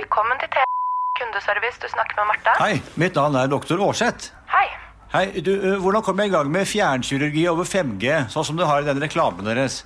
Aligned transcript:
Velkommen 0.00 0.38
til 0.40 0.48
T 0.54 0.62
kundeservice. 1.20 1.78
Du 1.82 1.88
snakker 1.92 2.16
med 2.20 2.26
Martha. 2.30 2.52
Hei, 2.64 2.80
mitt 2.96 3.18
navn 3.18 3.36
er 3.36 3.50
doktor 3.52 3.82
Aarseth. 3.84 4.30
Hei. 4.48 4.66
Hei, 5.12 5.40
du, 5.44 5.52
Hvordan 5.82 6.02
kommer 6.06 6.24
jeg 6.24 6.32
i 6.32 6.36
gang 6.36 6.50
med 6.50 6.68
fjernkirurgi 6.70 7.44
over 7.50 7.68
5G, 7.68 8.14
sånn 8.32 8.46
som 8.48 8.56
du 8.56 8.64
har 8.64 8.80
i 8.80 8.88
den 8.88 9.02
reklamen 9.02 9.44
deres? 9.44 9.82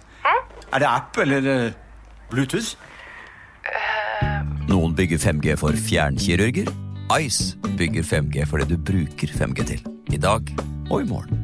Er 0.74 0.82
det 0.82 0.90
app 0.90 1.18
eller 1.22 1.42
Bluetooth? 1.42 1.74
Bluetooth? 2.30 2.74
Noen 4.70 4.94
bygger 4.96 5.20
5G 5.22 5.56
for 5.60 5.76
fjernkirurger. 5.88 6.70
Ice 7.20 7.58
bygger 7.78 8.06
5G 8.06 8.46
for 8.50 8.62
det 8.62 8.70
du 8.72 8.78
bruker 8.92 9.34
5G 9.40 9.66
til. 9.74 9.82
I 10.14 10.20
dag 10.20 10.54
og 10.90 11.02
i 11.02 11.08
morgen. 11.10 11.43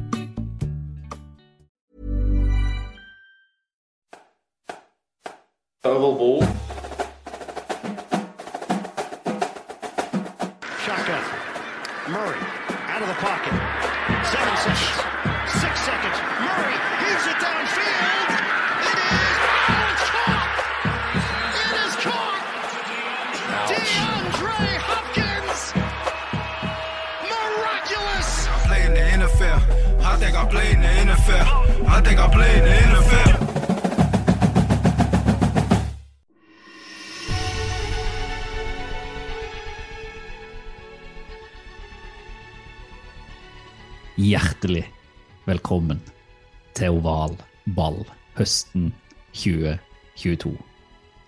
2022. 49.41 50.53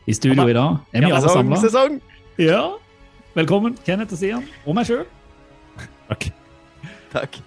I 0.06 0.14
studio 0.14 0.48
i 0.52 0.56
dag 0.56 0.78
er 0.94 1.06
vi 1.06 1.12
alle 1.12 1.32
samla. 1.32 1.60
Sesong! 1.62 2.00
Ja. 2.42 2.64
Velkommen, 3.34 3.78
Kenneth 3.86 4.14
og 4.14 4.20
Sian, 4.20 4.44
og 4.68 4.76
meg 4.78 4.86
sjøl. 4.90 5.06
Takk. 7.14 7.40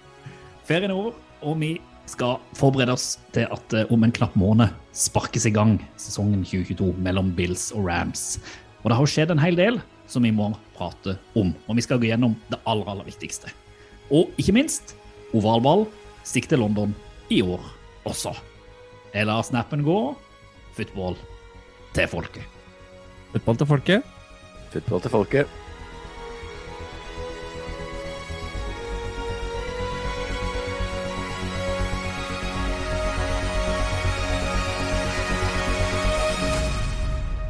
Ferien 0.67 0.91
er 0.91 0.97
over, 0.97 1.13
og 1.43 1.59
vi 1.61 1.77
skal 2.07 2.41
forberede 2.57 2.95
oss 2.95 3.17
til 3.35 3.47
at 3.51 3.75
eh, 3.75 3.87
om 3.93 4.03
en 4.03 4.13
knapp 4.15 4.35
måned 4.39 4.73
sparkes 4.95 5.45
i 5.47 5.53
gang 5.55 5.77
sesongen 5.99 6.43
2022 6.47 6.93
mellom 7.03 7.31
Bills 7.35 7.69
og 7.75 7.87
Rams. 7.87 8.37
Og 8.83 8.91
det 8.91 8.99
har 8.99 9.11
skjedd 9.11 9.33
en 9.33 9.43
hel 9.43 9.59
del 9.59 9.79
som 10.07 10.23
vi 10.23 10.31
må 10.35 10.49
prate 10.77 11.17
om, 11.39 11.53
og 11.67 11.79
vi 11.79 11.83
skal 11.83 11.99
gå 11.99 12.09
gjennom 12.09 12.35
det 12.51 12.59
aller, 12.63 12.87
aller 12.87 13.07
viktigste. 13.07 13.51
Og 14.11 14.31
ikke 14.39 14.55
minst 14.55 14.95
ovalball 15.35 15.85
stikk 16.27 16.47
til 16.51 16.63
London 16.63 16.95
i 17.31 17.41
år 17.43 17.63
også. 18.07 18.31
Jeg 19.11 19.27
lar 19.27 19.43
snappen 19.43 19.83
gå. 19.87 19.99
Football 20.77 21.15
til 21.95 22.05
folket. 22.07 22.43
Football 23.31 23.57
til 23.57 23.65
folket. 23.65 24.03
Football 24.69 25.01
til 25.01 25.09
folket. 25.09 25.47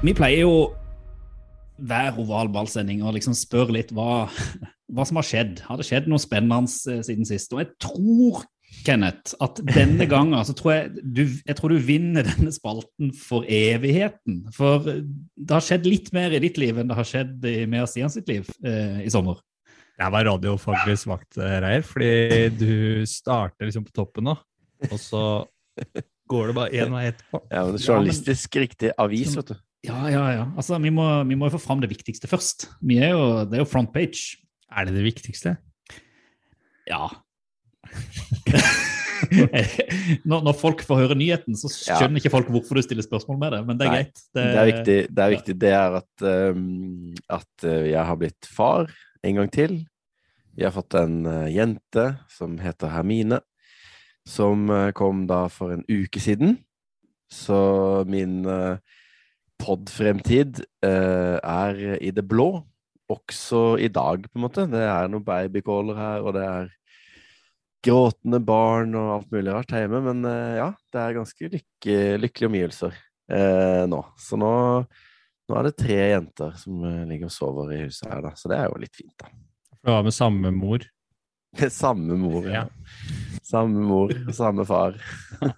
Vi 0.04 0.14
pleier 0.16 0.46
jo 0.46 0.72
hver 1.84 2.16
oval 2.22 2.48
ballsending 2.54 3.02
å 3.04 3.12
liksom 3.12 3.36
spørre 3.36 3.76
litt 3.76 3.92
hva, 3.92 4.30
hva 4.94 5.04
som 5.04 5.20
har 5.20 5.28
skjedd. 5.28 5.66
Har 5.68 5.76
det 5.76 5.90
skjedd 5.90 6.08
noe 6.08 6.24
spennende 6.24 6.64
eh, 6.64 7.04
siden 7.04 7.28
sist? 7.28 7.52
Og 7.52 7.66
jeg 7.66 7.74
tror, 7.76 8.48
Kenneth, 8.88 9.36
at 9.44 9.60
denne 9.68 10.08
gangen 10.14 10.38
så 10.48 10.56
tror 10.58 10.74
jeg 10.74 11.04
du, 11.04 11.24
jeg 11.26 11.58
tror 11.58 11.74
du 11.74 11.84
vinner 11.84 12.28
denne 12.28 12.54
spalten 12.56 13.12
for 13.16 13.48
evigheten. 13.48 14.44
For 14.56 14.86
det 14.88 15.54
har 15.54 15.64
skjedd 15.64 15.88
litt 15.88 16.12
mer 16.16 16.36
i 16.36 16.42
ditt 16.44 16.60
liv 16.62 16.80
enn 16.80 16.92
det 16.92 16.98
har 16.98 17.08
skjedd 17.08 17.46
i 17.48 17.60
Mea 17.70 17.88
Stian 17.90 18.14
sitt 18.14 18.30
liv 18.32 18.50
eh, 18.66 19.04
i 19.06 19.14
sommer. 19.14 19.40
Jeg 19.98 20.14
var 20.14 20.28
radiofaglig 20.30 20.98
svakt, 21.02 21.40
eh, 21.42 21.56
Reier, 21.64 21.86
fordi 21.86 22.12
du 22.54 23.06
starter 23.10 23.66
liksom 23.66 23.88
på 23.88 23.96
toppen 23.96 24.28
nå, 24.30 24.36
og 24.92 25.00
så 25.02 25.24
går 26.30 26.52
det 26.52 26.58
bare 26.60 26.84
én 26.84 26.94
vei 26.94 27.08
etterpå. 27.10 27.42
Ja, 27.50 27.64
men 27.66 27.82
Journalistisk 27.82 28.60
riktig 28.62 28.92
avis, 29.00 29.34
vet 29.40 29.56
du. 29.56 29.58
Ja, 29.88 30.04
ja, 30.12 30.26
ja. 30.34 30.46
Altså, 30.58 30.78
vi 30.84 30.92
må, 30.94 31.06
vi 31.30 31.38
må 31.40 31.48
jo 31.48 31.56
få 31.56 31.64
fram 31.64 31.82
det 31.82 31.90
viktigste 31.92 32.30
først. 32.30 32.68
Vi 32.86 33.00
er 33.00 33.16
jo, 33.16 33.24
det 33.48 33.58
er 33.58 33.64
jo 33.64 33.70
front 33.70 33.94
page. 33.96 34.38
Er 34.68 34.88
det 34.88 34.98
det 34.98 35.06
viktigste? 35.06 35.56
Ja. 36.90 37.08
når, 40.30 40.44
når 40.46 40.56
folk 40.58 40.84
får 40.86 41.02
høre 41.04 41.18
nyheten, 41.18 41.58
så 41.58 41.70
skjønner 41.72 42.22
ikke 42.22 42.34
folk 42.34 42.50
hvorfor 42.54 42.78
du 42.78 42.86
stiller 42.86 43.06
spørsmål 43.06 43.40
med 43.42 43.56
det, 43.56 43.62
men 43.68 43.80
det 43.80 43.88
er 43.88 43.92
Nei, 43.92 44.04
greit. 44.04 44.24
Det 44.38 44.46
er 44.46 44.70
viktig. 44.70 44.98
Det 45.10 45.24
er, 45.24 45.34
viktig. 45.34 45.58
Det 45.64 45.74
er 45.78 45.98
at, 46.02 46.26
um, 46.54 47.16
at 47.40 47.68
uh, 47.68 47.84
jeg 47.90 48.04
har 48.12 48.20
blitt 48.20 48.50
far 48.58 48.92
en 49.26 49.42
gang 49.42 49.52
til. 49.54 49.80
Vi 50.58 50.66
har 50.66 50.76
fått 50.76 50.98
en 50.98 51.20
uh, 51.28 51.50
jente 51.54 52.08
som 52.34 52.58
heter 52.62 52.94
Hermine, 52.94 53.42
som 54.28 54.70
uh, 54.74 54.90
kom 54.98 55.26
da 55.30 55.46
for 55.54 55.76
en 55.76 55.86
uke 55.90 56.22
siden. 56.24 56.58
Så 57.34 57.60
min 58.08 58.40
uh, 58.48 58.80
pod-fremtid 59.60 60.62
uh, 60.86 61.38
er 61.42 62.00
i 62.00 62.14
det 62.16 62.24
blå, 62.28 62.52
også 63.12 63.78
i 63.80 63.90
dag, 63.92 64.26
på 64.28 64.40
en 64.40 64.46
måte. 64.46 64.68
Det 64.72 64.84
er 64.84 65.12
noen 65.12 65.26
babycaller 65.26 66.00
her, 66.00 66.26
og 66.26 66.36
det 66.36 66.46
er 66.48 66.74
gråtende 67.86 68.40
barn 68.44 68.96
og 68.98 69.14
alt 69.16 69.34
mulig 69.34 69.54
rart 69.54 69.74
hjemme, 69.76 70.02
men 70.10 70.26
uh, 70.28 70.56
ja, 70.58 70.72
det 70.94 71.04
er 71.04 71.18
ganske 71.18 71.52
lykke, 71.54 71.98
lykkelige 72.24 72.50
omgivelser 72.52 72.98
eh, 73.32 73.84
nå. 73.90 74.02
Så 74.22 74.40
nå, 74.40 74.52
nå 75.48 75.58
er 75.60 75.68
det 75.68 75.78
tre 75.80 76.00
jenter 76.14 76.58
som 76.60 76.84
uh, 76.84 77.06
ligger 77.10 77.30
og 77.30 77.36
sover 77.36 77.74
i 77.76 77.82
huset 77.86 78.10
her, 78.10 78.24
da. 78.26 78.34
Så 78.40 78.52
det 78.52 78.60
er 78.60 78.70
jo 78.72 78.82
litt 78.82 78.98
fint, 78.98 79.14
da. 79.20 79.32
For 79.78 79.90
det 79.90 79.98
var 79.98 80.08
med 80.10 80.18
samme 80.18 80.54
mor. 80.56 80.88
Samme 81.74 82.18
mor, 82.20 82.44
ja. 82.52 82.66
Samme 83.48 83.82
mor, 83.88 84.12
og 84.12 84.34
samme 84.36 84.66
far. 84.68 84.98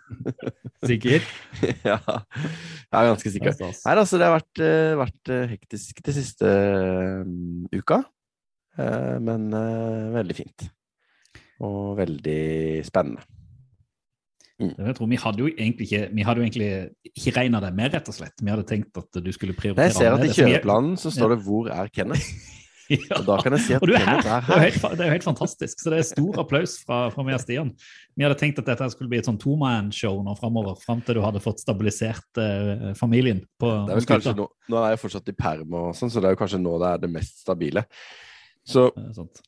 Sikker? 0.90 1.26
ja, 1.90 1.98
jeg 1.98 2.94
er 2.94 3.10
ganske 3.10 3.32
sikker. 3.34 3.58
Er. 3.58 3.74
Nei, 3.74 3.96
altså, 3.96 4.20
det 4.22 4.30
har 4.30 4.38
vært, 4.38 4.62
eh, 4.64 4.94
vært 5.02 5.32
eh, 5.34 5.50
hektisk 5.56 6.00
de 6.06 6.14
siste 6.16 6.54
um, 7.26 7.66
uka, 7.74 8.04
Eh, 8.80 9.16
men 9.20 9.54
eh, 9.54 10.12
veldig 10.16 10.36
fint. 10.38 10.68
Og 11.66 11.98
veldig 12.00 12.42
spennende. 12.88 13.26
Jeg 14.60 14.96
tror 14.98 15.08
Vi 15.08 15.20
hadde 15.22 15.40
jo 15.40 15.48
egentlig 15.48 15.88
ikke 15.88 16.08
vi 16.12 16.24
hadde 16.28 16.42
jo 16.42 16.46
egentlig 16.46 16.70
ikke 17.16 17.36
regna 17.38 17.62
det 17.64 17.74
med, 17.76 17.94
rett 17.96 18.10
og 18.12 18.16
slett. 18.16 18.36
Vi 18.44 18.52
hadde 18.52 18.68
tenkt 18.68 18.98
at 19.00 19.20
du 19.24 19.32
skulle 19.32 19.56
Nei, 19.56 19.62
prioritere 19.62 19.88
jeg 19.88 19.96
ser 19.96 20.16
at 20.16 20.26
i. 20.26 20.32
Kjøreplanen 20.36 20.98
så 21.00 21.12
står 21.16 21.36
det 21.36 21.44
'Hvor 21.46 21.70
er 21.72 21.92
Kenneth?' 21.92 22.32
Ja. 22.90 23.20
Og 23.20 23.26
da 23.28 23.36
kan 23.38 23.54
jeg 23.54 23.62
si 23.62 23.74
at 23.78 23.84
Og 23.84 23.88
du 23.88 23.94
er 23.94 24.02
her. 24.02 24.18
Kenneth 24.18 24.30
er 24.34 24.42
Det 24.42 24.56
er, 24.56 24.64
helt, 24.66 24.98
det 24.98 25.04
er 25.04 25.06
jo 25.06 25.14
helt 25.14 25.28
fantastisk. 25.28 25.80
Så 25.80 25.92
det 25.94 26.00
er 26.00 26.08
stor 26.10 26.40
applaus 26.42 26.72
fra, 26.82 26.98
fra 27.14 27.26
meg 27.26 27.36
og 27.38 27.44
Stian. 27.44 27.70
Vi 28.18 28.26
hadde 28.26 28.38
tenkt 28.40 28.58
at 28.58 28.66
dette 28.66 28.88
skulle 28.90 29.12
bli 29.12 29.20
et 29.22 29.30
sånn 29.30 29.38
toman-show 29.38 30.18
nå 30.26 30.34
framover, 30.40 30.74
fram 30.82 31.04
til 31.06 31.20
du 31.20 31.22
hadde 31.22 31.42
fått 31.44 31.62
stabilisert 31.62 32.42
eh, 32.42 32.90
familien 32.98 33.44
på, 33.62 33.70
Det 33.86 33.94
er 33.94 34.02
vel 34.02 34.10
kanskje 34.10 34.34
nå, 34.42 34.48
nå 34.74 34.82
er 34.82 34.96
jeg 34.96 35.04
fortsatt 35.04 35.30
i 35.30 35.38
perm 35.38 35.78
og 35.78 35.94
sånn, 36.00 36.10
så 36.10 36.18
det 36.18 36.32
er 36.32 36.34
jo 36.34 36.42
kanskje 36.42 36.62
nå 36.64 36.74
det 36.82 36.90
er 36.90 37.06
det 37.06 37.12
mest 37.14 37.44
stabile. 37.46 37.86
Så 38.68 38.90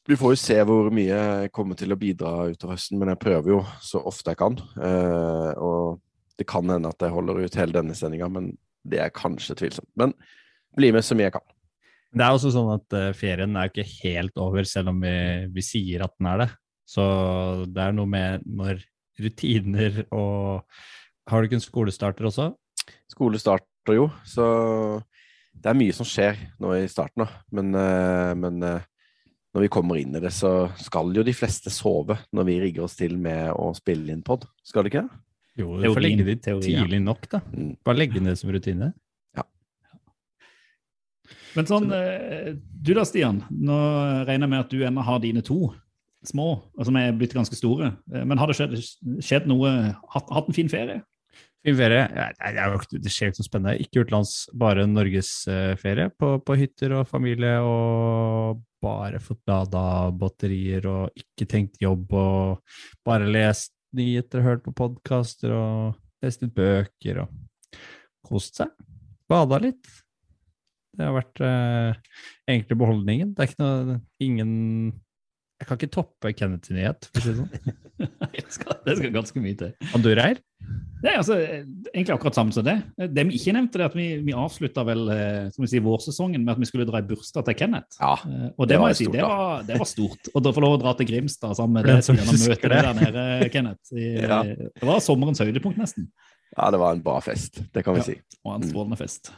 vi 0.07 0.17
får 0.17 0.33
jo 0.33 0.39
se 0.39 0.57
hvor 0.65 0.89
mye 0.93 1.17
jeg 1.17 1.51
kommer 1.53 1.77
til 1.77 1.93
å 1.93 1.99
bidra 1.99 2.31
utover 2.49 2.77
høsten, 2.77 2.97
men 3.01 3.11
jeg 3.11 3.21
prøver 3.21 3.53
jo 3.53 3.59
så 3.83 4.01
ofte 4.09 4.33
jeg 4.33 4.39
kan. 4.39 4.57
Eh, 4.81 5.51
og 5.61 5.99
det 6.39 6.47
kan 6.49 6.69
hende 6.71 6.89
at 6.89 7.03
jeg 7.03 7.13
holder 7.13 7.43
ut 7.43 7.57
hele 7.59 7.75
denne 7.75 7.97
sendinga, 7.97 8.29
men 8.33 8.51
det 8.87 9.01
er 9.03 9.13
kanskje 9.13 9.57
tvilsomt. 9.59 9.89
Men 9.99 10.15
bli 10.77 10.89
med 10.95 11.05
så 11.05 11.17
mye 11.17 11.27
jeg 11.29 11.35
kan. 11.37 11.45
Det 12.11 12.25
er 12.25 12.35
også 12.35 12.51
sånn 12.51 12.71
at 12.73 12.95
uh, 12.97 13.11
ferien 13.15 13.55
er 13.55 13.67
jo 13.67 13.71
ikke 13.71 13.99
helt 14.01 14.41
over, 14.41 14.65
selv 14.67 14.91
om 14.91 14.97
vi, 15.03 15.13
vi 15.53 15.63
sier 15.63 16.03
at 16.03 16.15
den 16.17 16.27
er 16.27 16.41
det. 16.43 16.49
Så 16.89 17.03
det 17.71 17.85
er 17.85 17.93
noe 17.95 18.09
med 18.09 18.43
når 18.47 18.81
rutiner 19.21 20.01
og 20.09 20.65
Har 21.29 21.39
du 21.39 21.47
ikke 21.47 21.59
en 21.59 21.63
skolestarter 21.63 22.25
også? 22.27 22.49
Skole 23.11 23.39
starter 23.39 23.93
jo, 23.95 24.07
så 24.27 24.45
det 25.53 25.69
er 25.69 25.77
mye 25.77 25.93
som 25.95 26.07
skjer 26.07 26.39
nå 26.59 26.73
i 26.79 26.87
starten, 26.91 27.23
da. 27.23 27.43
Men, 27.53 27.69
uh, 27.77 28.31
men 28.39 28.63
eh, 28.65 28.87
når 29.51 29.65
vi 29.65 29.71
kommer 29.71 29.99
inn 29.99 30.15
i 30.15 30.21
det, 30.23 30.31
så 30.31 30.69
skal 30.79 31.11
jo 31.15 31.25
de 31.27 31.35
fleste 31.35 31.71
sove 31.73 32.15
når 32.31 32.47
vi 32.47 32.59
rigger 32.63 32.85
oss 32.85 32.95
til 32.99 33.17
med 33.19 33.51
å 33.51 33.71
spille 33.75 34.13
inn 34.13 34.23
pod. 34.23 34.47
Skal 34.63 34.85
det 34.85 34.93
ikke 34.93 35.03
det? 35.07 35.21
Jo, 35.59 35.75
du 35.75 35.89
får 35.91 36.03
legge 36.05 36.25
det 36.27 36.37
teorien, 36.45 36.71
ja. 36.71 36.85
tidlig 36.85 37.01
nok, 37.03 37.27
da. 37.31 37.41
Mm. 37.51 37.73
Bare 37.83 37.99
legge 37.99 38.23
det 38.23 38.37
som 38.39 38.51
rutine. 38.53 38.93
Ja. 39.35 39.43
Men 41.57 41.67
sånn, 41.67 41.91
eh, 41.91 42.53
du 42.55 42.93
da, 42.95 43.03
Stian. 43.07 43.43
Nå 43.51 43.77
regner 44.23 44.47
jeg 44.47 44.53
med 44.53 44.63
at 44.63 44.71
du 44.71 44.85
ennå 44.87 45.03
har 45.05 45.19
dine 45.23 45.43
to 45.43 45.73
små, 46.27 46.47
og 46.77 46.87
som 46.87 46.97
er 47.01 47.11
blitt 47.17 47.35
ganske 47.35 47.57
store. 47.57 47.91
Eh, 48.13 48.23
Men 48.23 48.39
har 48.39 48.47
det 48.47 48.55
skjedd, 48.55 48.77
skjedd 49.19 49.51
noe 49.51 49.71
hatt, 50.15 50.31
hatt 50.31 50.47
en 50.47 50.55
fin 50.55 50.71
ferie? 50.71 51.01
Fin 51.65 51.77
ferie. 51.77 52.07
Nei, 52.15 52.31
Det, 52.39 52.55
er 52.55 52.71
jo 52.71 53.01
det 53.03 53.11
skjer 53.11 53.33
ikke 53.33 53.43
noe 53.43 53.49
spennende. 53.51 53.77
Ikke 53.83 54.05
utenlands, 54.05 54.35
bare 54.55 54.87
norgesferie 54.87 56.09
på, 56.15 56.37
på 56.45 56.57
hytter 56.63 56.95
og 57.01 57.09
familie 57.11 57.57
og 57.59 58.63
bare 58.81 59.21
fått 59.21 59.41
lada 59.49 60.11
batterier 60.17 60.87
og 60.89 61.21
ikke 61.21 61.47
tenkt 61.49 61.81
jobb 61.81 62.13
og 62.17 62.77
bare 63.05 63.29
lest 63.29 63.73
nyheter, 63.95 64.43
hørt 64.45 64.63
på 64.65 64.73
podkaster 64.75 65.53
og 65.55 66.23
lest 66.23 66.43
litt 66.45 66.55
bøker 66.55 67.23
og 67.25 67.81
kost 68.25 68.61
seg. 68.61 68.71
Bada 69.29 69.59
litt. 69.61 69.87
Det 70.91 71.07
har 71.07 71.15
vært 71.15 71.41
eh, 71.45 71.99
egentlig 72.49 72.77
beholdningen. 72.81 73.33
Det 73.37 73.47
er 73.47 73.55
noe 73.61 73.99
Ingen 74.21 74.53
Jeg 75.61 75.67
kan 75.69 75.77
ikke 75.77 75.91
toppe 75.93 76.31
Kenneth 76.33 76.67
sin 76.71 76.79
nyhet, 76.79 77.05
for 77.13 77.21
å 77.21 77.23
si 77.23 77.31
det 77.31 77.39
sånn. 77.43 77.77
Det 78.33 78.41
skal, 78.49 78.79
det 78.81 78.93
skal 78.97 79.11
ganske 79.13 79.41
mye 79.43 79.57
til. 79.59 79.73
Og 79.93 80.01
du, 80.01 80.07
Reir? 80.17 80.39
er 81.05 81.17
altså, 81.19 81.35
Egentlig 81.37 82.15
akkurat 82.15 82.33
samme 82.33 82.53
som 82.55 82.65
det. 82.65 82.73
Det 83.13 83.25
vi 83.29 83.35
ikke 83.37 83.53
nevnte, 83.53 83.77
det 83.77 83.83
er 83.85 83.91
at 83.91 83.97
vi, 83.99 84.05
vi 84.25 84.33
avslutta 84.33 84.81
vel 84.87 85.03
som 85.53 85.61
vi 85.61 85.69
sier, 85.69 85.83
vårsesongen 85.85 86.41
med 86.41 86.55
at 86.55 86.61
vi 86.63 86.69
skulle 86.69 86.87
dra 86.89 86.97
i 86.97 87.05
bursdag 87.05 87.45
til 87.51 87.57
Kenneth. 87.59 87.99
Ja, 88.01 88.15
Eh, 88.25 88.47
Og 88.57 88.65
det, 88.65 88.73
det 88.73 88.79
må 88.81 88.89
jeg 88.89 88.97
si, 89.03 89.05
stort, 89.05 89.13
det 89.19 89.21
var, 89.27 89.61
det 89.69 89.77
var 89.83 89.89
stort. 89.91 90.31
Og 90.33 90.43
da 90.47 90.53
få 90.57 90.63
lov 90.65 90.75
å 90.79 90.81
dra 90.81 90.95
til 90.97 91.09
Grimstad 91.11 91.53
sammen 91.61 91.77
med 91.77 91.85
det 91.91 91.99
deg 91.99 92.07
som 92.09 92.17
møtet 92.17 92.65
det. 92.73 92.81
der 92.87 92.99
nede, 93.03 93.49
Kenneth. 93.53 93.93
I, 93.93 94.09
Ja. 94.31 94.41
Det 94.49 94.89
var 94.89 95.05
sommerens 95.05 95.43
høydepunkt, 95.45 95.77
nesten. 95.81 96.09
ja, 96.57 96.71
det 96.73 96.81
var 96.81 96.97
en 96.97 97.05
bra 97.05 97.19
fest. 97.21 97.61
Det 97.69 97.85
kan 97.85 97.99
vi 97.99 98.01
Ja. 98.01 98.09
si. 98.09 98.17
Og 98.45 98.55
en 98.57 98.65
strålende 98.69 98.97
fest. 98.97 99.29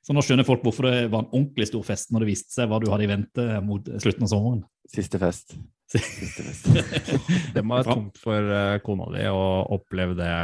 Så 0.00 0.16
nå 0.16 0.22
skjønner 0.24 0.46
folk 0.48 0.62
hvorfor 0.64 0.88
det 0.88 1.10
var 1.12 1.24
en 1.24 1.34
ordentlig 1.34 1.68
stor 1.68 1.84
fest 1.84 2.12
når 2.14 2.24
det 2.24 2.30
viste 2.30 2.54
seg 2.54 2.70
hva 2.70 2.78
du 2.80 2.88
hadde 2.88 3.04
i 3.04 3.10
vente 3.10 3.44
mot 3.64 3.90
slutten 4.00 4.24
av 4.24 4.32
sommeren. 4.32 4.62
Siste 4.90 5.20
fest. 5.20 5.54
Siste 5.90 6.46
fest. 6.46 6.70
Det 7.54 7.62
må 7.66 7.76
være 7.76 7.96
tungt 7.96 8.20
for 8.22 8.54
eh, 8.54 8.78
kona 8.84 9.10
di 9.14 9.26
å 9.28 9.42
oppleve 9.76 10.16
det 10.18 10.34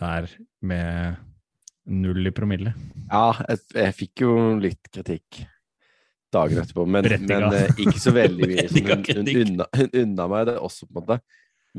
der 0.00 0.28
med 0.64 1.18
null 1.90 2.28
i 2.28 2.32
promille. 2.34 2.74
Ja, 3.08 3.32
jeg, 3.48 3.64
jeg 3.74 3.96
fikk 3.96 4.24
jo 4.24 4.34
litt 4.60 4.90
kritikk 4.92 5.42
dagen 6.30 6.60
etterpå, 6.62 6.84
men, 6.86 7.08
men 7.26 7.46
uh, 7.50 7.72
ikke 7.74 7.98
så 7.98 8.12
veldig 8.14 8.46
mye. 8.46 8.66
Hun, 8.70 9.06
hun, 9.10 9.30
unna, 9.40 9.66
hun 9.74 9.96
unna 10.04 10.26
meg 10.30 10.46
det 10.46 10.56
også, 10.62 10.86
på 10.86 10.92
en 10.92 11.00
måte. 11.00 11.16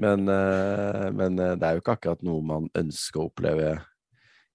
Men, 0.02 0.28
uh, 0.28 1.08
men 1.16 1.40
uh, 1.40 1.54
det 1.60 1.68
er 1.68 1.78
jo 1.78 1.84
ikke 1.84 1.96
akkurat 1.96 2.26
noe 2.28 2.44
man 2.44 2.68
ønsker 2.78 3.22
å 3.22 3.30
oppleve 3.30 3.78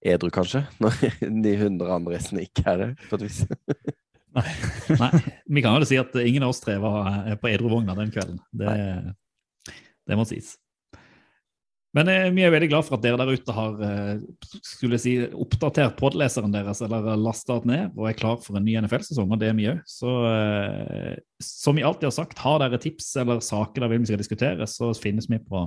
edru, 0.05 0.31
kanskje, 0.33 0.63
når 0.83 0.99
de 1.21 1.55
hundre 1.61 1.95
andre 1.95 2.17
gjestene 2.17 2.45
ikke 2.47 2.67
er 2.73 2.83
det, 2.83 2.91
på 3.09 3.19
et 3.19 3.27
vis. 3.27 3.41
Nei, 5.01 5.09
vi 5.49 5.63
kan 5.65 5.79
jo 5.79 5.87
si 5.89 5.97
at 5.97 6.13
ingen 6.21 6.45
av 6.45 6.53
oss 6.53 6.61
tre 6.61 6.75
var 6.81 7.07
på 7.25 7.39
på 7.41 7.49
edruvogna 7.49 7.95
den 7.97 8.11
kvelden. 8.13 8.37
Det, 8.53 8.73
det 10.05 10.17
må 10.19 10.25
sies. 10.29 10.55
Men 11.97 12.11
eh, 12.11 12.27
vi 12.35 12.43
er 12.45 12.51
veldig 12.53 12.69
glad 12.69 12.85
for 12.85 12.97
at 12.97 13.03
dere 13.05 13.17
der 13.17 13.31
ute 13.33 13.53
har 13.55 13.79
eh, 13.87 14.19
skulle 14.65 14.99
si, 15.01 15.15
oppdatert 15.33 15.95
podleseren 15.97 16.53
deres 16.53 16.83
eller 16.85 17.15
lasta 17.17 17.57
den 17.63 17.71
ned 17.73 17.97
og 17.97 18.09
er 18.09 18.19
klar 18.19 18.37
for 18.43 18.59
en 18.59 18.67
ny 18.67 18.75
NFL-sesong, 18.83 19.31
og 19.31 19.41
det 19.41 19.49
er 19.49 19.57
vi 19.57 19.69
òg. 19.71 19.81
Så 19.89 20.13
eh, 20.29 21.15
som 21.41 21.79
vi 21.79 21.85
alltid 21.87 22.11
har 22.11 22.17
sagt, 22.19 22.43
har 22.43 22.61
dere 22.61 22.81
tips 22.83 23.09
eller 23.23 23.41
saker 23.41 23.81
dere 23.81 23.95
vil 23.95 24.03
vi 24.03 24.11
skal 24.11 24.21
diskutere, 24.21 24.69
så 24.69 24.91
finnes 24.99 25.29
vi 25.31 25.41
på 25.41 25.65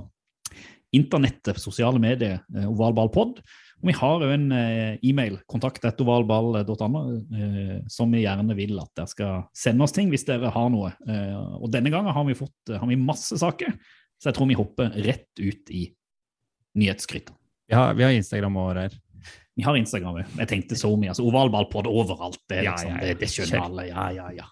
internettet, 0.95 1.59
sosiale 1.59 1.99
medier, 1.99 2.39
eh, 2.55 2.69
ovalballpod. 2.69 3.41
Og 3.81 3.89
vi 3.89 3.95
har 3.97 4.23
jo 4.23 4.29
en 4.29 4.51
eh, 4.53 4.99
e-mail, 5.09 5.39
kontaktettovalball.no, 5.49 7.01
eh, 7.33 7.77
som 7.89 8.13
vi 8.13 8.21
gjerne 8.21 8.55
vil 8.57 8.77
at 8.81 8.91
dere 8.97 9.09
skal 9.09 9.43
sende 9.57 9.87
oss 9.87 9.95
ting 9.95 10.11
hvis 10.13 10.27
dere 10.27 10.51
har 10.53 10.69
noe. 10.69 10.93
Eh, 11.09 11.37
og 11.57 11.71
denne 11.73 11.89
gangen 11.93 12.13
har 12.13 12.27
vi 12.27 12.37
fått 12.37 12.75
har 12.75 12.85
vi 12.89 12.99
masse 13.01 13.39
saker, 13.41 13.73
så 14.21 14.29
jeg 14.29 14.37
tror 14.37 14.51
vi 14.51 14.59
hopper 14.59 14.93
rett 15.01 15.41
ut 15.41 15.73
i 15.73 15.87
nyhetsskrytet. 16.77 17.33
Vi 17.71 17.77
har, 17.77 17.95
vi 17.97 18.05
har 18.05 18.13
Instagram 18.13 18.59
og 18.61 18.75
her. 18.77 18.93
Vi 19.57 19.65
har 19.65 19.75
Instagram 19.79 20.21
òg. 20.21 20.37
Jeg 20.43 20.49
tenkte 20.51 20.77
så 20.79 20.93
mye. 20.95 21.11
altså 21.11 21.25
Ovalballpod 21.27 21.89
overalt. 21.89 22.39
Det, 22.49 22.61
overalt. 22.61 22.61
Det, 22.61 22.63
liksom, 22.67 22.91
ja, 22.91 22.97
ja. 22.97 23.01
det, 23.07 23.19
det 23.19 23.29
skjønner 23.33 23.65
alle. 23.65 23.87
Ja, 23.89 24.07
ja, 24.15 24.27
ja. 24.35 24.47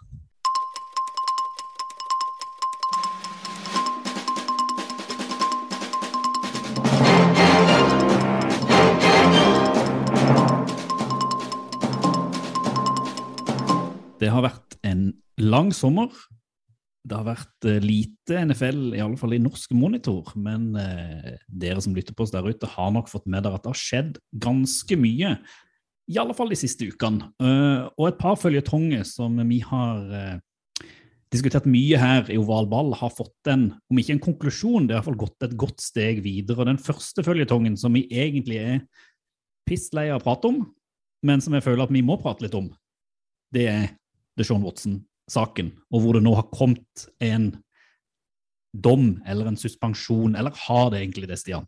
Det 14.20 14.30
har 14.32 14.44
vært 14.44 14.76
en 14.88 15.10
lang 15.40 15.72
sommer. 15.76 16.12
Det 17.08 17.16
har 17.16 17.28
vært 17.30 17.68
eh, 17.70 17.80
lite 17.84 18.42
NFL, 18.50 18.82
i 18.98 19.02
alle 19.04 19.18
fall 19.20 19.38
i 19.38 19.42
norsk 19.42 19.72
monitor, 19.78 20.34
men 20.36 20.74
eh, 20.78 21.38
dere 21.48 21.80
som 21.84 21.96
lytter 21.96 22.16
på 22.16 22.26
oss 22.26 22.34
der 22.34 22.46
ute, 22.46 22.68
har 22.70 22.92
nok 22.94 23.08
fått 23.12 23.30
med 23.32 23.46
dere 23.46 23.58
at 23.58 23.64
det 23.64 23.72
har 23.72 23.80
skjedd 23.80 24.20
ganske 24.44 25.00
mye. 25.00 25.38
I 26.10 26.20
alle 26.20 26.36
fall 26.36 26.52
de 26.52 26.58
siste 26.60 26.90
ukene. 26.90 27.30
Uh, 27.38 27.86
og 27.94 28.08
et 28.08 28.18
par 28.18 28.34
følgetonger 28.42 29.04
som 29.06 29.36
vi 29.46 29.60
har 29.62 30.00
uh, 30.10 30.88
diskutert 31.30 31.68
mye 31.70 32.00
her 32.02 32.32
i 32.34 32.40
Oval 32.42 32.66
Ball, 32.70 32.90
har 32.98 33.14
fått 33.14 33.52
en, 33.52 33.68
om 33.94 34.02
ikke 34.02 34.16
en 34.16 34.24
konklusjon, 34.24 34.90
det 34.90 34.98
har 34.98 35.04
i 35.04 35.06
hvert 35.06 35.10
fall 35.12 35.22
gått 35.22 35.46
et 35.46 35.56
godt 35.62 35.86
steg 35.86 36.24
videre. 36.26 36.64
Og 36.64 36.72
den 36.72 36.82
første 36.82 37.24
føljetongen 37.26 37.78
som 37.78 37.94
vi 37.96 38.08
egentlig 38.10 38.58
er 38.58 38.82
pisslei 39.70 40.08
av 40.10 40.20
å 40.20 40.26
prate 40.26 40.50
om, 40.50 40.64
men 41.26 41.46
som 41.46 41.54
jeg 41.54 41.68
føler 41.68 41.86
at 41.86 41.94
vi 41.94 42.04
må 42.06 42.18
prate 42.22 42.48
litt 42.48 42.58
om, 42.58 42.72
det 43.54 43.68
er 43.70 43.88
Deshaun 44.40 44.64
Watson-saken, 44.66 45.74
og 45.92 46.04
hvor 46.04 46.18
det 46.18 46.24
nå 46.26 46.34
har 46.38 46.48
kommet 46.54 47.10
en 47.24 47.52
dom 48.74 49.18
eller 49.28 49.50
en 49.50 49.60
suspensjon, 49.60 50.38
eller 50.38 50.56
har 50.68 50.90
det 50.94 51.04
egentlig 51.04 51.30
det, 51.30 51.40
Stian? 51.42 51.68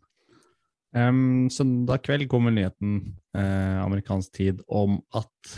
Um, 0.92 1.48
søndag 1.48 2.02
kveld 2.04 2.26
kommer 2.28 2.52
nyheten, 2.52 3.14
eh, 3.36 3.78
amerikansk 3.80 4.32
tid, 4.36 4.60
om 4.68 4.98
at 5.16 5.54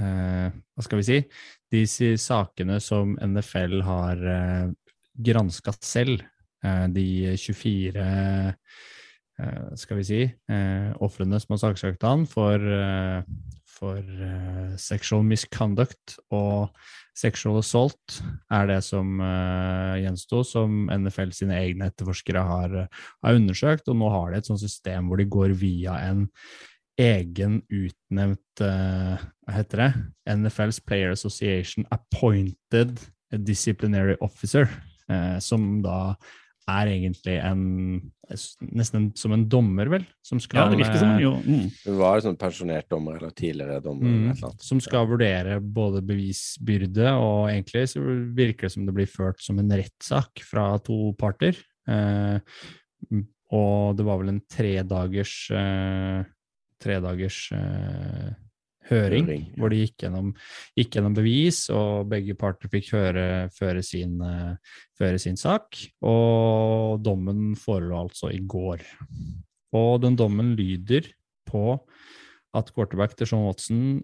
eh, 0.00 0.48
Hva 0.48 0.84
skal 0.84 1.02
vi 1.02 1.04
si? 1.04 1.18
De 1.68 1.82
sakene 2.16 2.78
som 2.80 3.12
NFL 3.20 3.82
har 3.84 4.22
eh, 4.32 4.70
granska 5.28 5.74
selv, 5.84 6.22
eh, 6.64 6.86
de 6.94 7.36
24 7.36 8.06
eh, 9.38 9.76
skal 9.76 10.00
vi 10.00 10.06
si, 10.08 10.22
eh, 10.24 10.88
ofrene 11.04 11.40
som 11.42 11.54
har 11.54 11.62
saksøkt 11.66 12.08
han 12.08 12.24
for, 12.30 12.56
eh, 12.56 13.22
for 13.78 13.98
uh, 14.02 14.74
sexual 14.80 15.22
misconduct 15.26 16.18
og 16.34 16.74
sexual 17.18 17.58
assault, 17.60 18.20
er 18.54 18.68
det 18.70 18.78
som 18.86 19.18
uh, 19.22 19.94
gjensto, 19.98 20.42
som 20.46 20.88
NFL 20.92 21.32
sine 21.34 21.58
egne 21.58 21.90
etterforskere 21.90 22.42
har, 22.46 22.76
har 23.24 23.38
undersøkt. 23.38 23.90
Og 23.90 23.98
nå 23.98 24.10
har 24.14 24.32
de 24.32 24.40
et 24.42 24.50
sånt 24.50 24.62
system 24.62 25.10
hvor 25.10 25.20
de 25.20 25.28
går 25.30 25.54
via 25.58 25.98
en 26.08 26.26
egen 26.98 27.60
utnevnt 27.70 28.64
uh, 28.64 29.14
Hva 29.46 29.54
heter 29.54 29.84
det? 29.84 29.90
NFLs 30.34 30.82
Player 30.82 31.14
Association 31.14 31.86
Appointed 31.94 32.98
Disciplinary 33.30 34.16
Officer, 34.24 34.68
uh, 35.10 35.38
som 35.42 35.78
da 35.84 36.16
er 36.68 36.92
egentlig 36.92 37.40
en 37.42 37.66
Nesten 38.28 38.98
en, 38.98 39.04
som 39.16 39.32
en 39.32 39.46
dommer, 39.48 39.88
vel? 39.88 40.02
Som 40.20 40.36
Ja, 40.52 40.66
det 40.68 40.76
virker 40.82 40.98
som 41.00 41.14
eh, 41.14 41.22
jo 41.22 41.30
mm. 41.40 41.62
Hun 41.86 41.94
var 41.96 42.18
en 42.18 42.26
sånn 42.26 42.36
pensjonert 42.36 42.84
dommer, 42.92 43.16
eller 43.16 43.32
tidligere 43.32 43.78
dommer. 43.80 44.10
Mm, 44.10 44.34
eller 44.34 44.58
som 44.60 44.82
skal 44.84 45.08
vurdere 45.08 45.56
både 45.64 46.02
bevisbyrde, 46.04 47.14
og 47.16 47.48
egentlig 47.48 47.86
så 47.94 48.02
virker 48.36 48.68
det 48.68 48.74
som 48.74 48.84
det 48.84 48.96
blir 48.98 49.08
ført 49.08 49.40
som 49.40 49.62
en 49.62 49.72
rettssak 49.80 50.44
fra 50.44 50.66
to 50.84 51.14
parter. 51.16 51.56
Eh, 51.88 52.36
og 53.56 53.96
det 53.96 54.04
var 54.04 54.20
vel 54.20 54.34
en 54.34 54.42
tredagers 54.52 55.38
eh, 55.56 56.20
tredagers 56.82 57.40
eh, 57.56 58.28
høring, 58.88 59.28
Høring, 59.28 59.44
ja. 59.48 59.54
hvor 59.60 59.72
de 59.72 59.80
gikk 59.82 60.04
gjennom, 60.04 60.32
gikk 60.78 60.96
gjennom 60.96 61.16
bevis, 61.16 61.60
og 61.74 62.08
begge 62.12 62.36
parter 62.38 62.72
fikk 62.72 62.92
høre, 62.96 63.26
føre, 63.54 63.84
sin, 63.86 64.16
eh, 64.24 64.78
føre 64.98 65.20
sin 65.22 65.38
sak. 65.40 65.78
Og 66.02 66.98
dommen 67.04 67.52
forelå 67.58 68.04
altså 68.06 68.32
i 68.34 68.40
går. 68.40 68.84
Og 69.76 70.00
den 70.02 70.16
dommen 70.16 70.54
lyder 70.58 71.10
på 71.48 71.76
at 72.56 72.72
quarterback 72.74 73.16
Sean 73.20 73.44
Watson 73.46 74.00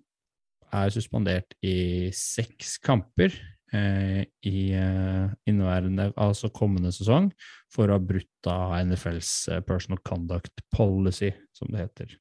er 0.74 0.92
suspendert 0.92 1.54
i 1.64 2.10
seks 2.14 2.76
kamper 2.82 3.32
eh, 3.74 4.24
i 4.46 4.64
eh, 4.76 5.30
inneværende, 5.48 6.10
altså 6.20 6.50
kommende 6.54 6.92
sesong, 6.94 7.30
for 7.72 7.88
å 7.88 7.98
ha 7.98 8.02
brutt 8.02 8.50
av 8.50 8.76
NFLs 8.88 9.32
eh, 9.52 9.62
personal 9.66 10.02
conduct 10.06 10.64
policy, 10.74 11.32
som 11.56 11.70
det 11.72 11.86
heter. 11.86 12.18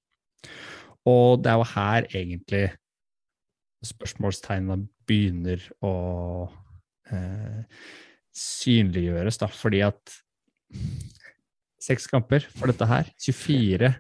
Og 1.10 1.44
det 1.44 1.52
er 1.52 1.60
jo 1.60 1.70
her 1.74 2.08
egentlig 2.14 2.64
spørsmålstegnene 3.84 4.88
begynner 5.08 5.64
å 5.84 5.96
eh, 7.12 7.64
synliggjøres, 8.34 9.40
da, 9.42 9.50
fordi 9.52 9.82
at 9.84 10.16
seks 11.84 12.08
kamper 12.08 12.46
for 12.56 12.72
dette 12.72 12.88
her, 12.88 13.10
24 13.20 13.92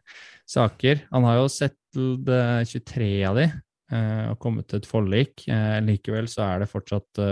saker. 0.49 1.03
Han 1.11 1.27
har 1.27 1.41
jo 1.41 1.51
sett 1.51 1.77
23 1.93 3.09
av 3.27 3.39
de 3.41 3.49
eh, 3.49 4.25
og 4.31 4.39
kommet 4.41 4.69
til 4.71 4.79
et 4.79 4.87
forlik. 4.89 5.43
Eh, 5.51 5.79
likevel 5.83 6.29
så 6.31 6.45
er 6.47 6.63
det 6.63 6.71
fortsatt 6.71 7.23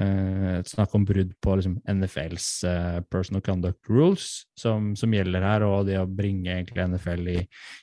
eh, 0.00 0.62
snakk 0.68 0.94
om 0.96 1.04
brudd 1.08 1.34
på 1.42 1.56
liksom, 1.58 1.76
NFLs 1.88 2.48
eh, 2.68 3.00
personal 3.10 3.44
conduct 3.44 3.90
rules 3.90 4.28
som, 4.58 4.92
som, 4.98 5.12
gjelder 5.12 5.44
her, 5.46 5.66
og 5.66 5.88
det 5.88 5.98
å 6.00 6.08
bringe 6.08 6.54
egentlig 6.54 6.86
NFL 6.94 7.32
i, 7.34 7.38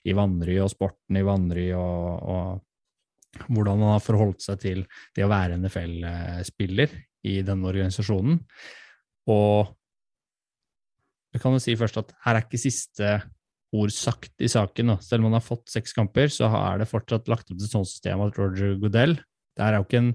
i 0.10 0.16
vanry 0.18 0.60
og 0.64 0.72
sporten 0.74 1.20
i 1.20 1.26
vanry 1.26 1.70
og, 1.78 2.30
og 2.34 3.46
hvordan 3.46 3.84
han 3.84 3.94
har 3.94 4.04
forholdt 4.04 4.42
seg 4.42 4.62
til 4.64 4.86
det 5.16 5.26
å 5.26 5.32
være 5.32 5.60
NFL-spiller 5.62 6.96
i 7.30 7.40
denne 7.46 7.68
organisasjonen. 7.70 8.40
Og 9.30 9.76
jeg 11.36 11.44
kan 11.44 11.54
jo 11.54 11.62
si 11.62 11.76
først 11.78 12.00
at 12.02 12.16
her 12.26 12.40
er 12.40 12.48
ikke 12.48 12.62
siste 12.62 13.20
ord 13.76 13.94
sagt 13.94 14.42
i 14.42 14.50
saken. 14.50 14.94
Da. 14.94 14.98
Selv 15.06 15.22
om 15.22 15.30
han 15.30 15.38
har 15.38 15.46
fått 15.46 15.70
seks 15.70 15.94
kamper, 15.94 16.32
så 16.34 16.50
er 16.50 16.82
det 16.82 16.90
fortsatt 16.90 17.30
lagt 17.30 17.52
opp 17.52 17.60
til 17.60 17.70
sånt 17.70 17.90
system 17.90 18.24
at 18.26 18.38
Roger 18.40 18.78
Goodell 18.82 19.20
Det 19.20 19.66
er 19.66 19.78
jo 19.78 19.86
ikke 19.86 20.02
en 20.02 20.14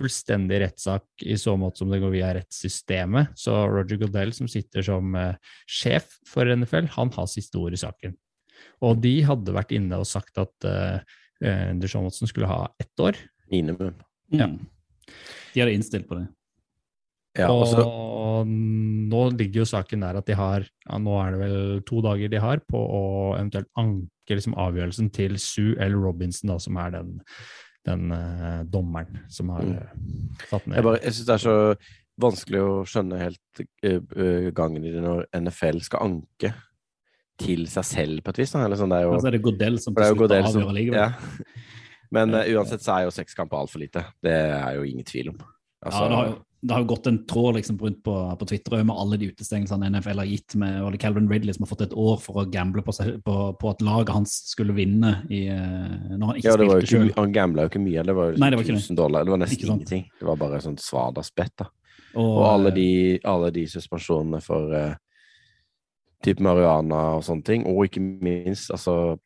fullstendig 0.00 0.62
rettssak 0.62 1.24
i 1.28 1.36
så 1.38 1.54
måte 1.60 1.82
som 1.82 1.92
det 1.92 2.00
går 2.00 2.14
via 2.14 2.32
rettssystemet. 2.38 3.34
Så 3.38 3.54
Roger 3.68 4.00
Goodell, 4.00 4.32
som 4.36 4.48
sitter 4.50 4.84
som 4.86 5.14
uh, 5.16 5.36
sjef 5.68 6.16
for 6.28 6.48
NFL, 6.48 6.88
han 6.96 7.12
har 7.16 7.30
siste 7.30 7.60
ord 7.60 7.76
i 7.76 7.80
saken. 7.80 8.16
Og 8.84 9.00
de 9.04 9.18
hadde 9.28 9.56
vært 9.56 9.74
inne 9.76 10.00
og 10.00 10.08
sagt 10.08 10.40
at 10.40 10.68
uh, 10.68 10.98
uh, 11.44 11.70
Deshaun 11.80 12.08
Watson 12.08 12.30
skulle 12.30 12.50
ha 12.50 12.64
ett 12.80 13.04
år. 13.04 13.18
Minimum. 13.52 13.96
Ja. 14.32 14.48
De 15.52 15.62
hadde 15.62 15.74
innstilt 15.76 16.08
på 16.08 16.20
det. 16.20 16.28
Ja, 17.38 17.46
og 17.46 17.62
også, 17.62 17.82
nå 18.44 19.20
ligger 19.38 19.62
jo 19.62 19.68
saken 19.70 20.02
der 20.02 20.16
at 20.18 20.26
de 20.26 20.34
har 20.34 20.64
ja, 20.64 20.96
Nå 20.98 21.12
er 21.22 21.30
det 21.30 21.38
vel 21.38 21.60
to 21.86 22.00
dager 22.02 22.32
de 22.32 22.40
har 22.42 22.58
på 22.66 22.80
å 22.80 23.02
eventuelt 23.36 23.68
anke 23.78 24.34
liksom, 24.34 24.56
avgjørelsen 24.58 25.12
til 25.14 25.38
Sue 25.38 25.76
L. 25.78 25.94
Robinson, 25.94 26.50
da, 26.50 26.58
som 26.62 26.78
er 26.82 26.96
den, 26.96 27.12
den 27.88 28.12
uh, 28.12 28.60
dommeren 28.68 29.22
som 29.32 29.52
har 29.54 29.64
uh, 29.64 29.92
satt 30.50 30.66
ned 30.68 30.76
jeg, 30.76 30.84
bare, 30.84 31.00
jeg 31.00 31.16
syns 31.16 31.28
det 31.28 31.36
er 31.36 31.44
så 31.44 31.54
vanskelig 32.20 32.60
å 32.60 32.72
skjønne 32.88 33.20
helt 33.22 33.62
uh, 33.86 34.50
gangen 34.56 34.84
i 34.84 34.92
det 34.92 35.04
når 35.04 35.24
NFL 35.40 35.80
skal 35.86 36.10
anke 36.10 36.52
til 37.40 37.64
seg 37.72 37.86
selv 37.88 38.24
på 38.24 38.34
et 38.34 38.42
vis. 38.42 38.52
Eller 38.58 38.76
sånn, 38.76 38.92
det 38.92 39.00
er 39.00 39.06
jo, 39.06 39.14
Altså 39.16 39.30
er 39.30 39.36
det 39.38 39.44
Godell 39.46 39.80
som 39.80 39.96
til 39.96 40.12
slutt 40.12 40.34
avgjør 40.36 40.74
likevel. 40.76 41.00
Ja. 41.00 41.56
Men 42.14 42.34
uh, 42.34 42.44
uansett 42.56 42.84
så 42.84 42.98
er 42.98 43.08
jo 43.08 43.14
seks 43.14 43.38
kamper 43.38 43.62
altfor 43.62 43.82
lite. 43.82 44.04
Det 44.22 44.34
er 44.34 44.76
jo 44.76 44.86
ingen 44.86 45.06
tvil 45.06 45.32
om. 45.32 45.40
Altså, 45.80 46.02
ja, 46.04 46.08
det 46.10 46.18
har, 46.18 46.30
jo, 46.32 46.38
det 46.60 46.74
har 46.74 46.82
jo 46.82 46.90
gått 46.90 47.06
en 47.08 47.18
tråd 47.24 47.56
liksom 47.56 47.78
rundt 47.80 48.02
på, 48.04 48.14
på 48.38 48.46
Twitter 48.50 48.82
med 48.84 48.92
alle 48.92 49.16
de 49.16 49.30
utestengelsene 49.32 49.88
NFL 49.94 50.20
har 50.20 50.28
gitt 50.28 50.54
med 50.60 50.82
var 50.84 50.96
Calvin 51.00 51.28
Ridley 51.30 51.56
som 51.56 51.64
har 51.64 51.70
fått 51.70 51.86
et 51.86 51.94
år 51.96 52.18
for 52.20 52.42
å 52.42 52.44
gamble 52.52 52.84
på, 52.84 52.92
seg, 52.92 53.14
på, 53.24 53.36
på 53.56 53.70
at 53.72 53.80
laget 53.84 54.12
hans 54.12 54.34
skulle 54.50 54.76
vinne 54.76 55.14
i, 55.32 55.46
eh, 55.48 56.16
når 56.18 56.26
han 56.26 56.40
ikke 56.40 56.50
ja, 56.50 56.58
det 56.60 56.68
var 56.68 56.82
jo 56.82 56.88
ikke, 56.88 57.16
han 57.16 57.32
gambla 57.32 57.64
jo 57.64 57.72
ikke 57.72 57.84
mye. 57.86 58.04
Det 58.04 58.16
var 58.18 58.32
jo 58.32 58.42
Nei, 58.44 58.50
det 58.52 58.60
var 58.60 58.72
1000 58.76 58.98
dollar. 58.98 59.24
Det 59.24 59.32
var 59.32 59.40
nesten 59.40 59.58
Ikke 59.58 59.70
ingenting. 59.72 60.04
Det 60.20 60.28
var 60.28 60.40
bare 60.42 60.60
sånn 60.66 60.76
svada-spett. 60.80 61.54
da. 61.64 61.70
Og, 62.18 62.28
Og 62.28 62.44
alle 62.50 62.74
de, 62.76 62.90
alle 63.24 63.50
de 63.54 63.64
suspensjonene 63.70 64.42
for 64.44 64.76
uh, 64.76 64.94
type 66.24 66.44
marihuana 66.44 67.02
og 67.16 67.24
sånne 67.24 67.46
ting. 67.46 67.66
Og 67.70 67.86
ikke 67.88 68.04
minst, 68.04 68.68
altså 68.74 69.16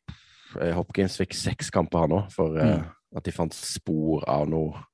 eh, 0.61 0.71
Hopkins 0.77 1.19
fikk 1.19 1.35
seks 1.35 1.73
kamper, 1.73 2.05
han 2.05 2.15
òg, 2.21 2.31
for 2.31 2.55
uh, 2.55 2.85
at 3.15 3.27
de 3.27 3.35
fant 3.35 3.55
spor 3.55 4.23
av 4.31 4.47
noe, 4.51 4.85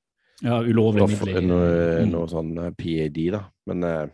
ja, 0.42 0.60
ulovlig 0.62 1.08
midler. 1.08 1.40
noe, 1.42 2.04
Mm. 2.04 2.10
noe 2.10 2.26
sånn 2.28 2.58
eh, 2.58 2.70
PAD, 2.76 3.30
da. 3.32 3.44
Men 3.66 3.84
eh, 3.84 4.06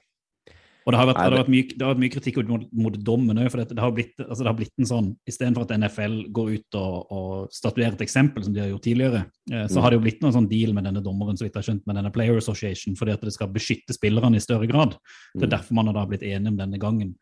Og 0.88 0.92
det 0.94 0.98
har 1.00 1.06
vært, 1.06 1.16
det 1.20 1.24
har 1.28 1.44
vært, 1.44 1.48
mye, 1.52 1.68
det 1.76 1.82
har 1.84 1.90
vært 1.94 2.00
mye 2.00 2.12
kritikk 2.14 2.48
mot, 2.48 2.62
mot 2.72 2.94
dommen 3.04 3.36
òg, 3.36 3.50
for 3.50 3.58
det, 3.60 3.68
det, 3.76 3.78
har 3.78 3.90
blitt, 3.92 4.14
altså 4.24 4.38
det 4.40 4.46
har 4.48 4.56
blitt 4.56 4.72
en 4.80 4.86
sånn 4.88 5.08
Istedenfor 5.28 5.66
at 5.66 5.74
NFL 5.76 6.14
går 6.32 6.52
ut 6.54 6.74
og, 6.80 6.94
og 7.12 7.50
statuerer 7.52 7.92
et 7.92 8.00
eksempel, 8.06 8.42
som 8.46 8.54
de 8.54 8.60
har 8.62 8.70
gjort 8.70 8.86
tidligere, 8.86 9.20
eh, 9.52 9.66
så 9.68 9.76
Mm. 9.76 9.82
har 9.82 9.90
det 9.90 9.98
jo 9.98 10.04
blitt 10.06 10.22
noen 10.22 10.32
sånn 10.32 10.48
deal 10.48 10.72
med 10.72 10.84
denne 10.84 11.02
dommeren, 11.04 11.36
så 11.36 11.44
vidt 11.44 11.52
jeg 11.52 11.60
har 11.60 11.68
skjønt, 11.74 11.86
med 11.86 11.96
denne 11.96 12.10
Player 12.12 12.36
Association, 12.40 12.94
fordi 12.96 13.12
at 13.12 13.20
det 13.20 13.32
skal 13.34 13.48
beskytte 13.52 13.92
spillerne 13.92 14.36
i 14.36 14.40
større 14.40 14.66
grad. 14.66 14.96
Det 15.36 15.42
er 15.44 15.46
Mm. 15.46 15.50
derfor 15.58 15.72
man 15.74 15.86
har 15.88 15.94
da 15.94 16.06
blitt 16.06 16.22
enige 16.24 16.48
om 16.48 16.56
denne 16.56 16.78
gangen. 16.78 17.14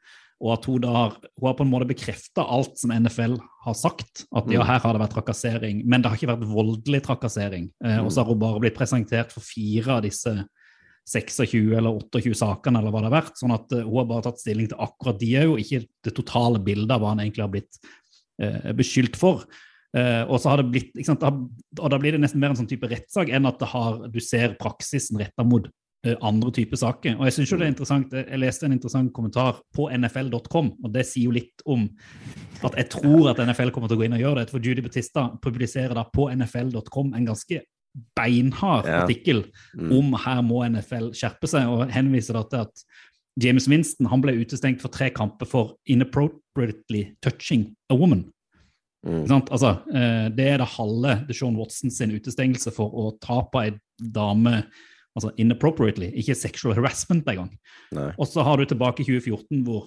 Og 0.42 0.52
at 0.52 0.66
hun 0.68 0.82
da 0.84 0.90
har, 0.92 1.14
hun 1.40 1.48
har 1.48 1.54
på 1.56 1.64
en 1.64 1.70
måte 1.70 1.88
bekrefta 1.88 2.44
alt 2.44 2.76
som 2.76 2.92
NFL 2.92 3.38
har 3.64 3.76
sagt. 3.78 4.26
At 4.36 4.50
ja, 4.52 4.60
Mm. 4.60 4.66
her 4.68 4.82
har 4.84 4.92
det 4.92 5.00
vært 5.00 5.14
trakassering, 5.16 5.82
men 5.86 6.02
det 6.02 6.10
har 6.10 6.18
ikke 6.18 6.34
vært 6.34 6.48
voldelig 6.50 7.02
trakassering. 7.06 7.70
Eh, 7.84 7.98
og 8.04 8.10
så 8.12 8.20
har 8.20 8.28
hun 8.28 8.38
bare 8.38 8.60
blitt 8.60 8.76
presentert 8.76 9.32
for 9.32 9.40
fire 9.40 9.96
av 9.96 10.02
disse 10.04 10.34
26 11.06 11.72
eller 11.78 11.90
28 11.94 12.34
sakene, 12.34 12.80
eller 12.80 12.90
hva 12.90 13.00
det 13.00 13.10
har 13.12 13.22
vært. 13.22 13.38
Sånn 13.40 13.54
at 13.54 13.72
eh, 13.72 13.84
hun 13.86 13.96
har 14.02 14.10
bare 14.10 14.26
tatt 14.28 14.42
stilling 14.42 14.68
til 14.68 14.78
akkurat 14.78 15.18
de 15.18 15.30
òg, 15.40 15.46
jo 15.46 15.56
ikke 15.62 15.86
det 16.04 16.14
totale 16.14 16.60
bildet 16.60 16.90
av 16.92 17.00
hva 17.00 17.14
han 17.14 17.22
egentlig 17.24 17.46
har 17.46 17.54
blitt 17.54 17.80
eh, 18.42 18.72
beskyldt 18.76 19.16
for. 19.16 19.46
Uh, 19.96 20.26
og 20.28 20.36
så 20.42 20.50
har 20.50 20.60
det 20.60 20.66
blitt, 20.74 20.90
sant, 21.06 21.22
da, 21.22 21.30
og 21.80 21.88
da 21.88 21.96
blir 21.96 22.12
det 22.12 22.18
nesten 22.20 22.40
mer 22.42 22.50
en 22.52 22.58
sånn 22.58 22.68
type 22.68 22.84
rettssak 22.90 23.30
enn 23.32 23.46
at 23.48 23.56
det 23.62 23.68
har, 23.70 24.02
du 24.12 24.18
ser 24.20 24.52
praksisen 24.60 25.16
retta 25.16 25.46
mot 25.46 25.70
andre 26.22 26.52
typer 26.54 26.78
saker. 26.78 27.16
Og 27.18 27.24
jeg 27.26 27.34
synes 27.34 27.52
jo 27.52 27.56
det 27.58 27.66
er 27.66 27.72
interessant, 27.72 28.12
jeg 28.14 28.26
jeg 28.30 28.38
leste 28.38 28.66
en 28.66 28.74
interessant 28.76 29.12
kommentar 29.12 29.62
på 29.74 29.88
nfl.com, 29.90 30.68
og 30.84 30.92
det 30.94 31.06
sier 31.08 31.30
jo 31.30 31.34
litt 31.34 31.64
om 31.66 31.88
at 32.66 32.76
jeg 32.78 32.90
tror 32.94 33.32
at 33.32 33.40
NFL 33.42 33.72
kommer 33.74 33.90
til 33.90 33.98
å 33.98 34.02
gå 34.02 34.06
inn 34.06 34.14
og 34.18 34.22
gjøre 34.22 34.44
det. 34.44 34.52
For 34.52 34.62
Judy 34.62 34.84
Batista 34.84 35.28
publiserer 35.42 35.96
da 35.98 36.06
på 36.06 36.28
nfl.com 36.34 37.14
en 37.16 37.26
ganske 37.26 37.62
beinhard 38.16 38.86
Ja. 38.86 39.02
artikkel 39.02 39.46
mm. 39.74 39.90
om 39.92 40.14
her 40.20 40.42
må 40.44 40.62
NFL 40.68 41.12
skjerpe 41.16 41.48
seg, 41.50 41.68
og 41.68 41.90
henviser 41.90 42.36
da 42.38 42.44
til 42.50 42.64
at 42.66 42.86
James 43.40 43.68
Winston 43.68 44.08
han 44.08 44.22
ble 44.24 44.36
utestengt 44.40 44.80
for 44.84 44.92
tre 44.92 45.10
kamper 45.12 45.48
for 45.48 45.76
inappropriately 45.86 47.16
touching 47.24 47.74
a 47.90 47.96
woman. 47.96 48.26
Mm. 49.06 49.28
Altså, 49.28 49.76
eh, 49.94 50.28
det 50.34 50.46
er 50.50 50.58
det 50.58 50.72
halve 50.76 51.20
Deshaun 51.28 51.56
Watson 51.56 51.90
sin 51.90 52.14
utestengelse 52.16 52.72
for 52.74 52.90
å 52.90 53.10
ta 53.22 53.42
på 53.46 53.62
ei 53.62 53.74
dame 54.00 54.64
altså 55.16 55.32
inappropriately, 55.40 56.10
ikke 56.14 56.36
sexual 56.36 56.76
harassment 56.76 57.28
engang. 57.28 57.52
Og 58.16 58.26
så 58.28 58.44
har 58.44 58.58
du 58.60 58.68
tilbake 58.68 59.02
i 59.02 59.08
2014 59.08 59.62
hvor 59.66 59.86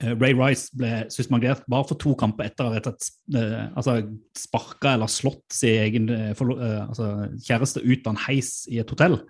eh, 0.00 0.14
Ray 0.16 0.32
Rice 0.36 0.72
ble 0.76 1.04
suspendert 1.12 1.66
bare 1.68 1.88
for 1.88 2.00
to 2.00 2.14
kamper 2.18 2.48
etter 2.48 2.66
å 2.68 2.72
ha 2.72 2.80
slett 2.80 3.10
eh, 3.36 3.66
altså, 3.76 3.98
sparka 4.38 4.94
eller 4.96 5.12
slått 5.12 5.44
sin 5.54 5.82
egen 5.84 6.08
eh, 6.14 6.32
altså, 6.32 7.28
kjæreste 7.44 7.84
ut 7.84 8.08
av 8.08 8.14
en 8.14 8.24
heis 8.28 8.62
i 8.72 8.80
et 8.80 8.96
hotell. 8.96 9.20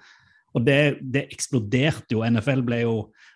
Og 0.57 0.65
det, 0.65 1.03
det 1.03 1.27
eksploderte 1.35 2.15
jo. 2.15 2.23
NFL 2.25 2.63
ble 2.67 2.83
jo 2.87 2.95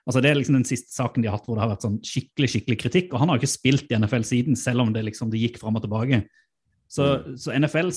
altså 0.08 0.18
Det 0.24 0.30
er 0.32 0.38
liksom 0.38 0.56
den 0.56 0.66
siste 0.66 0.90
saken 0.90 1.22
de 1.22 1.28
har 1.30 1.36
hatt 1.36 1.44
hvor 1.46 1.54
det 1.54 1.62
har 1.62 1.70
vært 1.70 1.84
sånn 1.84 2.00
skikkelig 2.02 2.48
skikkelig 2.54 2.78
kritikk. 2.80 3.12
Og 3.12 3.20
han 3.22 3.30
har 3.30 3.38
jo 3.38 3.44
ikke 3.44 3.52
spilt 3.52 3.92
i 3.92 3.98
NFL 4.00 4.24
siden, 4.26 4.56
selv 4.58 4.82
om 4.82 4.90
det 4.94 5.04
liksom 5.06 5.30
det 5.30 5.38
gikk 5.38 5.60
fram 5.60 5.78
og 5.78 5.84
tilbake. 5.84 6.24
Så, 6.90 7.06
så 7.38 7.54
NFL 7.54 7.92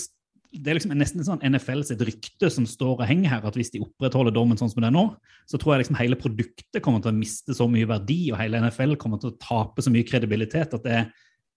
det 0.62 0.72
er 0.72 0.78
liksom 0.78 0.94
nesten 0.98 1.26
sånn 1.26 1.44
NFL 1.46 1.84
sitt 1.88 2.02
rykte 2.06 2.50
som 2.54 2.68
står 2.70 3.00
og 3.00 3.08
henger 3.10 3.34
her, 3.34 3.46
at 3.48 3.58
hvis 3.58 3.74
de 3.74 3.82
opprettholder 3.84 4.34
dommen 4.36 4.60
sånn 4.60 4.72
som 4.72 4.82
det 4.84 4.90
er 4.90 4.96
nå, 4.96 5.06
så 5.50 5.60
tror 5.62 5.76
jeg 5.76 5.84
liksom 5.84 6.00
hele 6.00 6.18
produktet 6.20 6.82
kommer 6.86 7.04
til 7.04 7.12
å 7.12 7.18
miste 7.18 7.56
så 7.58 7.68
mye 7.72 7.90
verdi, 7.90 8.20
og 8.32 8.40
hele 8.40 8.62
NFL 8.64 8.98
kommer 9.02 9.22
til 9.22 9.34
å 9.34 9.38
tape 9.42 9.86
så 9.86 9.94
mye 9.94 10.08
kredibilitet 10.08 10.76
at 10.78 10.88
det, 10.88 11.04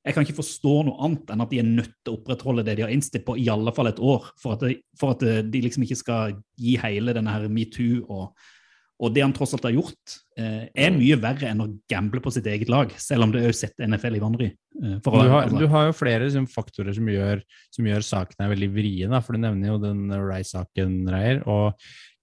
jeg 0.06 0.16
kan 0.16 0.24
ikke 0.24 0.38
forstå 0.38 0.74
noe 0.88 1.00
annet 1.04 1.32
enn 1.34 1.42
at 1.44 1.50
de 1.52 1.60
er 1.60 1.66
nødt 1.68 1.96
til 2.00 2.14
å 2.14 2.18
opprettholde 2.20 2.64
det 2.66 2.78
de 2.78 2.86
har 2.86 2.92
innstilt 2.94 3.26
på, 3.26 3.36
i 3.40 3.48
alle 3.52 3.74
fall 3.76 3.90
et 3.90 4.00
år, 4.00 4.30
for 4.40 4.56
at, 4.56 4.64
det, 4.64 4.78
for 4.98 5.16
at 5.16 5.24
de 5.52 5.64
liksom 5.64 5.84
ikke 5.84 6.00
skal 6.00 6.38
gi 6.58 6.78
hele 6.80 7.14
denne 7.16 7.34
her 7.34 7.48
metoo 7.52 8.04
og, 8.06 8.48
og 8.98 9.12
det 9.14 9.22
han 9.22 9.32
tross 9.34 9.52
alt 9.54 9.66
har 9.68 9.76
gjort, 9.76 10.14
eh, 10.38 10.64
er 10.74 10.90
mye 10.94 11.18
verre 11.22 11.52
enn 11.52 11.62
å 11.62 11.68
gamble 11.90 12.20
på 12.22 12.32
sitt 12.34 12.48
eget 12.50 12.70
lag, 12.72 12.90
selv 12.98 13.26
om 13.26 13.32
det 13.34 13.44
òg 13.46 13.54
setter 13.54 13.86
NFL 13.86 14.16
i 14.18 14.22
vanry. 14.22 14.48
Eh, 14.82 14.98
Du 14.98 15.10
har, 15.10 15.46
altså- 15.46 15.58
du 15.58 15.66
har 15.68 15.86
jo 15.86 15.92
flere 15.92 16.24
liksom, 16.24 16.48
faktorer 16.50 16.94
som 16.94 17.06
gjør, 17.06 17.42
som 17.70 17.84
gjør 17.84 18.02
saken 18.02 18.36
her 18.40 18.54
veldig 18.54 18.70
vriene, 18.74 19.22
for 19.22 19.32
du 19.34 19.38
nevner 19.38 19.66
jo 19.68 19.78
den 19.78 20.10
Rice-saken, 20.10 21.06
Reier. 21.08 21.46
Og 21.46 21.74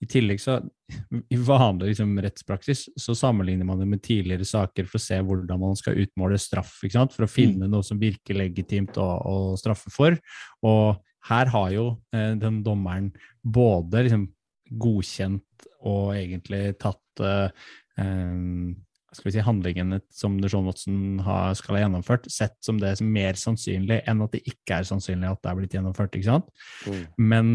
i 0.01 0.05
tillegg 0.05 0.39
så, 0.39 0.59
i 1.31 1.37
vanlig 1.37 1.95
liksom, 1.95 2.19
rettspraksis, 2.21 2.89
så 2.99 3.15
sammenligner 3.15 3.65
man 3.65 3.79
det 3.79 3.87
med 3.87 4.01
tidligere 4.03 4.45
saker 4.45 4.85
for 4.85 4.99
å 4.99 5.01
se 5.01 5.15
hvordan 5.15 5.59
man 5.59 5.75
skal 5.75 5.95
utmåle 5.95 6.37
straff, 6.37 6.81
for 6.81 7.25
å 7.25 7.31
finne 7.31 7.69
noe 7.69 7.83
som 7.83 7.97
virker 7.97 8.35
legitimt 8.35 8.97
å, 8.97 9.07
å 9.25 9.57
straffe 9.57 9.89
for. 9.89 10.19
Og 10.61 10.99
her 11.25 11.49
har 11.49 11.71
jo 11.71 11.85
eh, 12.13 12.35
den 12.35 12.61
dommeren 12.65 13.11
både 13.43 14.05
liksom, 14.05 14.27
godkjent 14.69 15.67
og 15.85 16.15
egentlig 16.15 16.75
tatt 16.81 17.21
uh, 17.23 17.47
eh, 18.01 18.73
skal 19.15 19.29
vi 19.29 19.33
si, 19.35 19.43
handlingene 19.45 20.01
som 20.13 20.35
Deshaun 20.41 20.67
Watson 20.67 21.21
har, 21.23 21.53
skal 21.55 21.77
ha 21.77 21.85
gjennomført, 21.85 22.27
sett 22.31 22.57
som 22.65 22.79
det 22.81 22.97
som 22.99 23.11
mer 23.15 23.37
sannsynlig 23.39 24.01
enn 24.09 24.23
at 24.25 24.35
det 24.35 24.43
ikke 24.49 24.81
er 24.81 24.89
sannsynlig 24.89 25.29
at 25.29 25.41
det 25.41 25.51
er 25.51 25.59
blitt 25.59 25.77
gjennomført. 25.77 26.17
ikke 26.17 26.27
sant? 26.27 26.49
Mm. 26.83 27.03
Men 27.31 27.53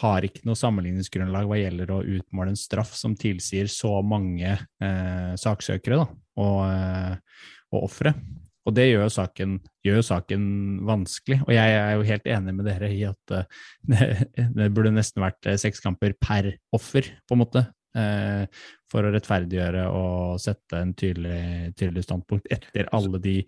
har 0.00 0.24
ikke 0.24 0.46
noe 0.48 0.56
sammenligningsgrunnlag 0.56 1.48
hva 1.48 1.58
gjelder 1.60 1.90
å 1.92 2.02
utmåle 2.14 2.54
en 2.54 2.60
straff 2.60 2.94
som 2.96 3.16
tilsier 3.18 3.68
så 3.68 3.98
mange 4.06 4.54
eh, 4.54 5.32
saksøkere 5.40 6.00
da, 6.00 6.06
og, 6.40 6.60
eh, 6.70 7.50
og 7.74 7.90
ofre. 7.90 8.14
Og 8.62 8.74
det 8.76 8.86
gjør 8.92 9.10
saken, 9.10 9.56
gjør 9.82 10.02
saken 10.06 10.42
vanskelig. 10.86 11.40
Og 11.46 11.52
jeg 11.54 11.76
er 11.78 11.94
jo 11.96 12.06
helt 12.06 12.28
enig 12.30 12.54
med 12.54 12.68
dere 12.70 12.90
i 12.94 13.00
at 13.08 13.34
eh, 13.34 13.62
det, 14.56 14.68
burde 14.74 14.94
nesten 14.94 15.24
vært 15.24 15.50
eh, 15.50 15.58
seks 15.60 15.82
kamper 15.82 16.14
per 16.20 16.52
offer, 16.74 17.10
på 17.26 17.36
en 17.36 17.42
måte. 17.42 17.64
Eh, 17.98 18.44
for 18.92 19.04
å 19.04 19.12
rettferdiggjøre 19.12 19.84
og 19.92 20.40
sette 20.40 20.78
en 20.78 20.94
tydelig, 20.96 21.72
tydelig 21.76 22.06
standpunkt 22.06 22.46
etter 22.54 22.88
alle 22.94 23.20
de 23.20 23.40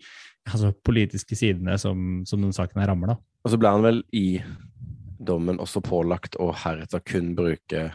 altså, 0.51 0.73
politiske 0.85 1.37
sidene 1.37 1.79
som, 1.81 2.21
som 2.27 2.43
den 2.43 2.53
saken 2.55 2.81
her 2.81 2.91
rammer. 2.91 3.15
da. 3.15 3.19
Og 3.45 3.53
så 3.53 3.61
ble 3.61 3.71
han 3.77 3.85
vel 3.85 4.03
i 4.17 4.27
dommen 5.25 5.61
også 5.63 5.81
pålagt 5.85 6.35
å 6.41 6.51
heretter 6.65 7.01
kun 7.07 7.31
bruke 7.37 7.87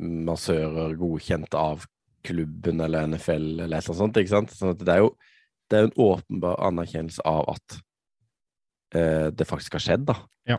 massører 0.00 0.94
godkjent 0.98 1.56
av 1.56 1.86
klubben 2.24 2.82
eller 2.84 3.08
NFL 3.08 3.64
eller 3.64 3.80
annet 3.80 3.96
sånt. 3.96 4.20
ikke 4.20 4.34
sant? 4.34 4.52
Sånn 4.54 4.74
at 4.74 4.84
det 4.84 4.94
er 4.94 5.04
jo 5.04 5.14
det 5.70 5.78
er 5.78 5.84
jo 5.86 5.90
en 5.92 6.02
åpenbar 6.10 6.58
anerkjennelse 6.66 7.22
av 7.30 7.44
at 7.54 7.76
eh, 8.98 9.28
det 9.30 9.46
faktisk 9.48 9.78
har 9.78 9.84
skjedd, 9.86 10.08
da. 10.10 10.16
Ja. 10.50 10.58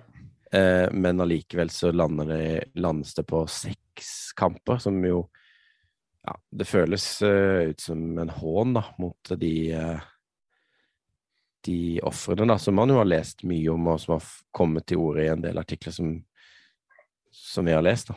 Eh, 0.52 0.88
men 0.92 1.20
allikevel 1.24 1.70
så 1.72 1.92
lander 1.92 2.32
det, 2.32 2.72
landes 2.80 3.14
det 3.18 3.26
på 3.30 3.44
seks 3.52 4.32
kamper, 4.40 4.80
som 4.84 4.98
jo 5.06 5.26
Ja, 6.22 6.36
det 6.54 6.68
føles 6.70 7.06
eh, 7.26 7.72
ut 7.72 7.80
som 7.82 8.02
en 8.22 8.30
hån, 8.30 8.76
da, 8.78 8.84
mot 9.02 9.32
de 9.42 9.54
eh, 9.74 10.04
de 11.66 12.00
ofrene, 12.06 12.46
da, 12.50 12.58
som 12.62 12.76
man 12.78 12.90
jo 12.90 12.98
har 13.00 13.06
lest 13.10 13.44
mye 13.46 13.70
om, 13.74 13.88
og 13.90 14.00
som 14.02 14.16
har 14.16 14.22
f- 14.24 14.40
kommet 14.54 14.86
til 14.90 14.98
orde 15.02 15.26
i 15.26 15.32
en 15.34 15.42
del 15.44 15.58
artikler 15.62 15.94
som, 15.94 16.12
som 17.30 17.66
vi 17.66 17.74
har 17.76 17.84
lest, 17.86 18.10
da. 18.10 18.16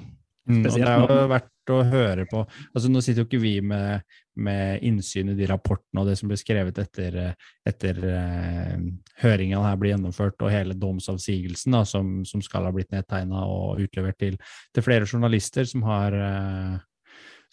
Mm, 0.49 0.63
det 0.65 0.73
har 0.85 1.01
jo 1.09 1.29
å 1.73 1.85
høre 1.89 2.27
på. 2.29 2.43
Altså, 2.73 2.91
nå 2.91 3.01
sitter 3.05 3.23
jo 3.23 3.29
ikke 3.29 3.41
vi 3.43 3.55
med, 3.65 4.03
med 4.37 4.83
innsyn 4.85 5.33
i 5.33 5.37
de 5.39 5.49
rapportene 5.49 6.03
og 6.03 6.11
det 6.11 6.17
som 6.21 6.31
ble 6.31 6.39
skrevet 6.41 6.79
etter, 6.83 7.17
etter 7.67 8.01
eh, 8.11 8.77
høringen 9.23 9.65
her 9.65 9.79
ble 9.81 9.95
gjennomført, 9.95 10.37
og 10.43 10.53
hele 10.53 10.77
domsavsigelsen 10.79 11.79
da, 11.79 11.85
som, 11.89 12.19
som 12.29 12.43
skal 12.45 12.69
ha 12.69 12.75
blitt 12.75 12.93
nedtegna 12.95 13.47
og 13.49 13.81
utlevert 13.85 14.21
til, 14.21 14.39
til 14.75 14.87
flere 14.87 15.09
journalister 15.09 15.69
som 15.71 15.87
har, 15.89 16.19
eh, 16.19 16.77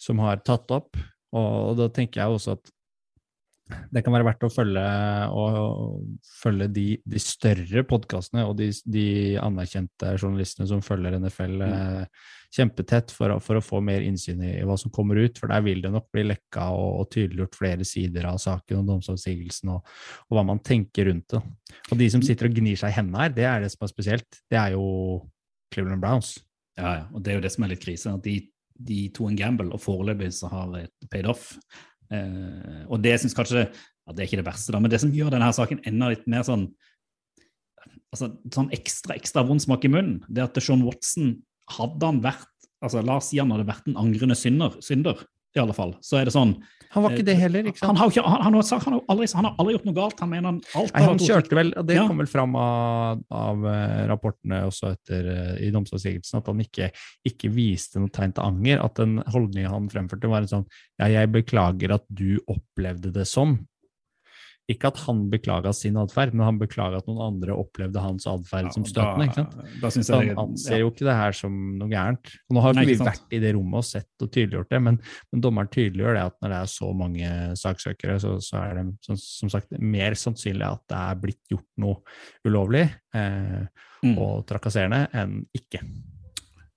som 0.00 0.22
har 0.24 0.44
tatt 0.44 0.74
opp. 0.74 1.00
Og, 1.32 1.76
da 1.78 1.88
tenker 1.94 2.22
jeg 2.22 2.36
også 2.36 2.58
at 2.58 2.72
det 3.92 4.02
kan 4.04 4.12
være 4.12 4.26
verdt 4.26 4.44
å 4.44 4.52
følge, 4.52 4.84
og, 5.32 6.02
følge 6.42 6.68
de, 6.74 6.86
de 7.08 7.20
større 7.22 7.84
podkastene 7.88 8.44
og 8.48 8.56
de, 8.58 8.68
de 8.84 9.06
anerkjente 9.40 10.16
journalistene 10.18 10.68
som 10.68 10.82
følger 10.84 11.16
NFL 11.22 11.64
eh, 11.68 12.26
kjempetett 12.52 13.12
for, 13.14 13.32
for 13.40 13.58
å 13.58 13.64
få 13.64 13.80
mer 13.84 14.04
innsyn 14.04 14.42
i, 14.44 14.52
hva 14.68 14.76
som 14.80 14.92
kommer 14.92 15.18
ut. 15.22 15.38
For 15.40 15.50
der 15.52 15.64
vil 15.64 15.82
det 15.84 15.92
nok 15.94 16.10
bli 16.12 16.26
lekka 16.28 16.68
og, 16.76 17.00
og 17.00 17.10
tydeliggjort 17.14 17.58
flere 17.58 17.86
sider 17.88 18.28
av 18.28 18.40
saken 18.42 18.82
og 18.82 18.90
domsavsigelsen 18.90 19.72
og, 19.72 19.92
og 20.28 20.38
hva 20.38 20.44
man 20.52 20.62
tenker 20.64 21.08
rundt 21.08 21.32
det. 21.32 21.42
Og 21.90 22.00
de 22.00 22.08
som 22.12 22.24
sitter 22.24 22.50
og 22.50 22.58
gnir 22.58 22.78
seg 22.80 22.92
i 22.92 22.98
hendene 22.98 23.24
her, 23.24 23.36
det 23.36 23.46
er 23.48 23.64
det 23.64 23.72
som 23.72 23.86
er 23.86 23.92
spesielt. 23.92 24.42
Det 24.52 24.60
er 24.60 24.76
jo 24.76 24.84
Cleveland 25.72 26.04
Browns. 26.04 26.36
Ja, 26.78 26.96
ja, 27.00 27.06
og 27.12 27.24
det 27.24 27.32
er 27.32 27.40
jo 27.40 27.46
det 27.46 27.52
som 27.54 27.64
er 27.64 27.72
litt 27.72 27.84
krise. 27.84 28.12
at 28.12 28.24
De, 28.24 28.36
de 28.92 29.00
to 29.16 29.28
en 29.28 29.38
gamble, 29.38 29.72
og 29.72 29.80
foreløpig 29.80 30.32
så 30.36 30.52
har 30.52 30.68
det 30.76 30.86
paid 31.12 31.28
off. 31.30 31.54
Eh, 32.12 32.84
og 32.88 33.00
det 33.00 33.16
jeg 33.16 33.32
kanskje 33.32 33.64
ja, 33.64 34.12
Det 34.12 34.20
er 34.20 34.28
ikke 34.28 34.42
det 34.42 34.48
verste, 34.48 34.72
da, 34.74 34.80
men 34.82 34.90
det 34.92 35.00
som 35.00 35.12
gjør 35.14 35.32
denne 35.32 35.52
saken 35.54 35.80
enda 35.88 36.10
litt 36.10 36.24
mer 36.28 36.42
sånn 36.44 36.66
altså, 38.12 38.32
sånn 38.52 38.70
ekstra 38.74 39.16
ekstra 39.16 39.44
vond 39.46 39.62
smak 39.62 39.86
i 39.86 39.90
munnen, 39.92 40.20
det 40.28 40.42
er 40.42 40.50
at 40.50 40.60
Sean 40.62 40.84
Watson, 40.86 41.36
hadde 41.78 42.08
han 42.12 42.22
vært 42.24 42.48
altså 42.82 42.98
La 43.06 43.20
oss 43.20 43.28
si 43.30 43.38
han 43.38 43.52
hadde 43.54 43.68
vært 43.68 43.86
en 43.86 43.98
angrende 44.00 44.34
synder, 44.34 44.74
synder 44.82 45.20
i 45.54 45.60
alle 45.60 45.74
fall, 45.76 45.90
så 46.00 46.16
er 46.18 46.24
det 46.26 46.32
sånn 46.32 46.54
Han 46.94 47.04
var 47.04 47.12
ikke 47.12 47.24
det 47.28 47.34
heller, 47.36 47.66
ikke 47.68 47.82
Han 47.84 47.92
sant? 47.94 47.98
har, 48.00 48.10
ikke, 48.10 48.22
han, 48.24 48.40
han, 48.46 48.54
har, 48.56 48.62
sagt- 48.68 48.84
han, 48.88 48.94
har, 48.96 49.02
aldri, 49.12 49.26
han 49.36 49.46
har 49.48 49.54
aldri 49.60 49.74
gjort 49.76 49.84
noe 49.88 49.96
galt. 49.96 50.18
Han 50.20 50.30
mener 50.32 50.48
han 50.48 50.58
alt 50.80 50.94
Nei, 50.96 51.02
han 51.08 51.20
kjørte 51.22 51.56
vel, 51.56 51.70
og 51.80 51.86
det 51.88 51.94
Ja. 51.98 52.06
kom 52.08 52.20
vel 52.20 52.28
fram 52.28 52.56
av, 52.60 53.20
av 53.32 53.66
eh, 53.70 54.02
rapportene 54.10 54.58
også 54.68 54.90
etter 54.96 55.28
eh, 55.32 55.54
i 55.68 55.70
domsavsigelsen, 55.72 56.40
at 56.42 56.50
han 56.52 56.60
ikke, 56.64 56.88
ikke 57.30 57.48
viste 57.54 58.00
noe 58.02 58.12
tegn 58.12 58.32
til 58.36 58.44
anger. 58.44 58.82
At 58.84 58.96
den 59.00 59.18
holdningen 59.32 59.72
han 59.72 59.88
fremførte, 59.92 60.28
var 60.32 60.44
en 60.44 60.52
sånn 60.52 60.66
Ja, 61.00 61.08
jeg 61.12 61.32
beklager 61.32 61.94
at 61.96 62.04
du 62.12 62.40
opplevde 62.44 63.12
det 63.14 63.24
sånn. 63.30 63.56
Ikke 64.70 64.92
at 64.92 65.00
han 65.02 65.24
beklaga 65.32 65.72
sin 65.74 65.96
atferd, 65.98 66.36
men 66.36 66.46
han 66.46 66.58
beklaga 66.60 67.00
at 67.02 67.08
noen 67.10 67.22
andre 67.24 67.56
opplevde 67.58 67.98
hans 68.02 68.28
atferd 68.30 68.70
som 68.74 68.84
støtende. 68.86 69.26
ikke 69.26 69.40
sant? 69.40 69.56
Da, 69.58 69.66
da 69.82 69.90
Så 69.90 70.20
han 70.20 70.30
anser 70.38 70.76
ja. 70.76 70.80
jo 70.84 70.92
ikke 70.92 71.08
det 71.08 71.16
her 71.18 71.36
som 71.36 71.56
noe 71.80 71.90
gærent. 71.90 72.34
Og 72.48 72.56
nå 72.56 72.64
har 72.64 72.78
Nei, 72.78 72.84
vi 72.86 72.96
vært 73.00 73.34
i 73.34 73.42
det 73.42 73.52
rommet 73.56 73.82
og 73.82 73.88
sett 73.88 74.22
og 74.22 74.30
tydeliggjort 74.30 74.70
det, 74.70 74.82
men, 74.86 75.00
men 75.32 75.44
dommeren 75.44 75.72
tydeliggjør 75.72 76.18
det 76.18 76.26
at 76.30 76.38
når 76.38 76.54
det 76.54 76.60
er 76.62 76.72
så 76.76 76.92
mange 77.02 77.32
saksøkere, 77.58 78.18
så, 78.22 78.36
så 78.44 78.60
er 78.62 78.78
det 78.78 78.86
som, 79.08 79.18
som 79.18 79.52
sagt 79.52 79.74
mer 79.82 80.14
sannsynlig 80.18 80.68
at 80.68 80.84
det 80.92 81.00
er 81.02 81.22
blitt 81.26 81.42
gjort 81.50 81.70
noe 81.82 81.98
ulovlig 82.46 82.86
eh, 83.18 83.64
Mm. 84.02 84.16
og 84.18 84.40
trakasserende 84.50 85.04
enn 85.14 85.36
ikke. 85.54 85.78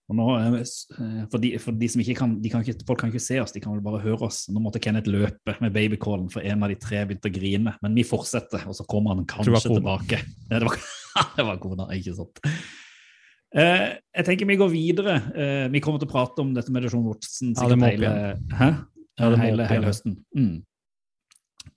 Og 0.06 0.18
nå, 0.20 0.26
eh, 0.38 0.56
eh, 0.62 1.22
for, 1.32 1.42
de, 1.42 1.52
for 1.62 1.78
de 1.82 1.90
som 1.90 2.02
ikke 2.04 2.18
kan, 2.20 2.36
de 2.42 2.52
kan 2.54 2.62
ikke, 2.62 2.86
Folk 2.86 3.02
kan 3.02 3.10
ikke 3.10 3.24
se 3.24 3.40
oss, 3.42 3.54
de 3.56 3.62
kan 3.64 3.74
vel 3.74 3.84
bare 3.86 4.04
høre 4.04 4.28
oss. 4.28 4.44
Nå 4.54 4.62
måtte 4.62 4.82
Kenneth 4.84 5.10
løpe 5.10 5.56
med 5.64 5.74
babycallen, 5.74 6.28
for 6.34 6.46
en 6.46 6.66
av 6.66 6.70
de 6.70 6.78
tre 6.82 7.02
begynte 7.08 7.32
å 7.32 7.34
grine. 7.34 7.74
Men 7.82 7.98
vi 7.98 8.06
fortsetter, 8.06 8.68
og 8.70 8.78
så 8.78 8.86
kommer 8.90 9.16
han 9.16 9.26
kanskje 9.30 9.56
det 9.58 9.66
tilbake. 9.70 10.22
Ja, 10.52 10.60
det, 10.62 10.68
var, 10.68 10.78
det 11.38 11.46
var 11.48 11.58
kona, 11.64 11.88
ikke 11.96 12.14
sant. 12.20 12.44
Eh, 13.56 13.88
jeg 14.20 14.28
tenker 14.28 14.50
vi 14.50 14.60
går 14.60 14.70
videre. 14.70 15.18
Eh, 15.34 15.66
vi 15.74 15.82
kommer 15.82 16.02
til 16.02 16.10
å 16.10 16.14
prate 16.14 16.44
om 16.44 16.54
dette 16.54 16.74
med 16.76 16.86
Sean 16.92 17.06
Watson 17.08 17.56
Ja, 17.56 17.64
sikkert 17.64 17.82
må 17.82 17.90
hele, 17.90 18.14
Ja, 19.16 19.30
det 19.32 19.42
hele, 19.42 19.68
hele 19.72 19.90
høsten. 19.90 20.20
Mm. 20.36 20.56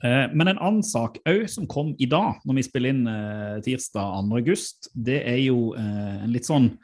Eh, 0.05 0.25
Men 0.35 0.53
en 0.53 0.61
annen 0.61 0.85
sak 0.85 1.17
òg 1.25 1.47
som 1.49 1.69
kom 1.71 1.95
i 1.97 2.11
dag, 2.11 2.43
når 2.45 2.61
vi 2.61 2.67
spiller 2.67 2.93
inn 2.93 3.09
eh, 3.09 3.57
tirsdag 3.65 4.21
2. 4.21 4.41
august, 4.43 4.93
det 4.93 5.23
er 5.23 5.41
jo 5.47 5.73
en 5.79 6.35
litt 6.35 6.51
sånn 6.51 6.75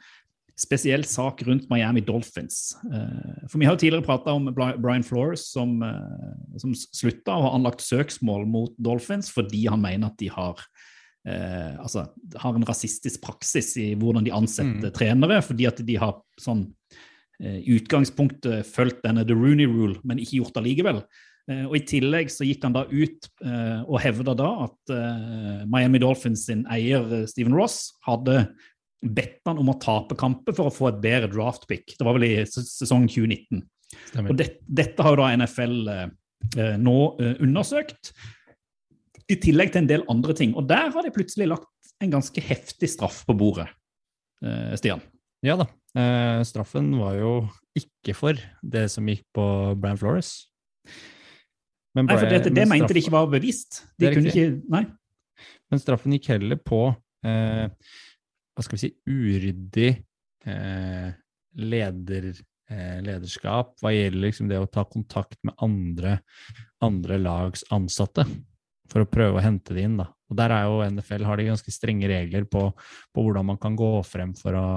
spesiell 0.55 1.03
sak 1.03 1.43
rundt 1.43 1.67
Miami 1.69 2.01
Dolphins. 2.01 2.77
Eh, 2.87 3.47
For 3.51 3.59
vi 3.59 3.67
har 3.67 3.75
jo 3.75 3.81
tidligere 3.83 4.05
prata 4.07 4.33
om 4.33 4.47
Brian 4.55 5.03
Flores 5.03 5.49
som, 5.51 5.81
eh, 5.83 6.59
som 6.61 6.73
slutta 6.73 7.35
og 7.35 7.43
har 7.43 7.55
anlagt 7.57 7.83
søksmål 7.83 8.47
mot 8.47 8.75
Dolphins 8.79 9.31
fordi 9.35 9.65
han 9.67 9.83
mener 9.83 10.07
at 10.07 10.17
de 10.21 10.29
har 10.31 10.63
eh, 11.27 11.75
altså, 11.75 12.07
har 12.39 12.55
en 12.55 12.67
rasistisk 12.67 13.21
praksis 13.21 13.75
i 13.81 13.93
hvordan 13.99 14.23
de 14.23 14.31
ansetter 14.31 14.93
trenere, 14.95 15.41
fordi 15.43 15.67
at 15.67 15.81
de 15.85 15.99
har 15.99 16.21
sånn 16.39 16.69
eh, 17.41 17.59
i 17.59 17.75
utgangspunktet 17.75 18.63
fulgt 18.69 19.03
denne 19.03 19.25
The 19.27 19.35
Rooney 19.35 19.67
Rule, 19.67 19.99
men 20.05 20.21
ikke 20.23 20.39
gjort 20.39 20.55
det 20.55 20.69
likevel. 20.69 21.03
Og 21.45 21.75
I 21.77 21.83
tillegg 21.85 22.31
så 22.33 22.41
gikk 22.41 22.63
han 22.65 22.73
da 22.73 22.87
ut 22.89 23.27
og 23.85 23.99
hevda 24.01 24.33
da 24.33 24.47
at 24.63 24.93
Miami 25.69 25.99
Dolphins 26.01 26.47
sin 26.47 26.63
eier 26.73 27.27
Steven 27.29 27.53
Ross 27.53 27.91
hadde 28.01 28.47
bedt 29.01 29.41
han 29.45 29.59
om 29.61 29.71
å 29.71 29.77
tape 29.81 30.17
kamper 30.19 30.55
for 30.57 30.69
å 30.69 30.73
få 30.73 30.89
et 30.89 31.01
bedre 31.03 31.29
draftpick. 31.33 31.95
Det 31.97 32.05
var 32.07 32.17
vel 32.17 32.27
i 32.27 32.35
sesong 32.49 33.07
2019. 33.11 33.63
Stemmer. 34.09 34.31
Og 34.31 34.39
det, 34.39 34.49
dette 34.65 35.05
har 35.05 35.13
jo 35.15 35.21
da 35.21 35.31
NFL 35.37 35.75
eh, 35.91 36.05
eh, 36.57 36.75
nå 36.81 36.97
eh, 37.21 37.35
undersøkt, 37.45 38.13
i 39.31 39.37
tillegg 39.41 39.71
til 39.73 39.83
en 39.83 39.89
del 39.89 40.05
andre 40.11 40.35
ting. 40.37 40.53
Og 40.57 40.67
der 40.69 40.91
har 40.93 41.05
de 41.05 41.13
plutselig 41.13 41.49
lagt 41.53 41.93
en 42.03 42.11
ganske 42.13 42.41
heftig 42.43 42.89
straff 42.91 43.23
på 43.27 43.35
bordet, 43.37 43.67
eh, 44.45 44.73
Stian. 44.79 45.03
Ja 45.45 45.57
da. 45.59 45.69
Eh, 45.95 46.41
straffen 46.47 46.89
var 46.99 47.15
jo 47.19 47.31
ikke 47.77 48.15
for 48.17 48.39
det 48.63 48.87
som 48.91 49.07
gikk 49.07 49.23
på 49.35 49.45
Brian 49.79 49.99
Flores. 49.99 50.49
Men, 51.95 52.09
Nei, 52.09 52.17
for 52.17 52.27
Brian- 52.27 52.43
det, 52.43 52.51
det 52.55 52.65
men 52.67 52.81
mente 52.81 52.95
de 52.95 53.03
ikke 53.03 53.15
var 53.15 53.29
bevisst. 53.31 53.85
De 53.99 54.11
kunne 54.11 54.31
ikke 54.31 54.61
Nei. 54.71 54.83
Men 55.71 55.81
straffen 55.81 56.13
gikk 56.15 56.29
heller 56.33 56.59
på 56.61 56.81
eh, 57.25 57.67
hva 58.55 58.63
skal 58.63 58.77
vi 58.77 58.83
si, 58.85 58.91
uryddig 59.09 59.91
eh, 60.47 61.09
leder, 61.59 62.29
eh, 62.71 62.97
lederskap 63.03 63.75
hva 63.81 63.93
gjelder 63.93 64.23
liksom 64.27 64.49
det 64.51 64.59
å 64.61 64.69
ta 64.71 64.85
kontakt 64.87 65.37
med 65.43 65.55
andre, 65.63 66.19
andre 66.83 67.19
lags 67.21 67.65
ansatte 67.75 68.27
for 68.91 69.03
å 69.03 69.09
prøve 69.09 69.39
å 69.39 69.43
hente 69.43 69.75
det 69.75 69.85
inn. 69.87 69.99
Da. 69.99 70.07
Og 70.29 70.39
Der 70.39 70.53
er 70.53 70.69
jo 70.69 70.83
NFL 70.85 71.27
har 71.27 71.39
de 71.39 71.49
ganske 71.49 71.73
strenge 71.73 72.09
regler 72.09 72.47
på, 72.49 72.67
på 73.13 73.25
hvordan 73.25 73.51
man 73.51 73.61
kan 73.61 73.77
gå 73.77 73.91
frem 74.07 74.33
for 74.37 74.57
å 74.57 74.67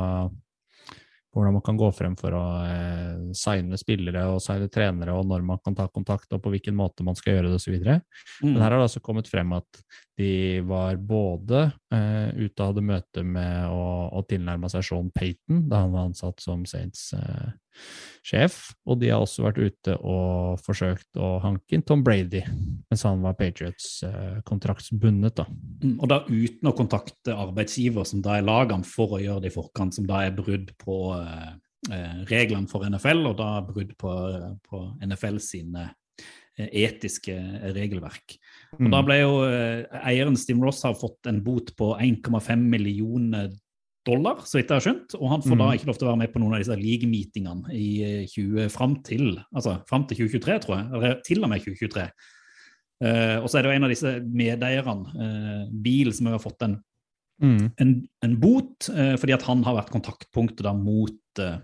hvordan 1.35 1.59
man 1.59 1.63
kan 1.65 1.77
gå 1.77 1.89
frem 1.93 2.15
for 2.19 2.35
å 2.35 2.45
eh, 2.65 3.33
signe 3.37 3.79
spillere 3.81 4.25
og 4.33 4.41
signe 4.43 4.69
trenere, 4.73 5.15
og 5.15 5.29
når 5.29 5.45
man 5.45 5.61
kan 5.65 5.77
ta 5.77 5.89
kontakt, 5.93 6.31
og 6.33 6.43
på 6.43 6.53
hvilken 6.55 6.77
måte 6.79 7.05
man 7.07 7.19
skal 7.19 7.37
gjøre 7.37 7.53
det, 7.53 7.61
osv. 7.61 7.77
Mm. 7.79 8.55
Men 8.55 8.63
her 8.63 8.71
har 8.71 8.79
det 8.79 8.89
altså 8.89 9.05
kommet 9.05 9.29
frem 9.31 9.53
at 9.59 9.83
de 10.19 10.33
var 10.67 10.97
både 10.99 11.69
eh, 11.95 12.31
ute 12.35 12.57
og 12.57 12.73
hadde 12.73 12.87
møte 12.89 13.25
med 13.27 13.69
å, 13.71 13.85
å 14.19 14.25
tilnærme 14.29 14.71
seg 14.73 14.87
Sean 14.89 15.13
Payton 15.15 15.67
da 15.71 15.85
han 15.85 15.95
var 15.95 16.09
ansatt 16.09 16.43
som 16.43 16.65
Saints 16.67 17.13
eh, 17.15 17.53
sjef, 18.29 18.59
og 18.89 18.99
de 19.01 19.11
har 19.13 19.23
også 19.23 19.45
vært 19.47 19.61
ute 19.63 19.95
og 19.99 20.59
forsøkt 20.65 21.21
å 21.21 21.37
hanke 21.43 21.77
inn 21.77 21.85
Tom 21.87 22.03
Brady 22.05 22.43
mens 22.45 23.05
han 23.07 23.23
var 23.25 23.37
Patriots 23.39 24.03
eh, 24.07 24.41
da. 24.43 25.47
Mm, 25.85 25.97
Og 25.99 26.09
da 26.11 26.21
uten 26.27 26.71
å 26.71 26.75
kontakte 26.77 27.37
arbeidsgiver, 27.37 28.07
som 28.09 28.23
da 28.25 28.39
er 28.39 28.47
lagene 28.47 28.87
for 28.87 29.17
å 29.17 29.23
gjøre 29.23 29.45
det 29.45 29.53
i 29.53 29.55
forkant, 29.55 29.97
som 29.97 30.09
da 30.09 30.25
er 30.27 30.37
brudd 30.37 30.73
på 30.81 30.99
eh, 31.17 31.49
eh, 31.93 32.19
reglene 32.31 32.71
for 32.71 32.87
NFL, 32.89 33.25
og 33.31 33.39
da 33.41 33.53
brudd 33.67 33.95
på, 34.01 34.15
på 34.69 34.83
NFL 35.05 35.41
sine 35.45 35.89
eh, 36.59 36.69
etiske 36.85 37.37
regelverk. 37.77 38.39
Og 38.79 38.91
da 38.93 39.03
ble 39.07 39.21
jo 39.23 39.39
eh, 39.47 39.87
eieren 40.03 40.37
Stim 40.39 40.65
Ross 40.65 40.85
har 40.87 40.99
fått 40.99 41.29
en 41.31 41.41
bot 41.45 41.75
på 41.79 41.95
1,5 41.97 42.69
millioner 42.77 43.53
dollar, 44.09 44.41
så 44.49 44.59
vidt 44.59 44.73
jeg 44.73 44.81
har 44.81 44.85
skjønt, 44.87 45.15
og 45.21 45.29
han 45.35 45.45
får 45.45 45.57
da 45.61 45.69
Mm. 45.69 45.77
ikke 45.79 45.89
lov 45.91 45.99
til 46.01 46.09
å 46.09 46.11
være 46.11 46.21
med 46.25 46.33
på 46.33 46.41
noen 46.43 46.57
av 46.57 46.65
disse 46.65 46.79
league-meetingene 46.81 47.77
i 47.77 47.87
eh, 48.09 48.27
20, 48.27 48.69
fram 48.75 48.97
til, 49.07 49.39
altså, 49.55 49.77
fram 49.89 50.09
til 50.09 50.25
2023, 50.25 50.59
tror 50.65 50.77
jeg, 50.79 50.91
eller 50.99 51.21
til 51.29 51.45
og 51.45 51.51
med 51.53 51.63
2023. 51.65 52.09
Uh, 52.99 53.39
og 53.45 53.47
så 53.47 53.59
er 53.61 53.63
det 53.63 53.71
jo 53.71 53.77
en 53.79 53.85
av 53.87 53.91
disse 53.93 54.11
medeierne, 54.27 55.13
uh, 55.15 55.69
Bil, 55.71 56.09
som 56.17 56.27
har 56.33 56.41
fått 56.43 56.65
en, 56.67 56.81
Mm. 57.39 57.69
en, 57.79 57.91
en 58.27 58.33
bot 58.43 58.89
uh, 58.91 59.15
fordi 59.15 59.31
at 59.37 59.45
han 59.47 59.61
har 59.63 59.77
vært 59.77 59.93
kontaktpunktet 59.95 60.65
da 60.67 60.73
mot, 60.75 61.15
eh, 61.39 61.61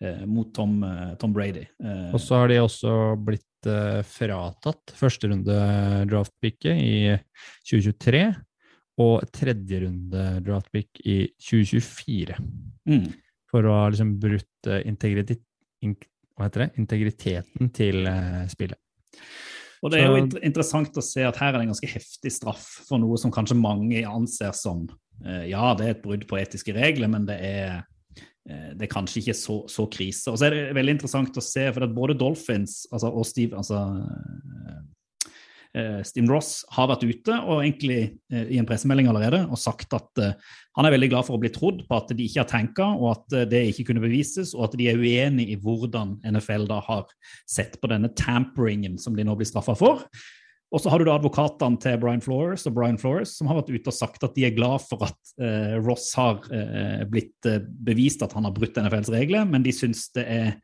eh, 0.00 0.20
mot 0.30 0.52
Tom, 0.54 0.76
eh, 0.86 1.16
Tom 1.18 1.32
Brady. 1.34 1.64
Eh, 1.82 2.12
Og 2.14 2.20
så 2.22 2.38
har 2.38 2.46
de 2.52 2.60
også 2.62 2.92
blitt 3.18 3.66
eh, 3.66 4.04
fratatt 4.06 4.94
førsterunde 4.94 5.56
draftpicket 6.06 6.78
i 6.78 7.18
2023 7.66 8.22
og 9.02 9.26
tredjerunde 9.34 10.24
draftpick 10.44 11.02
i 11.04 11.22
2024. 11.42 12.36
mm. 12.88 13.06
For 13.46 13.66
å 13.68 13.74
ha 13.78 13.88
liksom 13.92 14.16
brutt 14.20 14.68
eh, 14.68 14.82
integritet, 14.88 15.42
in, 15.84 15.92
hva 16.36 16.48
heter 16.48 16.64
det? 16.64 16.70
integriteten 16.82 17.70
til 17.76 18.08
eh, 18.10 18.42
spillet. 18.50 18.80
Og 19.84 19.92
det 19.92 20.00
er 20.00 20.08
jo 20.08 20.16
Så- 20.16 20.22
inter 20.24 20.46
interessant 20.48 20.96
å 20.98 21.04
se 21.04 21.22
at 21.22 21.36
her 21.38 21.52
er 21.52 21.58
det 21.60 21.66
en 21.66 21.74
ganske 21.74 21.92
heftig 21.92 22.32
straff 22.32 22.64
for 22.88 22.98
noe 22.98 23.18
som 23.20 23.30
kanskje 23.30 23.58
mange 23.60 24.02
anser 24.08 24.56
som 24.56 24.88
eh, 25.24 25.46
Ja, 25.52 25.74
det 25.78 25.86
er 25.86 25.94
et 25.94 26.02
brudd 26.02 26.26
på 26.26 26.40
etiske 26.40 26.74
regler, 26.74 27.12
men 27.12 27.28
det 27.28 27.36
er, 27.38 27.84
det 28.46 28.88
er 28.88 28.92
kanskje 28.92 29.20
ikke 29.22 29.36
så, 29.36 29.60
så 29.70 29.86
krise. 29.92 30.32
Og 30.32 30.40
så 30.40 30.48
er 30.48 30.56
det 30.56 30.74
veldig 30.74 30.96
interessant 30.96 31.38
å 31.38 31.44
se, 31.44 31.68
for 31.72 31.86
at 31.86 31.94
både 31.94 32.18
Dolphins 32.18 32.86
altså, 32.90 33.12
og 33.12 33.26
Steve, 33.28 33.56
altså, 33.60 33.78
Steve 36.06 36.30
Ross 36.30 36.62
har 36.72 36.88
vært 36.88 37.04
ute 37.04 37.34
og 37.42 37.60
egentlig 37.60 37.98
eh, 38.32 38.46
i 38.54 38.60
en 38.60 38.68
pressemelding 38.68 39.10
allerede 39.10 39.42
og 39.44 39.60
sagt 39.60 39.92
at 39.96 40.22
eh, 40.22 40.32
han 40.76 40.88
er 40.88 40.92
veldig 40.92 41.10
glad 41.12 41.26
for 41.28 41.38
å 41.38 41.42
bli 41.42 41.50
trodd 41.52 41.82
på 41.88 41.98
at 41.98 42.10
de 42.12 42.24
ikke 42.26 42.42
har 42.42 42.48
tenka, 42.50 42.86
og 42.96 43.10
at 43.14 43.36
eh, 43.36 43.46
det 43.48 43.62
ikke 43.70 43.90
kunne 43.90 44.04
bevises, 44.04 44.54
og 44.56 44.68
at 44.68 44.78
de 44.80 44.88
er 44.90 45.00
uenig 45.00 45.48
i 45.52 45.58
hvordan 45.60 46.18
NFL 46.32 46.66
da 46.68 46.82
har 46.84 47.06
sett 47.48 47.78
på 47.80 47.90
denne 47.92 48.12
tamperingen 48.16 48.98
som 49.00 49.16
de 49.16 49.24
nå 49.24 49.36
blir 49.38 49.48
straffa 49.48 49.76
for. 49.78 50.04
Og 50.74 50.82
så 50.82 50.90
har 50.90 50.98
du 50.98 51.06
da 51.06 51.14
advokatene 51.14 51.78
til 51.80 51.98
Brian 52.02 52.22
Flores 52.22 52.66
og 52.66 52.74
Brian 52.76 52.98
Flores 52.98 53.36
som 53.38 53.48
har 53.48 53.60
vært 53.60 53.70
ute 53.70 53.92
og 53.92 53.96
sagt 53.96 54.24
at 54.26 54.34
de 54.34 54.48
er 54.48 54.56
glad 54.56 54.82
for 54.82 55.04
at 55.06 55.34
eh, 55.38 55.76
Ross 55.78 56.10
har 56.18 56.40
eh, 56.50 57.04
blitt 57.08 57.46
eh, 57.46 57.62
bevist 57.62 58.24
at 58.26 58.34
han 58.34 58.48
har 58.48 58.54
brutt 58.56 58.76
NFLs 58.80 59.12
regler, 59.14 59.46
men 59.48 59.64
de 59.64 59.74
syns 59.74 60.08
det 60.16 60.26
er 60.26 60.56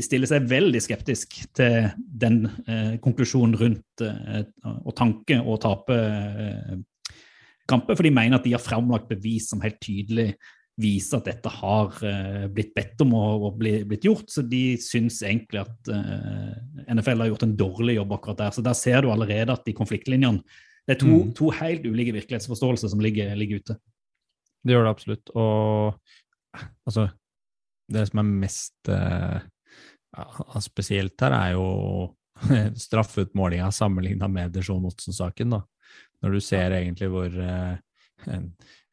de 0.00 0.06
stiller 0.06 0.30
seg 0.30 0.46
veldig 0.48 0.80
skeptisk 0.80 1.34
til 1.56 1.90
den 1.96 2.46
eh, 2.64 2.94
konklusjonen 3.04 3.58
rundt 3.60 4.04
eh, 4.06 4.40
å 4.64 4.94
tanke 4.96 5.36
og 5.44 5.60
tape 5.62 5.98
eh, 5.98 6.78
kamper, 7.68 7.98
for 7.98 8.06
de 8.06 8.14
mener 8.16 8.38
at 8.40 8.46
de 8.48 8.54
har 8.56 8.64
framlagt 8.64 9.10
bevis 9.12 9.50
som 9.52 9.60
helt 9.62 9.78
tydelig 9.84 10.32
viser 10.80 11.18
at 11.20 11.28
dette 11.28 11.50
har 11.52 11.98
eh, 12.08 12.46
blitt 12.52 12.72
bedt 12.76 13.02
om 13.04 13.12
og, 13.18 13.44
og 13.50 13.58
bli, 13.60 13.74
blitt 13.84 14.06
gjort. 14.08 14.30
Så 14.32 14.44
de 14.48 14.62
syns 14.80 15.20
egentlig 15.26 15.60
at 15.66 15.92
eh, 15.92 16.88
NFL 16.96 17.26
har 17.26 17.30
gjort 17.34 17.44
en 17.46 17.54
dårlig 17.58 17.98
jobb 17.98 18.16
akkurat 18.16 18.40
der. 18.46 18.56
Så 18.56 18.64
der 18.64 18.78
ser 18.78 19.04
du 19.04 19.10
allerede 19.12 19.52
at 19.52 19.66
de 19.68 19.76
konfliktlinjene 19.76 20.40
Det 20.88 20.96
er 20.96 21.00
to, 21.02 21.10
Mm. 21.12 21.32
to 21.36 21.50
helt 21.54 21.84
ulike 21.86 22.14
virkelighetsforståelser 22.16 22.88
som 22.88 23.02
ligger, 23.04 23.34
ligger 23.36 23.60
ute. 23.60 23.76
Det 24.64 24.72
gjør 24.74 24.88
det 24.88 24.94
absolutt. 24.94 25.30
Og 25.36 26.00
altså 26.88 27.10
Det 27.90 28.06
som 28.08 28.22
er 28.22 28.32
mest 28.46 28.88
eh, 28.88 29.40
ja, 30.16 30.62
spesielt 30.64 31.20
her, 31.22 31.36
er 31.36 31.54
jo 31.56 31.66
straffeutmålinga 32.86 33.70
sammenligna 33.74 34.28
med 34.32 34.54
Desjon 34.54 34.86
Otsen-saken, 34.88 35.56
da. 35.56 35.62
Når 36.20 36.36
du 36.36 36.40
ser 36.44 36.74
egentlig 36.76 37.08
hvor 37.12 37.32
eh, 37.32 38.36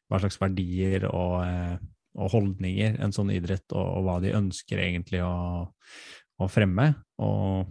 hva 0.08 0.20
slags 0.22 0.38
verdier 0.40 1.04
og, 1.10 1.34
eh, 1.44 1.76
og 2.18 2.32
holdninger 2.32 2.96
en 3.04 3.12
sånn 3.14 3.32
idrett 3.34 3.66
og, 3.76 3.84
og 3.98 4.06
hva 4.06 4.16
de 4.24 4.32
ønsker 4.38 4.80
egentlig 4.82 5.20
å, 5.24 5.68
å 6.38 6.50
fremme. 6.50 6.90
Og 7.20 7.68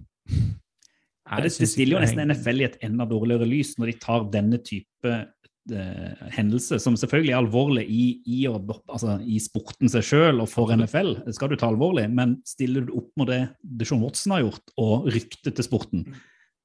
Ja, 1.27 1.41
det, 1.43 1.51
det 1.59 1.67
stiller 1.67 1.97
jo 1.97 2.03
nesten 2.03 2.23
NFL 2.23 2.61
i 2.61 2.67
et 2.69 2.77
enda 2.87 3.07
dårligere 3.09 3.47
lys 3.49 3.73
når 3.75 3.91
de 3.91 3.97
tar 3.99 4.29
denne 4.31 4.61
type 4.63 5.15
eh, 5.73 6.29
hendelse, 6.35 6.79
som 6.81 6.95
selvfølgelig 6.99 7.33
er 7.33 7.41
alvorlig 7.41 7.83
i, 7.89 8.05
i, 8.25 8.39
altså, 8.47 9.17
i 9.23 9.39
sporten 9.43 9.91
seg 9.91 10.05
sjøl 10.05 10.41
og 10.43 10.49
for 10.51 10.73
NFL, 10.75 11.13
det 11.25 11.35
skal 11.37 11.51
du 11.51 11.57
ta 11.59 11.69
alvorlig, 11.71 12.07
men 12.13 12.37
stiller 12.47 12.87
du 12.87 12.95
opp 12.99 13.11
mot 13.19 13.29
det 13.29 13.43
Deshaun 13.61 14.03
Watson 14.03 14.35
har 14.35 14.45
gjort, 14.45 14.73
og 14.81 15.07
ryktet 15.13 15.57
til 15.57 15.67
sporten, 15.67 16.07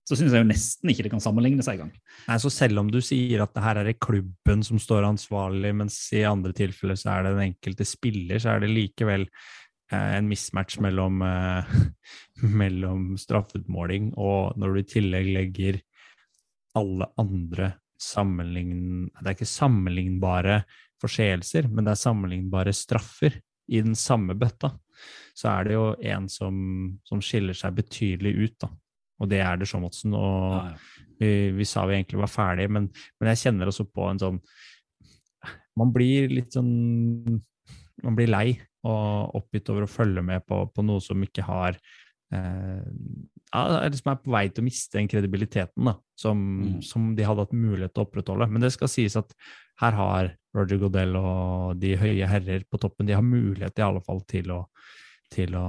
så 0.08 0.18
syns 0.18 0.34
jeg 0.34 0.42
jo 0.42 0.48
nesten 0.48 0.90
ikke 0.90 1.06
det 1.06 1.12
kan 1.12 1.22
sammenligne 1.22 1.64
seg 1.64 1.78
engang. 1.78 1.92
Nei, 2.26 2.38
så 2.42 2.50
selv 2.50 2.82
om 2.82 2.90
du 2.90 2.98
sier 3.04 3.44
at 3.44 3.52
det 3.54 3.64
her 3.64 3.80
er 3.80 3.90
det 3.90 4.00
klubben 4.02 4.64
som 4.66 4.80
står 4.82 5.06
ansvarlig, 5.06 5.74
mens 5.78 5.98
i 6.16 6.24
andre 6.26 6.54
tilfeller 6.56 6.98
så 6.98 7.14
er 7.14 7.26
det 7.26 7.36
den 7.36 7.52
enkelte 7.52 7.86
spiller, 7.86 8.42
så 8.42 8.56
er 8.56 8.64
det 8.64 8.72
likevel 8.72 9.28
eh, 9.28 10.10
en 10.18 10.28
mismatch 10.30 10.80
mellom, 10.82 11.22
eh, 11.26 11.78
mellom 12.62 13.12
straffeutmåling 13.20 14.12
og 14.18 14.58
når 14.58 14.74
du 14.74 14.82
i 14.82 14.90
tillegg 14.96 15.32
legger 15.38 15.80
alle 16.78 17.08
andre 17.20 17.74
sammenlign... 18.02 19.08
Det 19.20 19.26
er 19.26 19.36
ikke 19.36 19.48
sammenlignbare 19.48 20.62
forseelser, 21.02 21.68
men 21.70 21.86
det 21.86 21.94
er 21.94 22.02
sammenlignbare 22.02 22.74
straffer 22.76 23.38
i 23.72 23.82
den 23.82 23.96
samme 23.98 24.36
bøtta. 24.38 24.72
Så 25.38 25.48
er 25.52 25.68
det 25.68 25.76
jo 25.76 25.86
en 26.12 26.28
som, 26.30 26.56
som 27.08 27.22
skiller 27.24 27.56
seg 27.56 27.78
betydelig 27.78 28.34
ut, 28.36 28.56
da. 28.66 28.72
Og 29.22 29.30
det 29.30 29.38
er 29.44 29.60
det 29.60 29.70
Watson. 29.70 30.16
Og 30.18 30.52
Ja, 30.52 30.74
ja. 30.74 31.06
vi, 31.20 31.32
vi 31.54 31.64
sa 31.68 31.86
vi 31.86 31.96
egentlig 31.96 32.20
var 32.20 32.32
ferdige, 32.32 32.68
men, 32.68 32.90
men 33.20 33.32
jeg 33.32 33.44
kjenner 33.46 33.70
også 33.70 33.86
på 33.86 34.10
en 34.10 34.22
sånn 34.22 34.42
Man 35.78 35.92
blir 35.94 36.28
litt 36.28 36.52
sånn 36.52 37.40
Man 38.02 38.18
blir 38.18 38.30
lei 38.30 38.60
og 38.82 39.36
oppgitt 39.38 39.70
over 39.70 39.86
å 39.86 39.90
følge 39.90 40.24
med 40.26 40.42
på, 40.42 40.64
på 40.74 40.82
noe 40.82 40.98
som 41.00 41.20
ikke 41.22 41.44
har 41.46 41.76
eh, 42.34 42.82
ja, 43.52 43.82
liksom 43.84 44.02
som 44.02 44.12
er 44.12 44.20
på 44.22 44.32
vei 44.32 44.44
til 44.48 44.62
å 44.62 44.66
miste 44.66 44.98
den 44.98 45.10
kredibiliteten 45.12 45.90
da, 45.90 45.96
som, 46.18 46.38
Mm. 46.62 46.82
som 46.82 47.14
de 47.16 47.26
hadde 47.26 47.44
hatt 47.44 47.52
mulighet 47.52 47.92
til 47.94 48.04
å 48.04 48.06
opprettholde. 48.06 48.48
Men 48.50 48.62
det 48.62 48.72
skal 48.72 48.88
sies 48.88 49.16
at 49.16 49.34
her 49.80 49.92
har 49.92 50.32
Roger 50.54 50.78
Godell 50.78 51.16
og 51.16 51.78
de 51.80 51.96
høye 51.96 52.28
herrer 52.28 52.64
på 52.70 52.78
toppen 52.80 53.06
de 53.06 53.14
har 53.16 53.22
mulighet 53.24 53.78
i 53.78 53.82
alle 53.86 54.00
fall 54.04 54.20
til 54.28 54.50
å, 54.52 54.66
til 55.32 55.54
å 55.56 55.68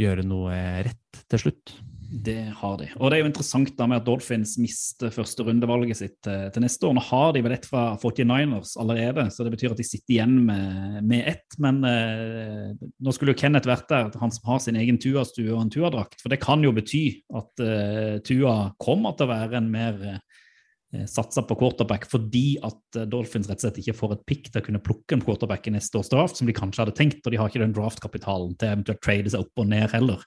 gjøre 0.00 0.24
noe 0.24 0.54
rett 0.86 1.24
til 1.28 1.38
slutt. 1.38 1.74
Det 2.10 2.52
har 2.56 2.76
de. 2.78 2.86
Og 3.00 3.10
det 3.10 3.16
er 3.16 3.22
jo 3.22 3.28
interessant 3.30 3.72
da 3.78 3.86
med 3.90 4.00
at 4.00 4.06
Dolphins 4.06 4.54
mister 4.60 5.12
første 5.14 5.44
rundevalget 5.46 5.98
sitt 5.98 6.28
eh, 6.30 6.46
til 6.54 6.64
neste 6.64 6.86
år. 6.88 6.94
Nå 6.96 7.02
har 7.08 7.32
de 7.34 7.42
vel 7.44 7.54
ett 7.56 7.66
fra 7.68 7.84
49ers 8.00 8.74
allerede, 8.80 9.26
så 9.32 9.46
det 9.46 9.54
betyr 9.54 9.74
at 9.74 9.80
de 9.80 9.86
sitter 9.86 10.16
igjen 10.16 10.36
med, 10.46 11.00
med 11.06 11.30
ett. 11.32 11.58
Men 11.62 11.80
eh, 11.88 12.70
nå 12.74 13.14
skulle 13.14 13.34
jo 13.34 13.40
Kenneth 13.40 13.70
vært 13.70 13.88
der, 13.90 14.12
han 14.20 14.34
som 14.34 14.52
har 14.52 14.62
sin 14.62 14.78
egen 14.80 15.00
Tua-stue 15.02 15.50
og 15.50 15.64
en 15.64 15.74
Tua-drakt. 15.74 16.20
For 16.22 16.32
det 16.32 16.42
kan 16.44 16.64
jo 16.64 16.74
bety 16.76 17.04
at 17.34 17.64
eh, 17.64 18.16
Tua 18.26 18.56
kommer 18.82 19.16
til 19.18 19.28
å 19.28 19.34
være 19.34 19.60
en 19.60 19.70
mer 19.74 20.00
eh, 20.08 21.04
satsa 21.10 21.42
på 21.46 21.58
quarterback 21.58 22.08
fordi 22.10 22.46
at 22.62 23.00
eh, 23.00 23.10
Dolphins 23.10 23.50
rett 23.50 23.62
og 23.62 23.68
slett 23.68 23.84
ikke 23.84 23.98
får 24.00 24.18
et 24.18 24.26
pick 24.30 24.50
til 24.50 24.62
å 24.62 24.66
kunne 24.70 24.82
plukke 24.84 25.18
en 25.18 25.24
quarterback 25.24 25.70
i 25.70 25.76
neste 25.76 25.98
års 26.00 26.12
draft, 26.12 26.38
som 26.38 26.50
de 26.50 26.56
kanskje 26.56 26.84
hadde 26.84 26.98
tenkt, 27.00 27.24
og 27.24 27.34
de 27.34 27.42
har 27.42 27.50
ikke 27.50 27.64
den 27.64 27.76
draftkapitalen 27.76 28.58
til 28.60 28.76
eventuelt 28.76 29.02
trade 29.04 29.34
seg 29.34 29.46
opp 29.46 29.64
og 29.64 29.72
ned 29.72 29.88
heller 29.94 30.26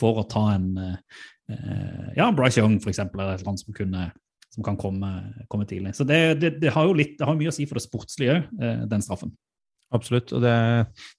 for 0.00 0.20
å 0.20 0.28
ta 0.28 0.44
en 0.54 0.70
eh, 0.82 1.24
eh, 1.52 2.12
ja, 2.18 2.30
Bryce 2.36 2.62
Young 2.62 2.78
for 2.82 2.92
eksempel, 2.92 3.22
eller 3.22 3.40
et 3.40 3.46
annet 3.46 3.64
som, 3.64 3.74
kunne, 3.76 4.10
som 4.54 4.66
kan 4.66 4.78
komme, 4.80 5.12
komme 5.52 5.66
tidlig. 5.68 5.96
Så 5.98 6.06
det, 6.08 6.20
det, 6.42 6.56
det 6.62 6.74
har 6.74 6.88
jo 6.88 6.96
litt, 6.96 7.16
det 7.18 7.28
har 7.28 7.38
mye 7.38 7.52
å 7.52 7.56
si 7.56 7.68
for 7.68 7.80
det 7.80 7.86
sportslige 7.86 8.38
òg, 8.38 8.54
den 8.90 9.04
straffen. 9.04 9.34
Absolutt, 9.94 10.32
og 10.34 10.42
det, 10.42 10.56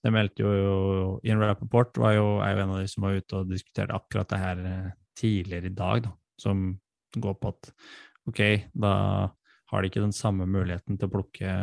det 0.03 0.11
meldte 0.11 0.43
jo 0.43 1.19
Ian 1.23 1.39
Rappaport 1.39 1.95
var 2.03 2.17
jo, 2.17 2.25
er 2.43 2.51
jo 2.51 2.63
en 2.65 2.73
av 2.75 2.81
de 2.81 2.89
som 2.91 3.05
var 3.05 3.15
ute 3.15 3.39
og 3.39 3.53
diskuterte 3.53 3.95
akkurat 3.95 4.33
det 4.33 4.41
her 4.41 4.63
eh, 4.67 4.89
tidligere 5.17 5.71
i 5.71 5.77
dag, 5.77 6.03
da, 6.03 6.11
som 6.41 6.67
går 7.15 7.37
på 7.39 7.53
at 7.53 7.71
ok, 8.27 8.41
da 8.75 8.93
har 9.71 9.81
de 9.81 9.89
ikke 9.89 10.03
den 10.03 10.15
samme 10.15 10.47
muligheten 10.51 10.99
til 10.99 11.07
å 11.07 11.13
plukke, 11.15 11.53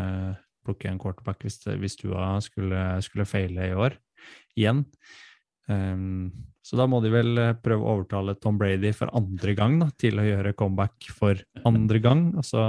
plukke 0.65 0.89
en 0.89 1.01
quarterback 1.01 1.45
hvis, 1.45 1.61
hvis 1.69 1.99
Tua 2.01 2.39
skulle, 2.45 2.81
skulle 3.05 3.29
feile 3.29 3.69
i 3.69 3.77
år 3.77 3.99
igjen. 4.57 4.83
Ehm, 5.73 6.33
så 6.65 6.77
da 6.77 6.87
må 6.89 7.01
de 7.05 7.13
vel 7.13 7.39
eh, 7.41 7.55
prøve 7.61 7.85
å 7.85 7.97
overtale 7.99 8.37
Tom 8.41 8.59
Brady 8.61 8.93
for 8.97 9.13
andre 9.17 9.55
gang 9.57 9.79
da, 9.81 9.89
til 10.01 10.21
å 10.21 10.27
gjøre 10.27 10.55
comeback 10.59 11.09
for 11.17 11.41
andre 11.69 12.01
gang, 12.05 12.27
og 12.37 12.47
så 12.47 12.65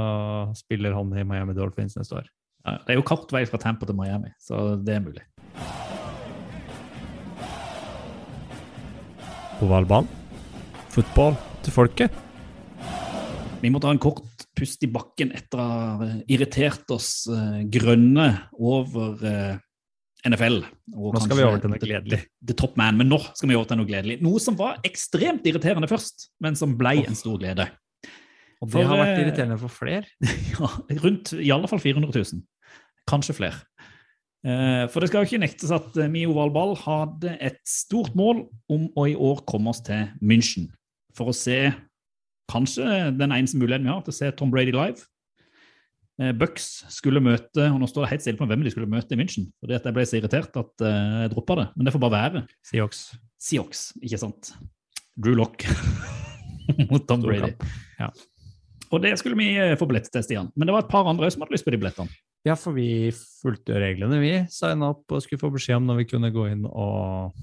spiller 0.58 0.96
han 0.96 1.12
i 1.16 1.26
Miami 1.28 1.56
Dolphins 1.58 1.98
neste 2.00 2.22
år. 2.22 2.30
Ja, 2.66 2.78
det 2.82 2.96
er 2.96 3.00
jo 3.00 3.08
kort 3.08 3.32
vei 3.36 3.44
fra 3.48 3.60
Tampa 3.62 3.88
til 3.88 3.98
Miami, 3.98 4.32
så 4.42 4.76
det 4.82 4.98
er 4.98 5.04
mulig. 5.06 5.26
Ovalball. 9.64 10.08
Fotball 10.92 11.36
til 11.64 11.76
folket. 11.76 12.24
Vi 13.62 13.72
må 13.72 13.80
ta 13.84 13.92
en 13.92 14.02
kort 14.02 14.46
pust 14.56 14.84
i 14.86 14.90
bakken 14.92 15.32
etter 15.36 15.60
å 15.60 15.68
ha 15.68 16.10
irritert 16.32 16.92
oss 16.96 17.26
eh, 17.32 17.64
grønne 17.72 18.28
over 18.56 19.24
eh, 19.26 19.56
NFL. 20.26 20.60
Nå 20.96 21.22
skal 21.24 21.38
vi 21.40 21.46
over 21.46 21.62
til 21.62 21.72
noe 21.72 21.82
gledelig. 21.82 22.20
The, 22.20 22.50
the 22.52 22.58
top 22.58 22.78
man, 22.80 22.98
men 23.00 23.10
nå 23.12 23.20
skal 23.32 23.52
vi 23.52 23.58
over 23.58 23.70
til 23.70 23.80
noe 23.82 23.90
gledelig. 23.90 24.20
Noe 24.26 24.42
som 24.44 24.58
var 24.60 24.80
ekstremt 24.88 25.46
irriterende 25.48 25.90
først, 25.92 26.30
men 26.44 26.58
som 26.60 26.76
ble 26.80 26.98
en 27.06 27.18
stor 27.18 27.38
glede. 27.42 27.68
Og 28.64 28.70
For, 28.70 28.80
det 28.80 28.88
har 28.90 29.02
vært 29.02 29.14
eh, 29.14 29.24
irriterende 29.26 29.60
for 29.62 29.74
flere. 29.74 30.06
Ja, 30.56 30.70
rundt 31.04 31.34
i 31.38 31.52
alle 31.54 31.70
fall 31.70 31.82
400 31.84 32.12
000. 32.16 32.44
Kanskje 33.10 33.38
flere. 33.38 33.60
Eh, 34.46 34.86
For 34.92 35.02
det 35.02 35.10
skal 35.10 35.24
jo 35.24 35.30
ikke 35.30 35.44
nektes 35.44 35.74
at 35.76 35.98
eh, 36.00 36.12
Mio 36.12 36.36
Valball 36.38 36.76
hadde 36.84 37.36
et 37.44 37.60
stort 37.70 38.16
mål 38.18 38.46
om 38.72 38.88
å 38.98 39.08
i 39.10 39.18
år 39.18 39.44
komme 39.50 39.74
oss 39.74 39.84
til 39.86 40.08
München 40.22 40.72
for 41.16 41.32
å 41.32 41.36
se 41.36 41.70
kanskje 42.52 43.12
den 43.18 43.34
eneste 43.34 43.58
muligheten 43.58 43.88
vi 43.88 43.94
har 43.94 44.04
til 44.06 44.14
å 44.14 44.18
se 44.20 44.32
Tom 44.38 44.52
Brady 44.54 44.74
live. 44.76 45.06
Eh, 46.22 46.32
Bucks 46.32 46.86
skulle 46.96 47.20
møte 47.24 47.66
og 47.68 47.80
nå 47.82 47.90
står 47.92 48.06
det 48.06 48.12
helt 48.14 48.24
stille 48.24 48.40
på 48.40 48.48
hvem 48.48 48.62
de 48.64 48.72
skulle 48.72 48.88
møte 48.92 49.16
i 49.16 49.20
München. 49.20 49.50
fordi 49.60 49.76
at 49.76 49.88
Jeg 49.88 49.96
ble 49.98 50.06
så 50.08 50.20
irritert 50.20 50.56
at 50.62 50.86
eh, 50.88 51.18
jeg 51.26 51.34
droppa 51.34 51.58
det. 51.60 51.68
Men 51.76 51.88
det 51.88 51.96
får 51.96 52.04
bare 52.06 52.16
være. 52.16 52.46
Seahawks. 52.64 53.02
Seahawks, 53.42 53.82
ikke 54.02 54.22
sant? 54.22 54.54
Drew 55.20 55.36
Lock 55.36 55.66
mot 56.92 57.04
Tom 57.08 57.26
Brady. 57.26 57.52
Ja. 58.00 58.12
Og 58.94 59.02
det 59.04 59.16
skulle 59.20 59.38
vi 59.40 59.52
eh, 59.60 59.76
få 59.80 59.90
billett 59.90 60.08
til, 60.12 60.24
Stian. 60.24 60.54
Men 60.56 60.70
det 60.70 60.78
var 60.78 60.86
et 60.86 60.94
par 60.94 61.10
andre 61.10 61.30
som 61.34 61.44
hadde 61.44 61.58
lyst 61.58 61.68
på 61.68 61.76
de 61.76 61.82
billettene. 61.82 62.22
Ja, 62.46 62.54
for 62.60 62.78
vi 62.78 63.10
fulgte 63.42 63.80
reglene, 63.82 64.20
vi. 64.22 64.34
Signa 64.54 64.94
opp 64.94 65.12
og 65.12 65.24
skulle 65.26 65.42
få 65.42 65.50
beskjed 65.52 65.82
om 65.82 65.88
når 65.90 66.04
vi 66.04 66.10
kunne 66.12 66.30
gå 66.32 66.46
inn 66.52 66.68
og 66.70 67.34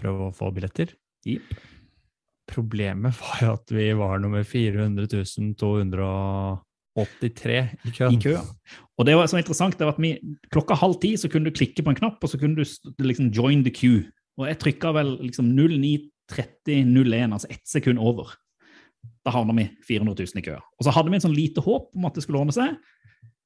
prøve 0.00 0.30
å 0.30 0.34
få 0.34 0.48
billetter. 0.56 0.94
Yep. 1.28 1.52
Problemet 2.48 3.18
var 3.20 3.42
jo 3.44 3.50
at 3.58 3.74
vi 3.76 3.90
var 3.98 4.22
nummer 4.22 4.46
400 4.48 5.04
283 6.98 7.58
i 7.88 7.94
køen. 7.94 8.14
i 8.14 8.20
køa. 8.22 8.42
Og 8.98 9.06
det 9.06 9.14
var 9.14 9.30
så 9.30 9.38
interessant, 9.38 9.78
det 9.78 9.86
var 9.86 9.94
at 9.94 10.02
vi, 10.02 10.16
klokka 10.50 10.76
halv 10.78 10.98
ti 11.02 11.14
så 11.20 11.30
kunne 11.30 11.48
du 11.48 11.54
klikke 11.54 11.84
på 11.86 11.94
en 11.94 11.98
knapp, 12.00 12.18
og 12.18 12.32
så 12.32 12.40
kunne 12.40 12.58
du 12.58 12.64
liksom 13.06 13.30
join 13.34 13.62
the 13.66 13.72
queue. 13.74 14.04
Og 14.38 14.48
jeg 14.50 14.60
trykka 14.62 14.92
vel 14.94 15.16
liksom 15.22 15.50
09.30,01, 15.54 17.32
altså 17.32 17.50
ett 17.50 17.66
sekund 17.66 18.02
over. 18.02 18.34
Da 19.26 19.32
havna 19.34 19.54
vi 19.54 19.68
400 19.86 20.14
000 20.18 20.42
i 20.42 20.46
køa. 20.46 20.60
Og 20.78 20.86
så 20.86 20.94
hadde 20.94 21.10
vi 21.12 21.18
en 21.18 21.26
sånn 21.26 21.36
lite 21.36 21.62
håp 21.64 21.90
om 21.94 22.08
at 22.08 22.18
det 22.18 22.26
skulle 22.26 22.42
ordne 22.42 22.54
seg. 22.54 22.76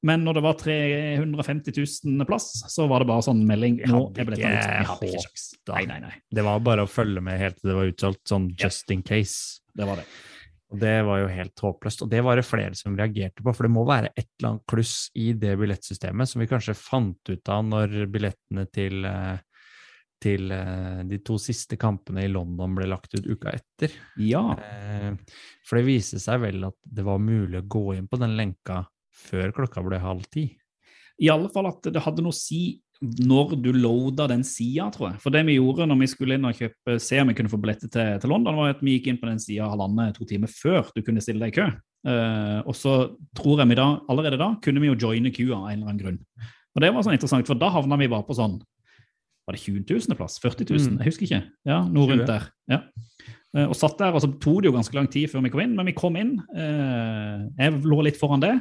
Men 0.03 0.25
når 0.27 0.35
det 0.35 0.43
var 0.43 0.57
350 0.59 1.77
000 2.11 2.27
plass, 2.27 2.49
så 2.73 2.89
var 2.91 3.03
det 3.03 3.11
bare 3.13 3.23
sånn 3.23 3.45
melding 3.47 3.79
nå 3.87 4.01
jeg 4.11 4.25
er 4.25 4.29
billettene 4.29 4.57
hadde 4.89 5.13
ikke 5.13 5.23
håp 5.23 5.77
Nei, 5.77 5.85
nei, 5.87 5.99
nei. 6.03 6.15
Det 6.35 6.43
var 6.43 6.65
bare 6.67 6.87
å 6.89 6.91
følge 6.91 7.23
med 7.23 7.39
helt 7.39 7.61
til 7.61 7.71
det 7.71 7.77
var 7.77 7.91
utsolgt, 7.93 8.23
sånn 8.27 8.49
just 8.59 8.91
in 8.91 9.05
case. 9.07 9.63
Det 9.79 9.87
var 9.87 10.03
det. 10.03 10.09
Og 10.73 10.81
det 10.81 10.95
var 11.05 11.21
jo 11.21 11.29
helt 11.29 11.63
håpløst. 11.67 12.03
Og 12.05 12.11
det 12.11 12.23
var 12.25 12.39
det 12.39 12.47
flere 12.49 12.77
som 12.79 12.97
reagerte 12.97 13.45
på, 13.45 13.53
for 13.53 13.69
det 13.69 13.75
må 13.75 13.85
være 13.89 14.13
et 14.15 14.29
eller 14.39 14.55
annet 14.55 14.69
kluss 14.73 14.97
i 15.21 15.33
det 15.37 15.53
billettsystemet 15.61 16.31
som 16.31 16.41
vi 16.41 16.49
kanskje 16.49 16.77
fant 16.79 17.33
ut 17.33 17.53
av 17.53 17.67
når 17.69 17.97
billettene 18.13 18.65
til, 18.73 19.05
eh, 19.05 19.43
til 20.23 20.55
eh, 20.57 21.03
de 21.11 21.19
to 21.27 21.37
siste 21.43 21.77
kampene 21.81 22.25
i 22.25 22.33
London 22.33 22.79
ble 22.79 22.89
lagt 22.89 23.13
ut 23.19 23.29
uka 23.29 23.53
etter. 23.53 23.93
Ja. 24.17 24.47
Eh, 24.57 25.13
For 25.69 25.79
det 25.79 25.87
viste 25.91 26.23
seg 26.23 26.41
vel 26.47 26.65
at 26.71 26.79
det 26.89 27.05
var 27.05 27.21
mulig 27.21 27.61
å 27.61 27.69
gå 27.77 27.87
inn 27.99 28.09
på 28.09 28.21
den 28.23 28.39
lenka 28.39 28.87
før 29.13 29.53
klokka 29.53 29.85
ble 29.85 30.01
halv 30.01 30.25
ti. 30.33 30.49
I 31.21 31.29
alle 31.29 31.53
fall 31.53 31.69
at 31.69 31.85
det 31.93 32.01
hadde 32.03 32.25
noe 32.25 32.33
å 32.33 32.39
si 32.39 32.81
når 33.03 33.57
du 33.59 33.71
loada 33.75 34.29
den 34.31 34.45
sida, 34.47 34.87
tror 34.95 35.09
jeg. 35.11 35.21
For 35.25 35.35
det 35.35 35.43
vi 35.49 35.57
gjorde 35.57 35.89
når 35.91 35.99
vi 36.05 36.09
skulle 36.11 36.37
inn 36.39 36.47
og 36.47 36.59
kjøpe, 36.59 36.97
se 37.03 37.19
om 37.19 37.33
vi 37.33 37.37
kunne 37.39 37.51
få 37.51 37.59
billetter 37.63 37.91
til, 37.91 38.19
til 38.23 38.31
London, 38.31 38.59
var 38.61 38.77
at 38.77 38.83
vi 38.85 38.95
gikk 38.97 39.09
inn 39.11 39.19
på 39.19 39.27
den 39.27 39.41
sida 39.43 39.67
halvannen, 39.71 40.15
to 40.15 40.27
timer 40.29 40.51
før 40.53 40.93
du 40.95 41.03
kunne 41.03 41.23
stille 41.25 41.43
deg 41.43 41.51
i 41.51 41.57
kø. 41.59 41.67
Uh, 42.03 42.59
og 42.67 42.75
så 42.75 42.95
tror 43.39 43.63
jeg 43.63 43.71
vi 43.71 43.79
da, 43.79 43.89
allerede 44.11 44.39
da 44.41 44.49
kunne 44.63 44.83
vi 44.83 44.89
jo 44.91 44.99
joine 45.05 45.31
kua 45.35 45.59
av 45.59 45.69
en 45.71 45.77
eller 45.77 45.91
annen 45.91 46.01
grunn. 46.01 46.21
Og 46.73 46.83
det 46.83 46.91
var 46.95 47.05
sånn 47.07 47.15
interessant, 47.19 47.47
for 47.47 47.59
da 47.59 47.71
havna 47.75 47.99
vi 48.01 48.11
bare 48.11 48.27
på 48.27 48.35
sånn 48.39 48.57
Var 49.47 49.57
det 49.57 49.61
20 49.61 49.85
000 49.91 50.19
plass? 50.19 50.39
40 50.43 50.69
000? 50.71 50.83
Mm. 50.95 50.99
Jeg 51.03 51.11
husker 51.11 51.27
ikke. 51.27 51.43
Ja, 51.67 51.83
noe 51.91 52.07
rundt 52.11 52.29
der. 52.31 52.47
Ja. 52.71 52.85
Uh, 53.53 53.67
og 53.67 53.75
satt 53.77 53.99
der, 53.99 54.15
og 54.15 54.23
så 54.23 54.31
tok 54.31 54.63
det 54.63 54.71
jo 54.71 54.77
ganske 54.79 54.95
lang 54.97 55.11
tid 55.11 55.31
før 55.31 55.43
vi 55.43 55.51
kom 55.53 55.65
inn, 55.65 55.75
men 55.79 55.91
vi 55.91 55.99
kom 55.99 56.19
inn. 56.19 56.37
Uh, 56.55 57.51
jeg 57.59 57.83
lå 57.83 57.99
litt 58.07 58.21
foran 58.21 58.43
det. 58.43 58.55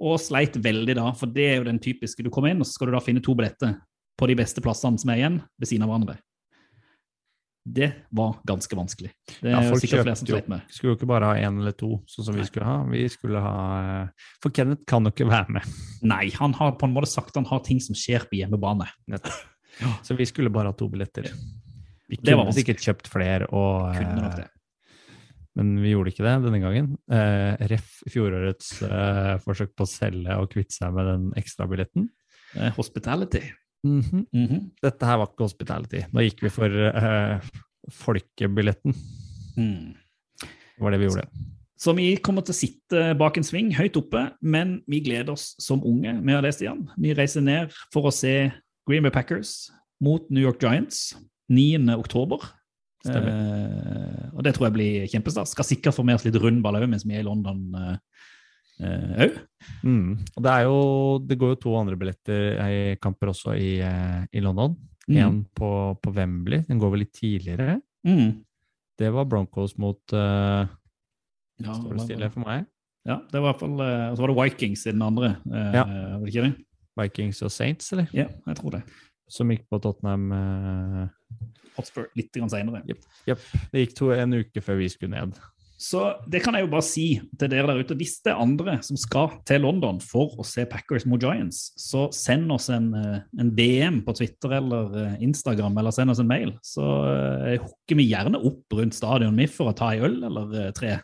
Og 0.00 0.16
sleit 0.22 0.56
veldig 0.56 0.96
da, 0.96 1.10
for 1.16 1.30
det 1.30 1.46
er 1.46 1.60
jo 1.60 1.68
den 1.68 1.80
typiske. 1.82 2.24
Du 2.24 2.30
kommer 2.32 2.52
inn, 2.52 2.62
og 2.62 2.68
så 2.68 2.78
skal 2.78 2.88
du 2.88 2.96
da 2.96 3.04
finne 3.04 3.22
to 3.24 3.34
billetter 3.36 3.76
på 4.20 4.28
de 4.28 4.36
beste 4.38 4.62
plassene 4.64 5.00
som 5.00 5.12
er 5.12 5.20
igjen, 5.20 5.40
ved 5.60 5.68
siden 5.68 5.84
av 5.84 5.92
hverandre. 5.92 6.16
Det 7.70 7.90
var 8.16 8.38
ganske 8.48 8.76
vanskelig. 8.76 9.10
Det 9.40 9.50
Ja, 9.52 9.60
folk 9.68 9.84
flere 9.84 10.16
som 10.16 10.26
sleit 10.26 10.48
med. 10.48 10.64
Skulle 10.72 10.94
jo 10.94 10.96
ikke 10.96 11.10
bare 11.10 11.28
ha 11.28 11.34
én 11.36 11.60
eller 11.60 11.74
to, 11.76 11.98
sånn 12.08 12.30
som 12.30 12.38
vi 12.38 12.46
skulle 12.48 12.66
ha. 12.66 12.78
Vi 12.88 13.04
skulle 13.12 13.42
ha 13.44 14.08
For 14.40 14.52
Kenneth 14.56 14.86
kan 14.88 15.04
jo 15.04 15.12
ikke 15.12 15.28
være 15.28 15.58
med. 15.58 15.68
Nei, 16.02 16.30
han 16.40 16.56
har 16.56 16.72
på 16.80 16.88
en 16.88 16.96
måte 16.96 17.10
sagt 17.12 17.36
han 17.36 17.48
har 17.50 17.60
ting 17.66 17.82
som 17.84 17.94
skjer 17.94 18.24
på 18.30 18.40
hjemmebane. 18.40 18.88
Så 20.06 20.16
vi 20.16 20.26
skulle 20.28 20.52
bare 20.52 20.72
ha 20.72 20.76
to 20.76 20.88
billetter. 20.88 21.28
Vi 22.10 22.18
kunne 22.18 22.52
sikkert 22.56 22.80
kjøpt 22.82 23.12
flere, 23.12 23.46
og, 23.54 23.92
Kunne 23.94 24.24
nok 24.24 24.40
det. 24.40 24.48
Men 25.60 25.74
vi 25.82 25.92
gjorde 25.92 26.14
ikke 26.14 26.24
det 26.24 26.34
denne 26.46 26.60
gangen. 26.62 26.90
Eh, 27.12 27.64
ref 27.70 28.00
fjorårets 28.08 28.72
eh, 28.86 29.34
forsøk 29.44 29.74
på 29.76 29.84
å 29.84 29.90
selge 29.90 30.38
og 30.40 30.48
kvitte 30.52 30.78
seg 30.78 30.94
med 30.96 31.08
den 31.10 31.26
ekstrabilletten. 31.40 32.08
Eh, 32.56 32.72
Hospitality. 32.78 33.44
Mhm. 33.86 34.26
Mhm. 34.32 34.64
Dette 34.82 35.08
her 35.08 35.20
var 35.20 35.30
ikke 35.30 35.46
hospitality. 35.46 36.02
Nå 36.12 36.24
gikk 36.26 36.42
vi 36.44 36.52
for 36.52 36.68
eh, 36.90 37.46
folkebilletten. 38.00 38.96
Mm. 39.56 39.94
Det 40.40 40.84
var 40.84 40.92
det 40.92 41.00
vi 41.00 41.08
gjorde. 41.08 41.28
Så 41.80 41.94
vi 41.96 42.10
kommer 42.20 42.44
til 42.44 42.52
å 42.52 42.58
sitte 42.58 43.04
bak 43.16 43.38
en 43.40 43.46
sving 43.46 43.70
høyt 43.72 43.96
oppe, 43.96 44.26
men 44.44 44.82
vi 44.90 45.00
gleder 45.00 45.32
oss 45.32 45.54
som 45.60 45.80
unge 45.80 46.12
med 46.20 46.36
å 46.36 46.42
lese 46.44 46.66
igjen. 46.66 46.82
Vi 47.00 47.14
reiser 47.16 47.44
ned 47.44 47.72
for 47.92 48.08
å 48.08 48.12
se 48.12 48.50
Green 48.88 49.06
Bay 49.06 49.12
Packers 49.14 49.70
mot 50.04 50.26
New 50.28 50.44
York 50.44 50.60
Giants 50.60 51.14
9. 51.48 51.88
oktober. 51.96 52.44
Eh, 53.08 54.26
og 54.34 54.42
det 54.44 54.52
tror 54.56 54.68
jeg 54.68 54.76
blir 54.76 55.06
kjempestas. 55.08 55.54
Skal 55.54 55.68
sikkert 55.68 55.96
få 55.96 56.04
med 56.04 56.18
oss 56.18 56.26
litt 56.26 56.36
rundball 56.40 56.76
òg 56.80 56.88
mens 56.90 57.06
vi 57.06 57.16
er 57.16 57.24
i 57.24 57.28
London 57.28 57.62
òg. 58.80 59.38
Mm. 59.84 60.16
Og 60.36 60.44
det, 60.44 60.52
er 60.52 60.62
jo, 60.64 60.76
det 61.28 61.36
går 61.40 61.54
jo 61.54 61.60
to 61.60 61.74
andre 61.76 61.98
billetter 62.00 62.60
i 62.64 62.96
kamper 63.00 63.32
også 63.32 63.56
i, 63.60 63.74
eh, 63.84 64.22
i 64.32 64.44
London. 64.44 64.76
Mm. 65.08 65.18
En 65.20 65.40
på, 65.56 65.70
på 66.00 66.12
Wembley, 66.16 66.62
den 66.68 66.80
går 66.80 66.92
vel 66.94 67.02
litt 67.04 67.12
tidligere. 67.16 67.78
Mm. 68.06 68.40
Det 69.00 69.08
var 69.12 69.28
Broncos 69.28 69.74
mot 69.80 70.12
uh, 70.12 70.64
Ja, 71.60 71.74
Står 71.74 71.96
det 71.96 72.04
stille 72.04 72.28
for 72.32 72.44
meg? 72.44 72.66
ja, 73.08 73.16
det 73.32 73.40
var 73.40 73.42
i 73.42 73.46
hvert 73.50 73.60
fall 73.62 73.80
eh, 73.80 74.06
Og 74.10 74.16
så 74.16 74.22
var 74.22 74.30
det 74.30 74.36
Vikings 74.38 74.82
i 74.86 74.92
den 74.92 75.04
andre. 75.04 75.30
Uh, 75.48 75.70
Ja. 75.72 75.84
Var 75.84 76.24
det 76.24 76.32
ikke 76.34 76.44
det? 76.46 76.52
Vikings 77.00 77.40
og 77.46 77.52
Saints, 77.54 77.92
eller? 77.94 78.10
Ja, 78.16 78.26
jeg 78.46 78.58
tror 78.58 78.74
det. 78.76 78.82
Som 79.30 79.52
gikk 79.52 79.66
på 79.70 79.78
Tottenham 79.80 80.32
eh, 80.36 81.04
Hotspur 81.76 82.10
litt 82.18 82.32
grann 82.34 82.50
senere. 82.52 82.82
Det 83.70 83.84
gikk 83.84 83.96
to, 83.98 84.10
en 84.14 84.40
uke 84.42 84.62
før 84.64 84.80
vi 84.82 84.90
skulle 84.92 85.14
ned. 85.14 85.38
Så 85.80 86.00
det 86.28 86.42
kan 86.44 86.52
jeg 86.52 86.66
jo 86.66 86.72
bare 86.74 86.84
si 86.84 87.04
til 87.40 87.48
dere 87.48 87.70
der 87.70 87.78
ute. 87.80 87.96
Hvis 87.96 88.18
det 88.20 88.34
er 88.34 88.42
andre 88.42 88.74
som 88.84 88.98
skal 89.00 89.38
til 89.48 89.62
London 89.64 89.96
for 90.04 90.34
å 90.36 90.44
se 90.44 90.66
Packers 90.68 91.06
mot 91.08 91.22
Giants, 91.22 91.70
så 91.80 92.04
send 92.12 92.52
oss 92.52 92.68
en, 92.74 92.90
eh, 92.94 93.22
en 93.40 93.52
DM 93.56 94.02
på 94.04 94.12
Twitter 94.18 94.58
eller 94.58 94.92
eh, 95.00 95.14
Instagram, 95.24 95.78
eller 95.80 95.96
send 95.96 96.12
oss 96.12 96.20
en 96.20 96.28
mail. 96.28 96.52
Så 96.60 96.84
eh, 96.84 97.56
hooker 97.62 97.96
vi 97.96 98.10
gjerne 98.10 98.42
opp 98.44 98.76
rundt 98.76 98.98
stadion 98.98 99.32
mi 99.36 99.48
for 99.48 99.72
å 99.72 99.76
ta 99.76 99.94
en 99.94 100.04
øl 100.10 100.20
eller 100.28 100.76
tre 100.76 100.98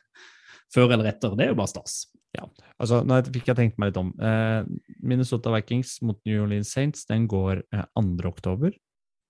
før 0.74 0.92
eller 0.92 1.08
etter. 1.08 1.32
Det 1.38 1.46
er 1.46 1.54
jo 1.54 1.60
bare 1.62 1.72
stas. 1.72 2.02
Altså, 2.76 3.00
nå 3.00 3.22
fikk 3.32 3.46
jeg 3.48 3.56
tenkt 3.56 3.78
meg 3.80 3.94
litt 3.94 4.00
om. 4.02 4.10
Minnesota 5.00 5.54
Vikings 5.54 6.02
mot 6.04 6.18
New 6.28 6.42
Orleans 6.42 6.68
Saints 6.68 7.08
den 7.08 7.24
går 7.32 7.64
eh, 7.72 7.86
2. 7.96 8.28
oktober. 8.28 8.76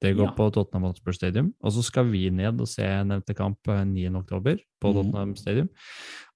Det 0.07 0.15
går 0.17 0.29
Ja. 0.31 0.35
på 0.39 0.47
Tottenham 0.55 0.87
Hotspur 0.91 1.13
Stadium. 1.17 1.53
Og 1.63 1.73
så 1.75 1.83
skal 1.85 2.07
vi 2.13 2.29
ned 2.31 2.61
og 2.63 2.69
se 2.71 2.87
nevnte 2.87 3.35
kamp 3.37 3.59
eh, 3.69 3.83
9. 3.85 4.15
oktober 4.23 4.61
på 4.81 4.93
Mhm. 4.93 4.95
Tottenham 5.03 5.35
Stadium. 5.37 5.69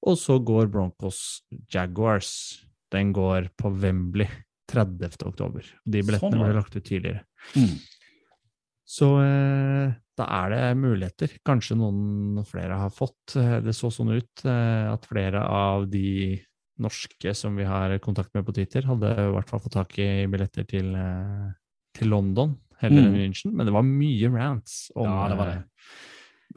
Og 0.03 0.17
så 0.19 0.39
går 0.43 0.71
Broncos 0.71 1.43
Jaguars. 1.73 2.65
Den 2.91 3.13
går 3.15 3.51
på 3.57 3.71
Wembley 3.81 4.27
30. 4.69 5.23
oktober. 5.27 5.63
De 5.87 6.03
billettene 6.03 6.33
Sånn 6.35 6.45
ble 6.45 6.55
lagt 6.55 6.75
ut 6.77 6.85
tidligere. 6.85 7.23
Mm. 7.55 7.79
Så 8.91 9.07
eh, 9.23 9.95
da 10.19 10.27
er 10.27 10.51
det 10.51 10.63
muligheter. 10.81 11.31
Kanskje 11.47 11.77
noen 11.79 12.45
flere 12.49 12.77
har 12.79 12.91
fått. 12.91 13.37
Eh, 13.39 13.61
Det 13.63 13.75
så 13.77 13.91
sånn 13.95 14.11
ut 14.17 14.45
eh, 14.45 14.93
at 14.93 15.07
flere 15.07 15.43
av 15.47 15.89
de 15.91 16.41
norske 16.81 17.35
som 17.37 17.55
vi 17.57 17.65
har 17.69 17.93
kontakt 18.01 18.33
med 18.35 18.47
på 18.47 18.55
Twitter, 18.57 18.83
hadde 18.89 19.11
i 19.13 19.31
hvert 19.35 19.49
fall 19.51 19.61
fått 19.61 19.77
tak 19.77 19.99
i 20.01 20.27
billetter 20.27 20.67
til, 20.67 20.95
eh, 20.97 21.53
til 21.95 22.09
London 22.09 22.57
heller 22.83 23.03
enn 23.07 23.13
Mm. 23.15 23.19
München. 23.23 23.53
Men 23.57 23.67
det 23.67 23.75
var 23.77 23.83
mye 23.87 24.33
rants 24.37 24.91
om 24.97 25.07
Ja, 25.09 25.29
det 25.33 25.39
var 25.41 25.53
det. 25.55 25.59
eh, 25.61 25.67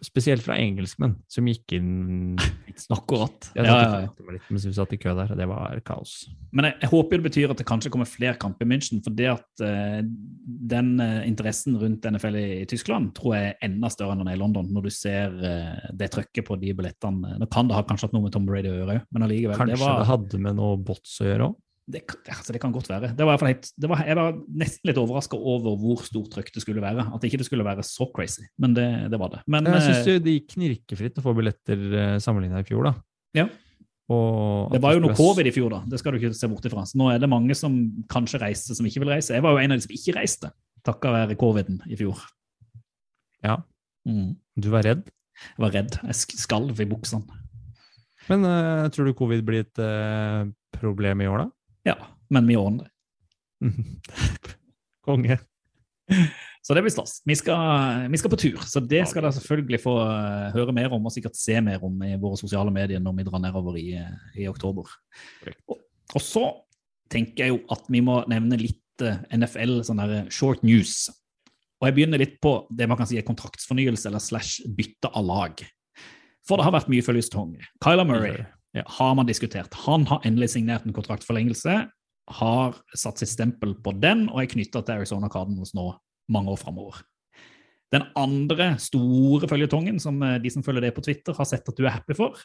Spesielt 0.03 0.41
fra 0.43 0.55
engelskmenn, 0.57 1.13
som 1.29 1.45
gikk 1.47 1.71
inn 1.77 2.33
Akkurat. 2.91 3.51
Jeg 3.55 3.63
Ja, 3.69 3.75
ja, 3.77 3.99
ja. 4.01 4.31
litt 4.33 4.47
mens 4.49 4.65
vi 4.65 4.71
satt 4.73 4.91
i 4.91 4.97
kø 4.97 5.13
der, 5.15 5.29
og 5.31 5.37
det 5.37 5.45
var 5.47 5.79
kaos. 5.85 6.15
Men 6.51 6.65
jeg, 6.65 6.75
jeg 6.81 6.89
håper 6.89 7.21
det 7.21 7.27
betyr 7.27 7.51
at 7.53 7.59
det 7.61 7.67
kanskje 7.69 7.91
kommer 7.93 8.09
flere 8.09 8.33
kamper 8.41 8.65
i 8.65 8.69
München. 8.71 9.03
For 9.05 9.13
det 9.15 9.29
at 9.31 9.63
uh, 9.63 10.01
den 10.73 10.89
uh, 10.99 11.21
interessen 11.29 11.77
rundt 11.79 12.03
NFL 12.09 12.35
i, 12.41 12.45
i 12.63 12.67
Tyskland 12.67 13.13
tror 13.15 13.35
jeg 13.37 13.53
er 13.53 13.67
enda 13.69 13.91
større 13.93 14.17
enn 14.17 14.23
den 14.25 14.31
er 14.33 14.35
i 14.39 14.41
London. 14.41 14.67
Når 14.73 14.89
du 14.89 14.91
ser 14.97 15.37
uh, 15.37 15.87
det 15.93 16.09
trøkket 16.17 16.49
på 16.49 16.57
de 16.59 16.73
billettene. 16.73 17.37
Nå 17.39 17.47
kan 17.53 17.69
det 17.69 17.77
ha 17.77 17.85
kanskje 17.87 18.09
hatt 18.09 18.17
noe 18.17 18.25
med 18.25 18.33
Tom 18.35 18.49
Brady 18.49 18.73
å 18.73 18.79
gjøre 18.81 18.99
men 19.13 19.27
allikevel. 19.29 19.55
Kanskje 19.61 19.77
Det, 19.77 19.83
var, 19.85 20.01
det 20.01 20.09
hadde 20.09 20.41
med 20.49 20.57
noe 20.59 20.81
bots 20.89 21.19
å 21.21 21.29
gjøre 21.29 21.51
òg? 21.51 21.55
Det, 21.91 22.03
altså 22.31 22.53
det 22.55 22.61
kan 22.63 22.71
godt 22.71 22.87
være. 22.87 23.09
Det 23.17 23.25
var 23.27 23.41
helt, 23.43 23.67
det 23.75 23.89
var, 23.91 24.03
jeg 24.07 24.15
var 24.15 24.37
nesten 24.61 24.87
litt 24.87 24.99
overraska 25.01 25.35
over 25.35 25.75
hvor 25.81 26.05
stort 26.07 26.29
trøkk 26.31 26.53
det 26.55 26.63
skulle 26.63 26.83
være. 26.83 27.09
At 27.15 27.25
ikke 27.27 27.41
det 27.41 27.47
skulle 27.49 27.65
være 27.67 27.83
så 27.87 28.07
crazy. 28.15 28.45
Men 28.61 28.75
det, 28.77 28.87
det 29.11 29.19
var 29.19 29.33
det. 29.33 29.41
Men 29.51 29.67
Jeg 29.67 29.81
eh, 29.81 29.89
syns 29.89 30.23
det 30.23 30.37
gikk 30.37 30.53
knirkefritt 30.55 31.19
å 31.19 31.25
få 31.25 31.35
billetter 31.37 31.83
sammenligna 32.23 32.63
i 32.63 32.67
fjor, 32.67 32.87
da. 32.91 32.95
Ja. 33.35 33.49
Det 34.03 34.81
var 34.83 34.95
jo 34.95 35.01
noe 35.05 35.15
covid 35.15 35.47
i 35.47 35.53
fjor, 35.55 35.71
da. 35.73 35.81
Det 35.89 35.99
skal 36.01 36.13
du 36.13 36.19
ikke 36.19 36.35
se 36.35 36.49
bort 36.51 36.65
ifra. 36.67 36.83
Så 36.87 36.99
nå 36.99 37.09
er 37.11 37.21
det 37.23 37.29
mange 37.31 37.55
som 37.57 37.75
kanskje 38.11 38.41
reiste, 38.43 38.75
som 38.77 38.87
ikke 38.87 39.03
vil 39.03 39.13
reise. 39.15 39.35
Jeg 39.35 39.43
var 39.45 39.55
jo 39.55 39.63
en 39.63 39.73
av 39.73 39.79
de 39.79 39.85
som 39.85 39.95
ikke 39.95 40.15
reiste, 40.17 40.51
takka 40.85 41.13
være 41.13 41.37
coviden 41.39 41.79
i 41.87 41.99
fjor. 41.99 42.19
Ja. 43.43 43.61
Mm. 44.07 44.35
Du 44.59 44.69
var 44.73 44.85
redd? 44.87 45.07
Jeg 45.55 45.63
var 45.65 45.73
redd. 45.75 45.97
Jeg 46.03 46.39
skalv 46.43 46.79
i 46.83 46.87
buksene. 46.89 47.39
Men 48.29 48.45
uh, 48.47 48.87
tror 48.93 49.09
du 49.09 49.17
covid 49.17 49.43
blir 49.43 49.65
et 49.65 49.81
uh, 49.83 50.47
problem 50.75 51.23
i 51.23 51.29
år, 51.31 51.45
da? 51.45 51.62
Ja, 51.87 51.97
men 52.31 52.47
vi 52.47 52.57
ordner 52.59 52.87
det. 52.87 52.91
Konge. 55.05 55.37
Så 56.63 56.75
det 56.75 56.83
blir 56.83 56.93
stas. 56.93 57.17
Vi 57.25 57.35
vi 57.35 58.17
skal 58.19 58.31
på 58.31 58.39
tur, 58.39 58.59
så 58.63 58.79
det 58.79 59.03
skal 59.07 59.25
dere 59.25 59.35
selvfølgelig 59.35 59.79
få 59.83 59.97
eh, 59.99 60.53
høre 60.55 60.75
mer 60.75 60.93
om 60.95 61.05
og 61.05 61.11
sikkert 61.11 61.35
se 61.35 61.59
mer 61.61 61.83
om 61.83 62.03
i 62.03 62.15
våre 62.15 62.39
sosiale 62.39 62.71
medier 62.71 63.03
når 63.03 63.17
vi 63.17 63.25
drar 63.27 63.43
nedover 63.43 63.75
i, 63.79 63.99
i 64.39 64.47
oktober. 64.47 64.87
Og, 65.67 65.81
og 66.15 66.21
så 66.23 66.45
tenker 67.11 67.43
jeg 67.43 67.53
jo 67.53 67.59
at 67.73 67.83
vi 67.91 67.99
må 67.99 68.21
nevne 68.31 68.59
litt 68.61 69.03
eh, 69.03 69.19
NFL, 69.35 69.81
sånn 69.83 69.99
der 69.99 70.31
short 70.31 70.63
news. 70.63 71.09
Og 71.81 71.89
jeg 71.89 71.97
begynner 71.97 72.21
litt 72.21 72.39
på 72.39 72.61
det 72.71 72.87
man 72.87 72.99
kan 72.99 73.09
si 73.09 73.19
er 73.19 73.27
kontraktsfornyelse 73.27 74.07
eller 74.07 74.23
slash 74.23 74.63
bytte 74.77 75.11
av 75.11 75.27
lag. 75.27 75.65
For 76.47 76.59
det 76.59 76.67
har 76.67 76.75
vært 76.75 76.91
mye 76.91 77.03
følgetong. 77.03 77.57
Kyla 77.83 78.07
Murray 78.07 78.39
Har 78.73 79.13
man 79.15 79.27
diskutert. 79.29 79.73
Han 79.85 80.07
har 80.09 80.23
endelig 80.25 80.55
signert 80.55 80.85
en 80.87 80.95
kontraktforlengelse, 80.95 81.75
har 82.39 82.77
satt 82.95 83.19
sitt 83.19 83.33
stempel 83.33 83.75
på 83.83 83.93
den 84.01 84.25
og 84.31 84.41
er 84.41 84.51
knytta 84.53 84.81
til 84.81 84.95
Arizona 85.01 85.29
Cardinals 85.29 85.75
nå 85.77 85.91
mange 86.31 86.53
år 86.53 86.61
framover. 86.61 87.01
Den 87.93 88.07
andre 88.17 88.71
store 88.81 89.47
føljetongen, 89.49 89.99
som 90.01 90.17
eh, 90.25 90.39
de 90.41 90.49
som 90.49 90.63
følger 90.65 90.87
det 90.87 90.95
på 90.95 91.03
Twitter, 91.05 91.35
har 91.37 91.45
sett 91.49 91.67
at 91.69 91.77
du 91.77 91.85
er 91.85 91.93
happy 91.93 92.15
for, 92.17 92.39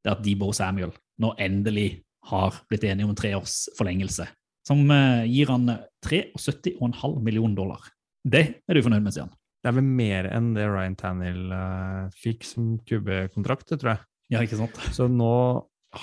det 0.00 0.08
er 0.08 0.16
at 0.16 0.24
Debo 0.24 0.52
Samuel 0.56 0.94
nå 1.20 1.34
endelig 1.42 2.04
har 2.30 2.56
blitt 2.70 2.86
enige 2.88 3.08
om 3.08 3.12
en 3.12 3.18
treårs 3.18 3.66
forlengelse, 3.76 4.28
som 4.66 4.80
eh, 4.94 5.26
gir 5.28 5.52
han 5.52 5.68
73,5 6.06 7.20
millioner 7.24 7.58
dollar. 7.58 7.90
Det 8.24 8.44
er 8.64 8.78
du 8.78 8.84
fornøyd 8.84 9.04
med, 9.04 9.14
Stian? 9.16 9.34
Det 9.58 9.72
er 9.72 9.76
vel 9.76 9.88
mer 9.90 10.28
enn 10.30 10.52
det 10.54 10.68
Ryan 10.70 10.96
Tannehill 10.96 11.52
eh, 11.52 12.16
fikk 12.16 12.46
som 12.46 12.76
QB-kontrakt, 12.88 13.74
tror 13.74 13.96
jeg. 13.96 14.04
Ja, 14.28 14.42
ikke 14.44 14.58
sant? 14.60 14.76
Så 14.92 15.08
nå 15.08 15.34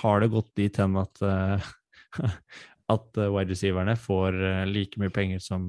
har 0.02 0.22
det 0.22 0.32
gått 0.32 0.50
dit 0.58 0.80
hen 0.80 0.96
at 0.98 1.22
eh, 1.22 1.68
at 2.94 3.20
eh, 3.20 3.30
wide 3.30 3.54
receiverne 3.54 3.94
får 3.98 4.38
eh, 4.40 4.64
like 4.70 5.00
mye 5.02 5.12
penger 5.14 5.42
som 5.42 5.68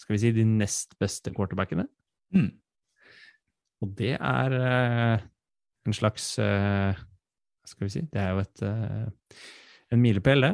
skal 0.00 0.16
vi 0.16 0.22
si, 0.22 0.32
de 0.34 0.46
nest 0.48 0.96
beste 1.00 1.32
quarterbackene. 1.36 1.84
Mm. 2.34 2.48
Og 3.84 3.92
det 3.96 4.14
er 4.16 4.54
en 4.60 5.94
slags 5.96 6.34
Hva 6.36 7.68
skal 7.68 7.86
vi 7.86 7.92
si? 7.92 8.02
Det 8.12 8.20
er 8.20 8.34
jo 8.34 8.42
et, 8.42 8.62
en 9.92 10.02
milepæl, 10.02 10.44
det. 10.44 10.50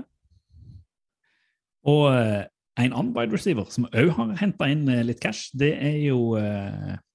Og 1.91 2.07
en 2.11 2.87
annen 2.87 3.13
wide 3.17 3.35
receiver 3.35 3.67
som 3.75 3.89
òg 3.91 4.13
har 4.19 4.35
henta 4.43 4.69
inn 4.71 4.87
litt 5.07 5.23
cash, 5.23 5.51
det 5.59 5.73
er 5.75 5.99
jo 6.07 6.37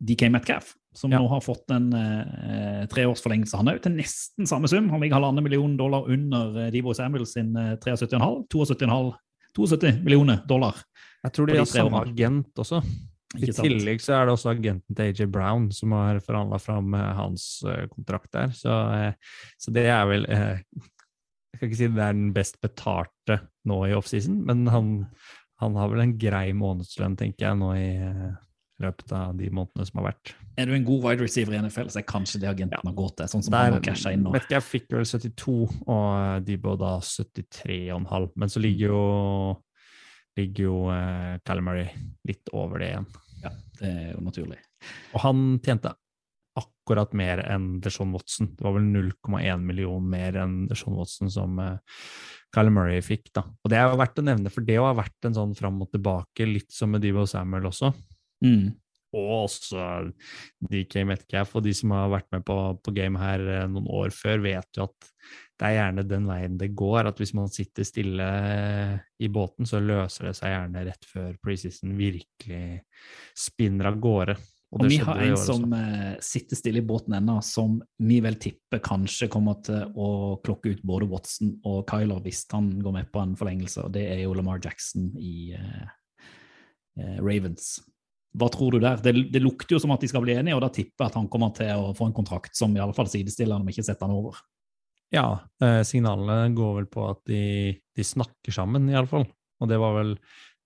DK 0.03 0.27
Metcalf, 0.33 0.73
som 0.93 1.11
Ja. 1.11 1.19
nå 1.19 1.27
har 1.31 1.41
fått 1.41 1.71
en 1.71 1.93
eh, 1.95 2.85
treårsforlengelse. 2.91 3.57
Han 3.57 3.67
er 3.71 3.77
jo 3.77 3.83
til 3.85 3.95
nesten 3.95 4.47
samme 4.49 4.67
sum. 4.67 4.89
Han 4.91 4.99
ligger 5.01 5.19
halvannen 5.19 5.43
million 5.45 5.77
dollar 5.79 6.09
under 6.11 6.65
eh, 6.65 6.71
Debo 6.73 6.93
Samuels 6.93 7.33
sin 7.37 7.55
eh, 7.55 7.77
73,5. 7.79 8.47
72,5 8.51 9.13
72 9.55 10.03
millioner 10.03 10.41
dollar. 10.47 10.75
Jeg 11.23 11.33
tror 11.35 11.47
de 11.47 11.53
de 11.53 11.59
har 11.59 11.65
samme 11.69 12.01
årene. 12.01 12.11
agent 12.15 12.59
også. 12.63 12.81
I 13.39 13.47
tillegg 13.55 14.01
så 14.03 14.17
er 14.17 14.25
det 14.27 14.33
også 14.35 14.49
agenten 14.51 14.95
til 14.95 15.07
AJ 15.07 15.27
Brown 15.31 15.69
som 15.71 15.93
har 15.95 16.19
forhandla 16.23 16.57
fram 16.59 16.93
eh, 16.93 17.11
hans 17.15 17.45
eh, 17.67 17.85
kontrakt 17.91 18.31
der. 18.35 18.51
Så, 18.55 18.71
eh, 18.95 19.13
så 19.57 19.71
det 19.71 19.85
er 19.87 20.05
vel 20.09 20.25
Jeg 20.27 21.57
skal 21.57 21.67
ikke 21.69 21.79
si 21.79 21.87
det 21.91 22.03
er 22.03 22.15
den 22.17 22.33
best 22.35 22.59
betalte 22.63 23.39
nå 23.67 23.85
i 23.87 23.93
offseason, 23.95 24.39
men 24.47 24.65
han, 24.71 24.91
han 25.61 25.75
har 25.75 25.91
vel 25.91 26.03
en 26.03 26.17
grei 26.19 26.51
månedslønn, 26.57 27.15
tenker 27.19 27.47
jeg, 27.49 27.59
nå 27.59 27.73
i 27.75 27.89
eh, 28.81 28.87
løpet 28.87 29.13
av 29.15 29.37
de 29.37 29.49
månedene 29.53 29.87
som 29.87 30.01
har 30.01 30.11
vært. 30.11 30.33
Er 30.59 30.67
du 30.67 30.75
en 30.75 30.85
god 30.87 31.05
wide 31.05 31.25
receiver 31.25 31.55
i 31.55 31.61
NFL, 31.63 31.91
så 31.93 32.01
er 32.01 32.07
kanskje 32.09 32.41
det 32.43 32.49
agenten 32.51 32.89
har 32.89 32.97
gått 32.97 33.17
til. 33.21 33.31
Sånn 33.31 33.45
som 33.45 33.55
han 33.55 33.77
har 33.77 34.11
inn 34.11 34.25
nå. 34.25 34.33
vet 34.35 34.47
ikke, 34.47 34.57
jeg 34.57 34.67
fikk 34.67 34.95
vel 34.97 35.07
72, 35.07 35.57
og 35.85 36.45
de 36.45 36.57
Debo 36.57 36.75
da 36.79 36.97
73,5. 37.05 38.29
Men 38.41 38.51
så 38.51 38.63
ligger 38.63 38.93
jo, 38.93 39.05
ligger 40.39 40.67
jo 40.67 40.77
uh, 40.91 41.39
Calamary 41.47 41.87
litt 42.27 42.51
over 42.53 42.83
det 42.83 42.91
igjen. 42.91 43.09
Ja, 43.41 43.55
det 43.79 43.91
er 43.91 44.13
jo 44.13 44.25
naturlig. 44.27 44.59
Og 45.15 45.23
han 45.23 45.45
tjente 45.63 45.95
akkurat 46.59 47.13
mer 47.15 47.39
enn 47.45 47.79
Deshaun 47.83 48.11
Watson. 48.11 48.51
Det 48.57 48.65
var 48.65 48.75
vel 48.75 48.89
0,1 48.91 49.63
million 49.63 50.03
mer 50.11 50.35
enn 50.41 50.65
Deshaun 50.69 50.97
Watson 50.99 51.31
som 51.31 51.59
uh, 51.61 51.77
Kyle 52.51 52.71
Murray 52.73 53.01
fikk. 53.05 53.31
da. 53.35 53.45
Og 53.63 53.71
det 53.71 53.79
er 53.79 53.87
jo 53.87 53.99
verdt 54.01 54.19
å 54.19 54.25
nevne, 54.27 54.51
for 54.51 54.67
det 54.67 54.79
har 54.79 54.97
vært 54.97 55.27
en 55.27 55.37
sånn 55.37 55.55
fram 55.57 55.79
og 55.83 55.91
tilbake, 55.93 56.47
litt 56.47 56.71
som 56.75 56.91
med 56.91 57.03
Divo 57.05 57.25
Samuel 57.29 57.69
også. 57.71 57.93
Mm. 58.45 58.71
Og 59.11 59.31
også 59.43 59.85
DK 60.71 61.01
Metcalf 61.07 61.57
og 61.59 61.65
de 61.65 61.73
som 61.75 61.91
har 61.91 62.11
vært 62.13 62.29
med 62.31 62.45
på, 62.47 62.57
på 62.79 62.93
game 62.95 63.19
her 63.19 63.43
eh, 63.43 63.65
noen 63.67 63.89
år 63.91 64.13
før, 64.15 64.39
vet 64.45 64.79
jo 64.79 64.87
at 64.87 65.09
det 65.59 65.67
er 65.67 65.75
gjerne 65.75 66.05
den 66.07 66.29
veien 66.29 66.55
det 66.57 66.71
går. 66.79 67.09
At 67.11 67.19
hvis 67.21 67.35
man 67.37 67.51
sitter 67.51 67.85
stille 67.85 68.29
i 69.21 69.29
båten, 69.29 69.67
så 69.69 69.83
løser 69.83 70.29
det 70.29 70.37
seg 70.39 70.55
gjerne 70.55 70.87
rett 70.87 71.05
før 71.09 71.35
preseason 71.43 71.93
virkelig 71.99 72.63
spinner 73.37 73.91
av 73.91 73.99
gårde. 74.01 74.39
Og, 74.71 74.85
det 74.85 74.93
vi 74.93 74.97
har 75.03 75.19
en 75.19 75.35
som 75.35 75.65
uh, 75.75 76.15
sitter 76.23 76.55
stille 76.55 76.79
i 76.79 76.87
båten 76.87 77.17
ennå, 77.17 77.41
som 77.43 77.75
vi 77.99 78.21
vel 78.23 78.37
tipper 78.39 78.79
kanskje 78.83 79.27
kommer 79.31 79.59
til 79.67 79.91
å 79.99 80.37
klokke 80.45 80.71
ut 80.71 80.85
både 80.87 81.09
Watson 81.11 81.57
og 81.67 81.83
Kyler 81.91 82.23
hvis 82.23 82.45
han 82.53 82.77
går 82.79 82.95
med 82.95 83.09
på 83.11 83.19
en 83.19 83.35
forlengelse, 83.35 83.83
og 83.83 83.91
det 83.97 84.05
er 84.13 84.23
jo 84.23 84.37
Lamar 84.37 84.63
Jackson 84.63 85.11
i 85.19 85.51
uh, 85.59 85.83
uh, 86.95 87.17
Ravens. 87.19 87.81
Hva 88.37 88.47
tror 88.51 88.75
du 88.75 88.79
der? 88.83 89.01
Det, 89.03 89.13
det 89.33 89.41
lukter 89.43 89.75
jo 89.75 89.81
som 89.83 89.91
at 89.95 90.03
de 90.03 90.09
skal 90.11 90.23
bli 90.23 90.37
enige, 90.37 90.55
og 90.55 90.63
da 90.63 90.71
tipper 90.71 91.03
jeg 91.03 91.11
at 91.11 91.19
han 91.19 91.29
kommer 91.31 91.51
til 91.55 91.71
å 91.75 91.91
få 91.97 92.07
en 92.07 92.15
kontrakt 92.15 92.55
som 92.57 92.73
i 92.75 92.81
alle 92.83 92.95
fall 92.95 93.09
sidestiller 93.11 93.57
han, 93.57 93.65
om 93.65 93.71
ikke 93.71 93.83
setter 93.83 94.07
han 94.07 94.15
over. 94.15 94.39
Ja, 95.11 95.25
eh, 95.63 95.81
signalene 95.87 96.53
går 96.55 96.77
vel 96.79 96.87
på 96.91 97.09
at 97.09 97.19
de, 97.27 97.41
de 97.97 98.05
snakker 98.07 98.55
sammen, 98.55 98.87
iallfall. 98.91 99.27
Og 99.61 99.69
det 99.69 99.79
var 99.81 99.97
vel 99.97 100.15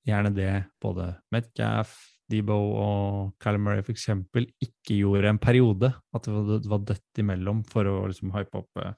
gjerne 0.05 0.31
det 0.35 0.51
både 0.81 1.09
Metcalf, 1.33 1.95
Debo 2.29 2.55
og 2.81 3.33
Callum 3.41 3.67
Murray 3.67 3.83
eksempel 3.93 4.47
ikke 4.61 4.97
gjorde 4.97 5.29
en 5.29 5.41
periode. 5.41 5.91
At 6.15 6.25
det 6.29 6.69
var, 6.69 6.85
dødt 6.85 7.21
imellom 7.21 7.61
for 7.69 7.89
å 7.89 7.99
liksom 8.09 8.33
hype 8.33 8.61
opp, 8.61 8.81
eh, 8.81 8.95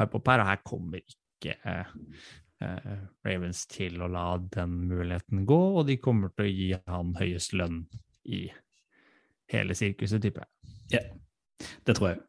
hype 0.00 0.18
opp 0.18 0.32
her. 0.32 0.44
Og 0.44 0.50
her 0.52 0.62
kommer 0.64 1.00
ikke 1.04 1.56
eh, 1.56 1.94
Ravens 2.60 3.64
til 3.70 4.00
å 4.02 4.08
la 4.10 4.32
den 4.50 4.72
muligheten 4.90 5.44
gå, 5.46 5.58
og 5.78 5.86
de 5.86 5.98
kommer 6.02 6.32
til 6.34 6.48
å 6.48 6.50
gi 6.50 6.70
han 6.90 7.14
høyest 7.18 7.54
lønn 7.54 7.84
i 8.26 8.48
hele 9.52 9.76
sirkuset, 9.78 10.22
tipper 10.22 10.44
jeg. 10.44 10.72
Ja, 10.98 11.04
det 11.86 11.96
tror 11.98 12.12
jeg. 12.12 12.24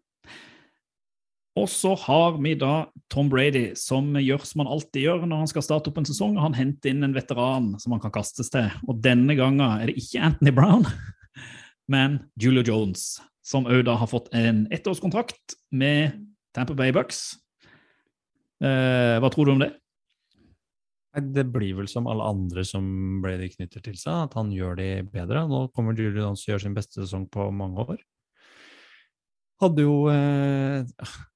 Og 1.60 1.65
så 1.72 1.92
har 2.06 2.38
vi 2.39 2.54
da 2.56 2.88
Tom 3.12 3.30
Brady, 3.32 3.74
som 3.76 4.13
gjør 4.15 4.46
som 4.48 4.62
han 4.63 4.70
alltid 4.72 5.04
gjør 5.08 5.26
når 5.26 5.42
han 5.42 5.50
skal 5.52 5.65
starte 5.65 5.92
opp 5.92 5.98
en 6.00 6.08
sesong. 6.08 6.38
Han 6.39 6.56
henter 6.56 6.94
inn 6.94 7.04
en 7.04 7.15
veteran 7.15 7.74
som 7.82 7.96
han 7.96 8.04
kan 8.04 8.13
kastes 8.15 8.52
til. 8.54 8.70
Og 8.88 9.02
denne 9.04 9.36
gangen 9.36 9.65
er 9.65 9.89
det 9.89 9.98
ikke 10.00 10.24
Anthony 10.30 10.54
Brown, 10.56 10.88
men 11.94 12.22
Julio 12.39 12.63
Jones, 12.63 13.18
som 13.44 13.68
òg 13.68 13.84
da 13.89 13.98
har 14.00 14.12
fått 14.12 14.30
en 14.38 14.68
ettårskontrakt 14.72 15.58
med 15.76 16.22
Tamper 16.56 16.78
Bay 16.80 16.94
Bucks. 16.96 17.34
Eh, 18.63 19.18
hva 19.20 19.34
tror 19.34 19.50
du 19.50 19.56
om 19.58 19.63
det? 19.65 19.74
Det 21.10 21.43
blir 21.50 21.74
vel 21.80 21.88
som 21.89 22.06
alle 22.08 22.28
andre 22.30 22.62
som 22.67 22.86
Brady 23.24 23.50
knytter 23.56 23.82
til 23.82 23.98
seg, 23.98 24.28
at 24.28 24.36
han 24.38 24.52
gjør 24.54 24.78
de 24.78 24.89
bedre. 25.10 25.48
Nå 25.50 25.67
kommer 25.74 25.98
Julie 25.98 26.22
Dance 26.22 26.45
til 26.45 26.54
å 26.54 26.56
gjøre 26.56 26.65
sin 26.67 26.78
beste 26.78 27.02
sesong 27.02 27.26
på 27.34 27.48
mange 27.56 27.82
år. 27.95 28.04
Hadde 29.60 29.84
jo 29.84 29.95
eh, 30.08 30.86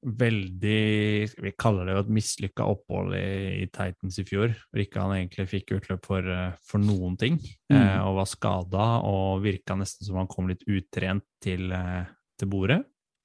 veldig 0.07 1.41
Vi 1.43 1.51
kaller 1.59 1.89
det 1.89 1.95
jo 1.97 2.03
et 2.05 2.11
mislykka 2.15 2.67
opphold 2.71 3.17
i, 3.17 3.63
i 3.63 3.67
Titans 3.67 4.19
i 4.21 4.23
fjor, 4.29 4.53
hvor 4.69 4.83
ikke 4.83 5.01
han 5.03 5.15
egentlig 5.17 5.49
fikk 5.51 5.73
utløp 5.75 6.07
for, 6.07 6.29
eh, 6.31 6.53
for 6.63 6.79
noen 6.83 7.17
ting, 7.19 7.41
Mm. 7.73 7.79
eh, 7.81 7.99
og 8.05 8.19
var 8.21 8.29
skada 8.29 8.87
og 9.09 9.41
virka 9.43 9.75
nesten 9.75 10.05
som 10.05 10.21
han 10.21 10.27
kom 10.29 10.47
litt 10.51 10.63
utrent 10.69 11.25
til, 11.41 11.71
eh, 11.73 12.05
til 12.37 12.47
bordet. 12.53 12.83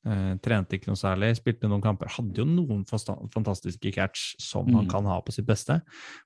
Eh, 0.08 0.34
trente 0.40 0.78
ikke 0.78 0.88
noe 0.88 0.96
særlig, 0.96 1.34
spilte 1.36 1.68
noen 1.68 1.82
kamper. 1.84 2.08
Hadde 2.14 2.40
jo 2.40 2.44
noen 2.48 2.84
fantastiske 2.88 3.90
catch 3.92 4.34
som 4.40 4.64
han 4.72 4.86
Mm. 4.86 4.90
kan 4.90 5.04
ha 5.04 5.20
på 5.20 5.32
sitt 5.34 5.44
beste, 5.44 5.82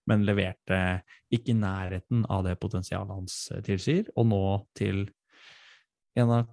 men 0.06 0.22
leverte 0.24 1.02
ikke 1.32 1.50
i 1.50 1.58
nærheten 1.58 2.24
av 2.30 2.44
det 2.44 2.60
potensialet 2.60 3.08
hans 3.10 3.50
eh, 3.50 3.60
tilsier. 3.60 4.06
Og 4.16 4.26
nå 4.28 4.42
til 4.78 5.08
en 6.16 6.30
av 6.30 6.46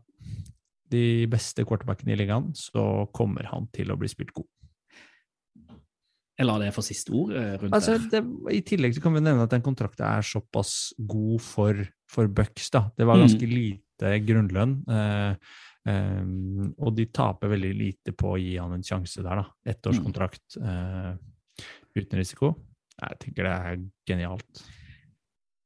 de 0.90 1.28
beste 1.30 1.64
quarterbackene 1.68 2.14
i 2.16 2.16
ligaen, 2.18 2.50
så 2.56 3.06
kommer 3.14 3.46
han 3.52 3.68
til 3.72 3.92
å 3.94 3.98
bli 4.00 4.08
spilt 4.10 4.34
god. 4.34 4.48
Jeg 6.40 6.48
lar 6.48 6.62
det 6.64 6.72
få 6.74 6.82
siste 6.82 7.12
ord 7.12 7.34
eh, 7.36 7.58
rundt 7.60 7.74
Altså, 7.76 7.98
det. 8.10 8.22
I 8.56 8.62
tillegg 8.64 8.96
så 8.96 9.02
kan 9.04 9.14
vi 9.14 9.20
nevne 9.26 9.44
at 9.44 9.52
den 9.52 9.62
kontrakten 9.66 10.06
er 10.08 10.24
såpass 10.24 10.94
god 11.06 11.42
for, 11.44 11.82
for 12.08 12.28
Bucks. 12.32 12.70
da. 12.72 12.86
Det 12.98 13.06
var 13.06 13.18
Mm. 13.20 13.28
ganske 13.28 13.50
lite 13.52 14.26
grunnlønn, 14.26 14.78
eh, 14.88 15.36
eh, 15.88 16.26
og 16.78 16.96
de 16.98 17.06
taper 17.14 17.54
veldig 17.56 17.72
lite 17.78 18.16
på 18.18 18.34
å 18.34 18.42
gi 18.42 18.58
han 18.58 18.76
en 18.76 18.86
sjanse 18.86 19.24
der. 19.26 19.44
da. 19.44 19.74
Ettårskontrakt 19.74 20.60
uh, 20.64 21.14
uten 21.96 22.20
risiko. 22.20 22.54
Jeg 23.00 23.22
tenker 23.24 23.48
det 23.48 23.56
er 23.56 23.82
genialt. 24.10 24.64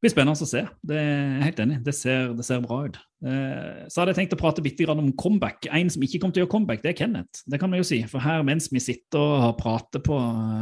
Det 0.03 0.09
blir 0.09 0.17
spennende 0.17 0.43
å 0.43 0.47
se. 0.49 0.61
Det 0.83 0.97
er 0.99 1.43
helt 1.45 1.59
enig. 1.63 1.77
Det 1.79 1.93
ser, 1.95 2.33
det 2.35 2.43
ser 2.43 2.59
bra 2.59 2.81
ut. 2.83 2.97
Eh, 3.23 3.85
så 3.87 4.01
hadde 4.01 4.11
jeg 4.11 4.17
tenkt 4.17 4.33
å 4.35 4.39
prate 4.41 4.59
bitte 4.65 4.83
grann 4.83 4.99
om 4.99 5.13
comeback. 5.15 5.63
En 5.71 5.87
som 5.93 6.03
ikke 6.03 6.19
kommer 6.19 6.35
til 6.35 6.41
å 6.41 6.43
gjøre 6.43 6.51
comeback, 6.51 6.81
det 6.83 6.89
er 6.91 6.97
Kenneth. 6.97 7.45
Det 7.47 7.55
kan 7.61 7.71
vi 7.71 7.79
jo 7.79 7.85
si. 7.87 8.01
For 8.11 8.19
her 8.19 8.43
mens 8.43 8.67
vi 8.67 8.81
sitter 8.83 9.47
og 9.47 9.55
prater 9.61 10.03
på, 10.03 10.17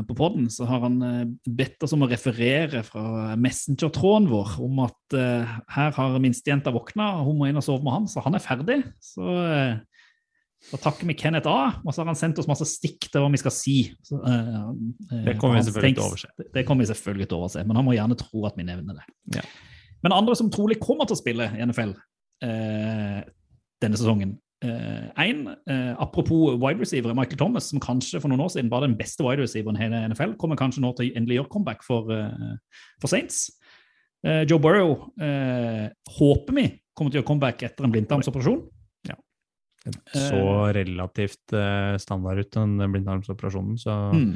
på 0.05 0.17
podden, 0.19 0.45
så 0.53 0.67
har 0.69 0.85
han 0.85 1.01
eh, 1.07 1.23
bedt 1.57 1.81
oss 1.81 1.97
om 1.97 2.05
å 2.05 2.11
referere 2.11 2.83
fra 2.85 3.33
Messenger-tråden 3.41 4.29
vår 4.29 4.59
om 4.61 4.83
at 4.85 5.17
eh, 5.17 5.57
her 5.73 5.97
har 5.97 6.21
minstejenta 6.21 6.75
våkna, 6.77 7.09
hun 7.25 7.41
må 7.41 7.49
inn 7.49 7.57
og 7.57 7.65
sove 7.65 7.81
med 7.81 7.97
han, 7.97 8.05
så 8.13 8.21
han 8.21 8.37
er 8.37 8.45
ferdig. 8.45 8.77
Så 9.01 9.25
eh, 9.25 9.79
da 10.69 10.77
takker 10.77 11.09
vi 11.09 11.15
Kenneth 11.17 11.49
A, 11.49 11.71
og 11.81 11.89
så 11.89 12.03
har 12.03 12.11
han 12.11 12.19
sendt 12.19 12.39
oss 12.41 12.49
masse 12.49 12.67
stikk 12.69 13.07
til 13.09 13.23
hva 13.23 13.31
vi 13.33 13.41
skal 13.41 13.53
si. 13.55 13.75
Så, 14.05 14.19
uh, 14.21 14.69
uh, 14.69 15.23
Det 15.25 15.35
kommer 15.41 15.57
vi 15.57 15.65
selvfølgelig 15.67 15.97
til 15.97 16.03
å 16.03 16.09
overse. 16.11 16.29
Det, 16.37 16.47
det 16.53 16.65
kommer 16.67 16.85
vi 16.85 16.91
selvfølgelig 16.91 17.27
til 17.27 17.37
å 17.37 17.41
overse, 17.41 17.65
men 17.65 17.79
han 17.79 17.87
må 17.87 17.97
gjerne 17.97 18.19
tro 18.19 18.45
at 18.49 18.59
vi 18.59 18.67
nevner 18.67 18.99
det. 18.99 19.07
Ja. 19.39 19.45
Men 20.05 20.15
andre 20.17 20.37
som 20.37 20.53
trolig 20.53 20.79
kommer 20.81 21.09
til 21.09 21.17
å 21.17 21.21
spille 21.21 21.49
i 21.55 21.65
NFL 21.65 21.95
uh, 21.97 23.19
denne 23.81 23.99
sesongen 23.99 24.37
Én, 24.61 25.47
eh, 25.65 25.95
apropos 25.97 26.53
wide 26.61 26.79
receiver, 26.79 27.15
Michael 27.17 27.37
Thomas, 27.37 27.69
som 27.71 27.79
kanskje 27.81 28.19
for 28.21 28.29
noen 28.29 28.43
år 28.45 28.51
siden 28.53 28.69
var 28.69 28.83
den 28.85 28.93
beste 28.93 29.25
wide 29.25 29.41
receiveren 29.41 29.79
i 29.79 29.81
hele 29.81 30.03
NFL, 30.11 30.35
kommer 30.37 30.59
kanskje 30.59 30.83
nå 30.83 30.91
til 30.93 31.09
å 31.09 31.15
endelig 31.17 31.39
gjøre 31.39 31.49
comeback 31.49 31.81
for, 31.83 32.11
eh, 32.13 32.83
for 33.01 33.09
Saints. 33.09 33.49
Eh, 34.23 34.45
Joe 34.45 34.59
Burrow 34.61 35.09
eh, 35.17 35.89
håper 36.13 36.53
vi 36.53 36.67
kommer 36.93 37.09
til 37.09 37.17
å 37.17 37.21
gjøre 37.21 37.29
comeback 37.31 37.63
etter 37.63 37.87
en 37.87 37.91
blindtarmsoperasjon. 37.95 38.61
Så 40.13 40.41
relativt 40.77 41.53
uh, 41.57 41.97
standard 41.97 42.43
ut, 42.43 42.51
den 42.53 42.77
blindtarmsoperasjonen, 42.93 43.79
så 43.81 43.95
Mm. 44.13 44.35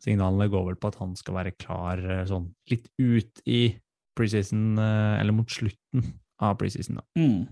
signalene 0.00 0.48
går 0.48 0.64
vel 0.70 0.76
på 0.80 0.88
at 0.88 0.96
han 1.02 1.14
skal 1.16 1.34
være 1.34 1.52
klar 1.58 2.00
uh, 2.00 2.24
sånn 2.24 2.54
litt 2.70 2.88
ut 2.98 3.42
i 3.46 3.76
preseason, 4.16 4.78
uh, 4.78 5.20
eller 5.20 5.32
mot 5.36 5.48
slutten 5.50 6.14
av 6.40 6.56
preseason. 6.56 6.96
da. 6.96 7.04
Mm. 7.20 7.46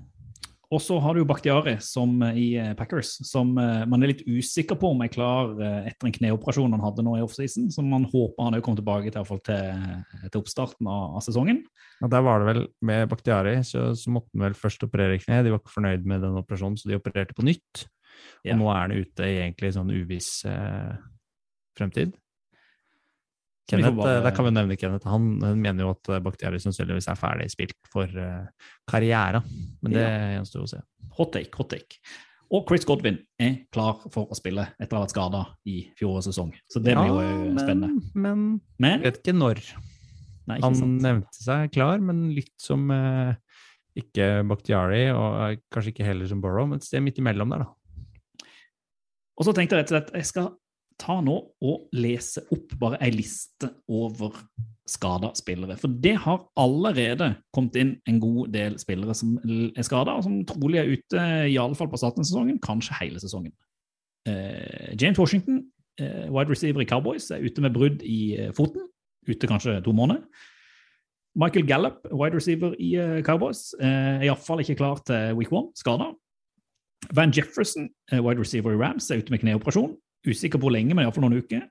Og 0.68 0.82
så 0.84 0.98
har 1.00 1.16
du 1.16 1.24
Bakhtiari 1.24 1.78
som, 1.80 2.10
eh, 2.22 2.36
i 2.36 2.48
eh, 2.60 2.74
Packers, 2.76 3.14
som 3.24 3.54
eh, 3.56 3.86
man 3.88 4.02
er 4.04 4.10
litt 4.12 4.26
usikker 4.28 4.76
på 4.76 4.90
om 4.92 5.00
er 5.00 5.12
klar 5.12 5.54
etter 5.88 6.08
en 6.08 6.12
kneoperasjon 6.12 6.74
han 6.76 6.84
hadde 6.84 7.04
nå 7.06 7.16
i 7.16 7.22
offseason, 7.24 7.70
som 7.72 7.88
man 7.88 8.04
håper 8.10 8.44
han 8.44 8.58
òg 8.58 8.64
kommer 8.66 8.82
tilbake 8.82 9.12
til, 9.14 9.24
fall 9.28 9.40
til, 9.48 9.86
til 10.28 10.42
oppstarten 10.42 10.90
av, 10.90 11.16
av 11.16 11.24
sesongen. 11.24 11.62
Ja, 12.02 12.10
der 12.12 12.26
var 12.26 12.42
det 12.42 12.50
vel 12.50 12.62
med 12.84 13.08
Bakhtiari, 13.08 13.56
så, 13.64 13.90
så 13.96 14.12
måtte 14.12 14.30
han 14.34 14.44
vel 14.50 14.58
først 14.58 14.84
operere 14.84 15.16
kne. 15.22 15.40
De 15.46 15.54
var 15.54 15.62
ikke 15.62 15.78
fornøyd 15.78 16.04
med 16.10 16.26
den 16.26 16.36
operasjonen, 16.42 16.76
så 16.76 16.92
de 16.92 17.00
opererte 17.00 17.36
på 17.38 17.48
nytt. 17.48 17.86
Ja. 18.44 18.58
Nå 18.58 18.68
er 18.68 18.84
han 18.84 18.96
ute 18.98 19.24
i 19.24 19.40
egentlig 19.40 19.72
sånn 19.74 19.92
uviss 19.94 20.42
eh, 20.48 20.94
fremtid. 21.78 22.12
Kenneth, 23.68 23.96
bare- 23.98 24.14
eh, 24.18 24.22
Der 24.24 24.32
kan 24.36 24.46
vi 24.46 24.50
nevne 24.56 24.76
Kenneth. 24.80 25.06
Han 25.12 25.26
mener 25.60 25.84
jo 25.84 25.90
at 25.92 26.08
eh, 26.14 26.22
Bakhtiari 26.24 26.60
sannsynligvis 26.62 27.08
er 27.12 27.18
ferdig 27.20 27.50
spilt 27.52 27.76
for 27.92 28.04
eh, 28.08 28.46
karrieren. 28.88 29.44
Men 29.82 29.92
det 29.92 30.06
gjenstår 30.38 30.64
å 30.64 30.70
se. 30.72 30.80
Hot 31.18 31.32
take, 31.36 31.52
hot 31.58 31.68
take. 31.74 31.98
Og 32.48 32.64
Chris 32.70 32.86
Godwin 32.88 33.18
er 33.44 33.58
klar 33.74 33.98
for 34.10 34.24
å 34.32 34.36
spille 34.38 34.64
etter 34.80 34.96
å 34.96 35.02
ha 35.02 35.04
vært 35.04 35.12
skada 35.12 35.42
i 35.68 35.82
fjorårets 36.00 36.30
sesong. 36.30 36.54
Så 36.72 36.80
det 36.80 36.94
blir 36.96 37.10
jo 37.10 37.18
eh, 37.20 37.32
men, 37.44 37.58
spennende. 37.60 38.12
Men 38.14 38.46
Men 38.80 39.02
vet 39.04 39.20
ikke 39.20 39.34
når. 39.36 39.60
nei, 40.48 40.56
ikke 40.56 40.64
Han 40.64 40.78
sant. 40.80 41.02
nevnte 41.04 41.42
seg 41.44 41.72
klar, 41.76 42.00
men 42.00 42.30
litt 42.32 42.54
som 42.64 42.88
eh, 42.94 43.34
ikke 44.00 44.30
Bakhtiari, 44.48 45.10
og 45.12 45.60
kanskje 45.74 45.92
ikke 45.92 46.06
heller 46.08 46.26
som 46.30 46.40
Borrow, 46.40 46.64
men 46.70 46.80
et 46.80 46.86
sted 46.88 47.02
midt 47.04 47.18
imellom 47.20 47.52
der, 47.52 47.66
da. 47.66 48.48
Og 49.38 49.44
så 49.46 49.52
tenkte 49.54 49.76
jeg 49.76 49.84
rett 49.84 49.92
og 49.92 49.96
slett 49.98 50.14
jeg 50.16 50.26
skal 50.32 50.48
ta 50.98 51.20
nå 51.24 51.36
og 51.64 51.94
lese 51.96 52.42
opp 52.54 52.74
bare 52.80 52.98
ei 53.04 53.12
liste 53.14 53.70
over 53.88 54.34
skada 54.88 55.30
spillere. 55.36 55.76
For 55.78 55.92
det 56.02 56.14
har 56.24 56.42
allerede 56.58 57.34
kommet 57.54 57.76
inn 57.78 57.94
en 58.08 58.20
god 58.22 58.52
del 58.54 58.78
spillere 58.80 59.14
som 59.16 59.36
er 59.44 59.86
skada, 59.86 60.16
og 60.16 60.24
som 60.24 60.40
trolig 60.48 60.80
er 60.80 60.92
ute 60.92 61.24
i 61.52 61.58
alle 61.60 61.76
fall 61.78 61.90
på 61.92 62.00
starten 62.00 62.24
av 62.24 62.28
sesongen, 62.28 62.60
kanskje 62.64 62.96
hele 63.02 63.20
sesongen. 63.22 63.52
Eh, 64.28 64.94
James 65.00 65.18
Washington, 65.20 65.66
eh, 66.00 66.28
wide 66.32 66.50
receiver 66.50 66.82
i 66.82 66.88
Cowboys, 66.88 67.30
er 67.30 67.44
ute 67.44 67.64
med 67.64 67.76
brudd 67.76 68.02
i 68.02 68.36
eh, 68.36 68.54
foten. 68.56 68.88
Ute 69.28 69.50
kanskje 69.50 69.82
to 69.84 69.92
måneder. 69.92 70.24
Michael 71.38 71.66
Gallup, 71.66 72.00
wide 72.10 72.34
receiver 72.34 72.74
i 72.80 72.94
eh, 72.96 73.22
Cowboys, 73.22 73.74
eh, 73.80 74.18
er 74.18 74.26
iallfall 74.30 74.64
ikke 74.64 74.78
klar 74.80 74.98
til 75.06 75.36
week 75.38 75.52
one, 75.52 75.68
skada. 75.76 76.10
Van 77.14 77.30
Jefferson, 77.30 77.90
eh, 78.10 78.20
wide 78.24 78.40
receiver 78.40 78.72
i 78.72 78.80
Rams, 78.80 79.10
er 79.10 79.20
ute 79.20 79.30
med 79.30 79.44
kneoperasjon. 79.44 79.94
Usikker 80.26 80.58
på 80.58 80.66
hvor 80.66 80.74
lenge, 80.74 80.94
men 80.94 81.04
iallfall 81.06 81.26
noen 81.26 81.38
uker. 81.42 81.66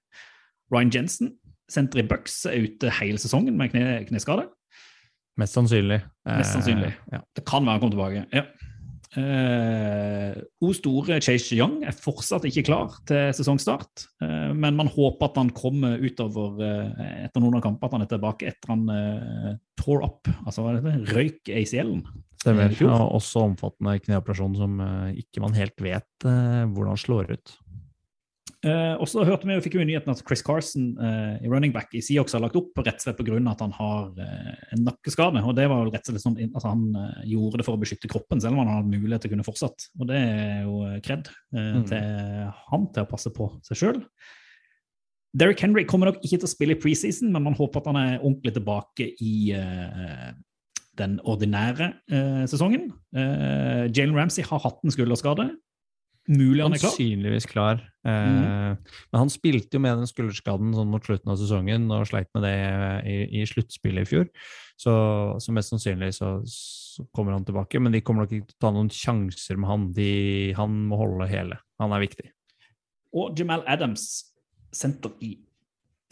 Ryan 0.74 0.94
Jensen, 0.94 1.34
senter 1.72 2.00
i 2.04 2.08
Bucks, 2.08 2.46
er 2.48 2.64
ute 2.64 2.92
hele 3.02 3.20
sesongen 3.20 3.58
med 3.60 3.74
kne, 3.74 4.00
kneskade. 4.08 4.48
Mest 5.38 5.58
sannsynlig. 5.58 6.00
Mest 6.26 6.56
sannsynlig. 6.56 6.94
Eh, 6.96 7.18
ja. 7.18 7.22
Det 7.36 7.44
kan 7.46 7.66
være 7.66 7.78
han 7.78 7.84
kommer 7.84 7.98
tilbake. 7.98 8.26
ja. 8.34 8.48
Eh, 9.18 10.34
o 10.62 10.74
store 10.76 11.16
Chase 11.24 11.56
Young 11.56 11.80
er 11.88 11.96
fortsatt 11.96 12.44
ikke 12.46 12.66
klar 12.68 12.98
til 13.08 13.32
sesongstart, 13.34 14.04
eh, 14.22 14.52
men 14.54 14.76
man 14.78 14.90
håper 14.92 15.30
at 15.30 15.40
han 15.40 15.50
kommer 15.56 15.96
utover 16.04 16.60
eh, 16.62 17.24
etter 17.26 17.42
noen 17.42 17.58
av 17.58 17.64
kampene, 17.64 17.88
at 17.88 17.96
han 17.96 18.06
er 18.06 18.12
tilbake 18.12 18.50
etter 18.52 18.74
han 18.74 18.84
eh, 18.94 19.54
tore 19.80 20.10
up, 20.12 20.30
altså 20.44 20.68
røyk 21.16 21.50
ACL-en. 21.50 22.04
Stemmer. 22.38 22.76
fjor. 22.78 22.94
Og 22.94 23.16
også 23.18 23.48
omfattende 23.48 23.96
kneoperasjon 24.04 24.60
som 24.60 24.78
eh, 24.84 25.24
ikke 25.24 25.42
man 25.42 25.56
helt 25.58 25.82
vet 25.82 26.28
eh, 26.28 26.68
hvordan 26.76 27.02
slår 27.02 27.34
ut. 27.34 27.56
Eh, 28.68 28.94
og 29.00 29.08
så 29.10 29.24
hørte 29.28 29.48
vi 29.48 29.56
og 29.56 29.64
fikk 29.64 29.78
vi 29.78 29.84
jo 29.84 29.88
nyheten 29.88 30.12
at 30.12 30.22
Chris 30.26 30.42
Carson 30.46 30.90
eh, 31.00 31.46
i 31.46 31.52
running 31.52 31.72
back 31.76 31.94
i 31.96 32.02
Seahawks 32.04 32.36
har 32.36 32.42
lagt 32.44 32.58
opp 32.60 32.82
rett 32.82 33.00
og 33.00 33.06
slett 33.06 33.20
pga. 33.20 33.38
at 33.52 33.62
han 33.64 33.76
har 33.78 34.24
eh, 34.24 34.56
en 34.76 34.84
nakkeskade. 34.88 35.44
og 35.44 35.56
det 35.56 35.68
var 35.72 35.84
jo 35.86 35.94
rett 35.94 36.10
og 36.10 36.16
slett 36.16 36.26
sånn, 36.26 36.40
at 36.58 36.66
Han 36.68 36.88
gjorde 37.24 37.62
det 37.62 37.68
for 37.68 37.78
å 37.78 37.82
beskytte 37.82 38.10
kroppen, 38.12 38.42
selv 38.44 38.58
om 38.58 38.66
han 38.66 38.74
hadde 38.76 38.98
mulighet 38.98 39.24
til 39.24 39.32
å 39.32 39.36
kunne 39.36 39.48
fortsatt. 39.48 39.88
Og 40.00 40.10
det 40.10 40.18
er 40.18 40.66
jo 40.66 40.82
kred 41.06 41.30
Mm. 41.58 41.86
til 41.88 42.52
han 42.70 42.84
til 42.92 43.06
å 43.06 43.08
passe 43.10 43.30
på 43.32 43.48
seg 43.64 43.78
sjøl. 43.80 44.00
Derrick 45.34 45.62
Henry 45.64 45.86
kommer 45.88 46.12
nok 46.12 46.20
ikke 46.20 46.42
til 46.42 46.48
å 46.48 46.52
spille 46.52 46.76
i 46.76 46.80
preseason, 46.80 47.32
men 47.32 47.46
man 47.46 47.56
håper 47.56 47.80
at 47.80 47.88
han 47.88 47.96
er 47.96 48.20
ordentlig 48.20 48.54
tilbake 48.58 49.08
i 49.24 49.54
den 50.98 51.20
ordinære 51.24 51.94
sesongen. 52.50 52.92
Eh, 53.16 53.88
Jalen 53.94 54.16
Ramsey 54.18 54.44
har 54.44 54.60
hatt 54.60 54.84
en 54.84 54.94
skulderskade. 54.94 55.50
Mulig 56.28 56.60
han 56.64 56.76
er 56.76 56.82
klar. 56.82 56.92
Sannsynligvis 56.92 57.48
klar. 57.48 57.82
Eh, 58.04 58.76
Men 58.76 59.20
han 59.22 59.32
spilte 59.32 59.78
jo 59.78 59.84
med 59.84 60.02
den 60.02 60.10
skulderskaden 60.10 60.74
sånn 60.76 60.90
mot 60.92 61.06
slutten 61.08 61.32
av 61.32 61.40
sesongen 61.40 61.88
og 61.96 62.08
sleit 62.10 62.28
med 62.36 62.44
det 62.44 62.56
i, 63.08 63.18
i 63.40 63.46
sluttspillet 63.48 64.04
i 64.04 64.10
fjor. 64.10 64.28
Så, 64.78 64.94
så 65.42 65.56
mest 65.56 65.72
sannsynlig 65.72 66.12
så, 66.20 66.36
så 66.52 67.08
kommer 67.16 67.38
han 67.38 67.48
tilbake. 67.48 67.80
Men 67.80 67.96
de 67.96 68.04
kommer 68.04 68.26
nok 68.26 68.36
ikke 68.36 68.52
til 68.52 68.60
å 68.60 68.64
ta 68.68 68.74
noen 68.76 68.92
sjanser 68.94 69.60
med 69.62 69.72
han. 69.72 69.88
De, 69.96 70.12
han 70.60 70.76
må 70.92 71.00
holde 71.00 71.30
hele. 71.32 71.62
Han 71.82 71.96
er 71.96 72.04
viktig. 72.04 72.28
Og 73.16 73.40
Jamal 73.40 73.64
Adams, 73.72 74.10
senter 74.76 75.16
i 75.24 75.38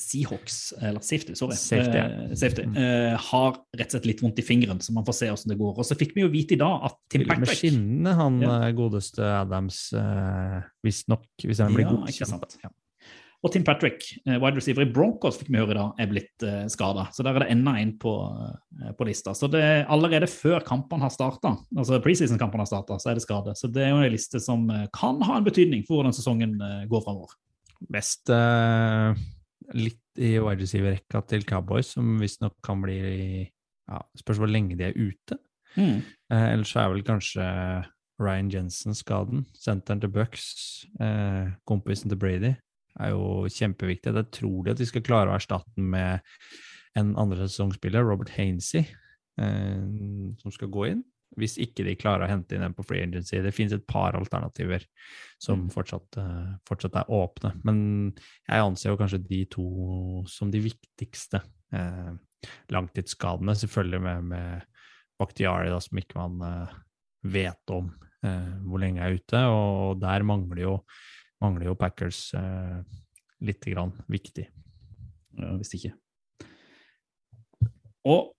Seahawks, 0.02 0.74
eller 0.82 1.00
Safety, 1.00 1.34
sorry, 1.40 1.56
Safety, 1.56 1.98
ja. 1.98 2.06
eh, 2.30 2.34
safety 2.36 2.66
Mm. 2.66 2.76
uh, 2.78 3.18
har 3.32 3.52
rett 3.78 3.88
og 3.88 3.92
slett 3.96 4.06
litt 4.10 4.22
vondt 4.26 4.40
i 4.40 4.44
fingeren, 4.44 4.80
så 4.84 4.92
man 4.94 5.06
får 5.08 5.14
se 5.22 5.30
hvordan 5.32 5.54
det 5.54 5.60
går. 5.60 5.76
Og 5.80 5.86
så 5.88 5.96
fikk 5.96 6.16
vi 6.16 6.22
jo 6.26 6.32
vite 6.34 6.58
i 6.58 6.60
dag 6.60 6.84
at 6.90 6.98
Tim 7.10 7.24
Patrick 7.28 7.46
med 7.48 7.56
skinnene, 7.56 8.16
han 8.16 8.42
Ja. 8.42 8.56
eh, 8.68 8.72
godeste 8.76 9.24
Adams, 9.24 9.94
uh, 9.94 10.60
visstnok, 10.84 11.24
hvis 11.44 11.60
han 11.64 11.74
blir 11.74 11.86
Ja, 11.88 11.92
god. 11.96 12.10
ikke 12.10 12.28
sant. 12.28 12.58
Og 13.46 13.52
Tim 13.54 13.64
Patrick, 13.64 14.02
uh, 14.28 14.40
wide 14.42 14.56
receiver 14.58 14.82
i 14.82 14.92
Broncos, 14.92 15.38
fikk 15.38 15.50
vi 15.54 15.60
høre 15.60 15.72
i 15.72 15.78
dag, 15.78 15.94
er 16.00 16.08
blitt 16.08 16.44
uh, 16.44 16.66
skada. 16.68 17.08
Så 17.14 17.22
der 17.24 17.36
er 17.36 17.40
det 17.46 17.52
enda 17.52 17.76
en 17.78 17.92
på, 18.02 18.12
uh, 18.36 18.92
på 18.98 19.06
lista. 19.06 19.32
Så 19.38 19.48
det 19.52 19.62
er 19.62 19.86
allerede 19.88 20.26
før 20.28 20.60
kampene 20.66 21.02
har 21.06 21.14
starta, 21.14 21.56
altså 21.78 22.02
preseason-kampene 22.02 22.66
har 22.66 22.66
starta, 22.72 22.98
så 23.00 23.12
er 23.12 23.14
det 23.20 23.22
skade. 23.24 23.54
Så 23.56 23.72
det 23.72 23.84
er 23.86 23.90
jo 23.94 24.02
en 24.02 24.12
liste 24.12 24.42
som 24.42 24.68
eh, 24.72 24.88
kan 24.92 25.22
ha 25.22 25.38
en 25.38 25.44
betydning 25.46 25.86
for 25.86 26.02
hvordan 26.02 26.12
sesongen 26.18 26.60
eh, 26.60 26.86
går 26.90 27.04
framover. 27.06 27.36
Mest 27.94 28.30
eh, 28.34 29.14
litt 29.74 30.22
i 30.22 30.36
wide 30.40 30.62
receiver-rekka 30.62 31.22
til 31.30 31.46
Cowboys, 31.48 31.94
som 31.96 32.16
visstnok 32.22 32.56
kan 32.66 32.84
bli 32.84 33.00
ja, 33.46 34.00
Spørs 34.18 34.40
hvor 34.42 34.50
lenge 34.50 34.78
de 34.80 34.88
er 34.88 34.96
ute. 34.98 35.38
Mm. 35.76 36.00
Eh, 36.32 36.48
ellers 36.54 36.72
så 36.74 36.82
er 36.82 36.94
vel 36.94 37.04
kanskje 37.06 37.46
Ryan 38.22 38.50
Jensen-skaden, 38.50 39.44
senteren 39.54 40.02
til 40.02 40.10
Bucks, 40.10 40.86
eh, 41.04 41.52
kompisen 41.68 42.10
til 42.10 42.20
Brady, 42.20 42.54
er 43.00 43.12
jo 43.12 43.46
kjempeviktig. 43.52 44.14
Det 44.16 44.32
tror 44.34 44.64
de 44.64 44.72
at 44.74 44.80
de 44.80 44.88
skal 44.88 45.04
klare 45.06 45.30
å 45.30 45.36
erstatte 45.36 45.70
den 45.76 45.90
med 45.92 46.24
en 46.96 47.12
andre 47.20 47.46
sesongspiller, 47.46 48.08
Robert 48.08 48.32
Hainsey, 48.38 48.86
eh, 49.38 49.84
som 50.42 50.56
skal 50.56 50.72
gå 50.72 50.88
inn. 50.94 51.04
Hvis 51.36 51.58
ikke 51.60 51.84
de 51.84 51.98
klarer 52.00 52.26
å 52.26 52.30
hente 52.32 52.56
inn 52.56 52.64
en 52.64 52.76
på 52.76 52.86
free 52.88 53.04
agency. 53.04 53.42
Det 53.44 53.54
finnes 53.56 53.74
et 53.76 53.88
par 53.90 54.16
alternativer 54.16 54.86
som 55.42 55.66
fortsatt, 55.74 56.20
eh, 56.22 56.54
fortsatt 56.70 56.96
er 57.02 57.12
åpne. 57.12 57.52
Men 57.68 57.80
jeg 58.48 58.64
anser 58.64 58.92
jo 58.92 59.00
kanskje 59.02 59.24
de 59.26 59.42
to 59.52 59.66
som 60.32 60.54
de 60.54 60.62
viktigste 60.64 61.42
eh, 61.76 62.14
langtidsskadene. 62.72 63.58
Selvfølgelig 63.60 64.02
med, 64.06 64.30
med 64.32 64.86
Bakhtiari, 65.20 65.72
da, 65.74 65.82
som 65.84 66.00
ikke 66.00 66.20
man 66.22 66.48
eh, 66.48 66.78
vet 67.36 67.74
om 67.74 67.92
eh, 68.24 68.54
hvor 68.64 68.84
lenge 68.84 69.04
er 69.04 69.18
ute. 69.20 69.44
Og 69.52 70.00
der 70.04 70.28
mangler 70.28 70.64
jo, 70.64 70.78
mangler 71.44 71.72
jo 71.72 71.78
Packers 71.80 72.30
eh, 72.38 72.80
lite 73.44 73.76
grann 73.76 73.96
viktig. 74.12 74.48
Ja, 75.36 75.52
hvis 75.60 75.76
ikke. 75.76 75.96
Og 78.06 78.35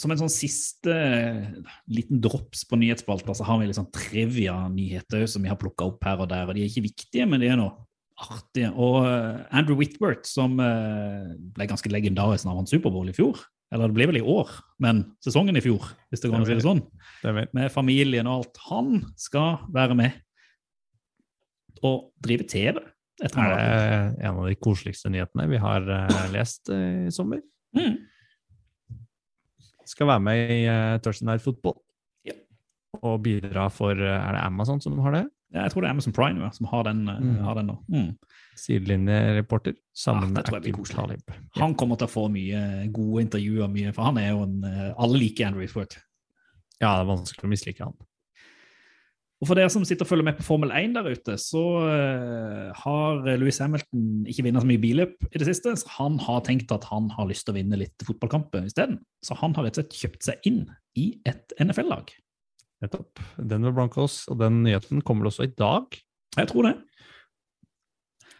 som 0.00 0.12
en 0.12 0.20
sånn 0.22 0.32
siste 0.32 0.94
eh, 0.94 1.44
liten 1.92 2.20
drops 2.24 2.64
på 2.68 2.78
nyhetsspalta, 2.80 3.34
så 3.36 3.46
har 3.46 3.60
vi 3.60 3.68
sånn 3.76 3.90
trivia-nyheter 3.94 5.26
som 5.30 5.44
vi 5.44 5.50
har 5.52 5.60
plukka 5.60 5.90
opp 5.90 6.04
her 6.06 6.22
og 6.22 6.30
der. 6.32 6.48
og 6.48 6.56
De 6.56 6.64
er 6.64 6.70
ikke 6.70 6.88
viktige, 6.88 7.28
men 7.28 7.42
de 7.42 7.50
er 7.50 7.58
noe 7.60 7.74
artige. 8.20 8.72
Og 8.72 9.04
eh, 9.04 9.42
Andrew 9.56 9.78
Whitworth, 9.78 10.28
som 10.28 10.56
eh, 10.64 11.32
ble 11.56 11.68
ganske 11.70 11.92
legendarisk 11.92 12.46
da 12.46 12.52
han 12.52 12.62
vant 12.62 12.72
Superbowl 12.72 13.12
i 13.12 13.16
fjor, 13.16 13.42
eller 13.70 13.90
det 13.90 13.98
ble 13.98 14.08
vel 14.10 14.18
i 14.18 14.24
år, 14.26 14.50
men 14.82 15.04
sesongen 15.22 15.58
i 15.58 15.62
fjor, 15.62 15.92
hvis 16.10 16.24
det 16.24 16.30
går 16.30 16.40
an 16.40 16.46
å 16.46 16.48
si 16.48 16.56
det 16.58 16.64
sånn, 16.64 16.80
med 17.54 17.68
familien 17.70 18.26
og 18.26 18.40
alt, 18.40 18.62
han 18.66 18.96
skal 19.20 19.60
være 19.70 19.98
med 20.00 20.16
og 21.86 22.10
drive 22.20 22.48
TV. 22.50 22.80
Det 23.20 23.30
Er 23.36 24.16
en 24.16 24.40
av 24.40 24.48
de 24.48 24.56
koseligste 24.58 25.12
nyhetene 25.12 25.46
vi 25.52 25.60
har 25.60 25.86
lest 26.32 26.72
i 26.72 27.12
sommer? 27.14 27.44
Mm. 27.76 28.09
Skal 29.90 30.06
være 30.10 30.22
med 30.22 30.52
i 30.54 30.60
uh, 30.70 30.96
Thursday 31.02 31.26
Night 31.26 31.42
Football. 31.42 31.76
Ja. 32.28 32.36
Og 33.02 33.20
bidra 33.24 33.66
for 33.74 33.98
eh, 33.98 34.16
Er 34.28 34.36
det 34.36 34.42
Amazon 34.44 34.80
som 34.82 34.98
har 35.02 35.16
det? 35.16 35.24
Ja, 35.50 35.64
jeg 35.64 35.72
tror 35.72 35.82
det 35.82 35.88
er 35.88 35.94
Amazon 35.96 36.14
Prime 36.14 36.44
ja, 36.44 36.50
som 36.54 36.68
har 36.70 36.84
den, 36.86 37.00
eh, 37.10 37.18
Mm. 37.18 37.38
har 37.42 37.54
den 37.58 37.66
nå. 37.72 37.76
Mm. 37.90 38.10
Sidelinjereporter 38.60 39.74
sammen 39.96 40.32
med 40.36 40.44
koselig. 40.46 40.94
Talib. 40.94 41.32
Han 41.58 41.74
kommer 41.74 41.98
til 41.98 42.06
å 42.06 42.12
få 42.12 42.28
mye 42.30 42.86
gode 42.94 43.24
intervjuer, 43.24 43.66
mye, 43.72 43.92
for 43.96 44.04
han 44.06 44.18
er 44.18 44.30
jo 44.30 44.44
en 44.44 44.62
Alle 44.96 45.18
liker 45.18 45.48
Andrew 45.48 45.64
Whitworth. 45.64 45.98
Ja, 46.80 46.94
det 46.96 47.02
er 47.02 47.10
vanskelig 47.10 47.48
å 47.48 47.50
mislike 47.50 47.84
han. 47.84 47.96
Og 49.40 49.48
for 49.48 49.56
dere 49.56 49.70
som 49.72 49.84
sitter 49.88 50.04
og 50.04 50.10
følger 50.10 50.26
med 50.26 50.36
på 50.36 50.44
Formel 50.44 50.72
1 50.76 50.98
der 50.98 51.06
ute, 51.08 51.34
så 51.40 51.62
eh, 51.88 52.66
har 52.76 53.22
Louis 53.40 53.56
Hamilton 53.62 54.26
ikke 54.28 54.44
vunnet 54.44 54.60
så 54.60 54.68
mye 54.68 54.82
billøp 54.82 55.14
i 55.30 55.40
det 55.40 55.46
siste. 55.48 55.72
Så 55.80 55.88
han 55.96 56.18
har 56.20 56.42
tenkt 56.44 56.72
at 56.76 56.84
han 56.90 57.08
har 57.14 57.28
lyst 57.30 57.46
til 57.48 57.54
å 57.54 57.56
vinne 57.56 57.78
litt 57.80 58.04
fotballkamper 58.04 58.68
isteden. 58.68 58.98
Så 59.24 59.38
han 59.40 59.56
har 59.56 59.64
rett 59.64 59.80
og 59.80 59.86
slett 59.86 59.96
kjøpt 59.96 60.28
seg 60.28 60.50
inn 60.50 60.66
i 61.00 61.06
et 61.28 61.56
NFL-lag. 61.56 62.12
Nettopp. 62.84 63.24
Denver 63.40 63.72
Broncos, 63.76 64.22
og 64.28 64.42
den 64.44 64.60
nyheten 64.66 65.00
kommer 65.08 65.24
det 65.24 65.32
også 65.32 65.48
i 65.48 65.54
dag. 65.56 65.96
Jeg 66.36 66.52
tror 66.52 66.68
det. 66.68 66.76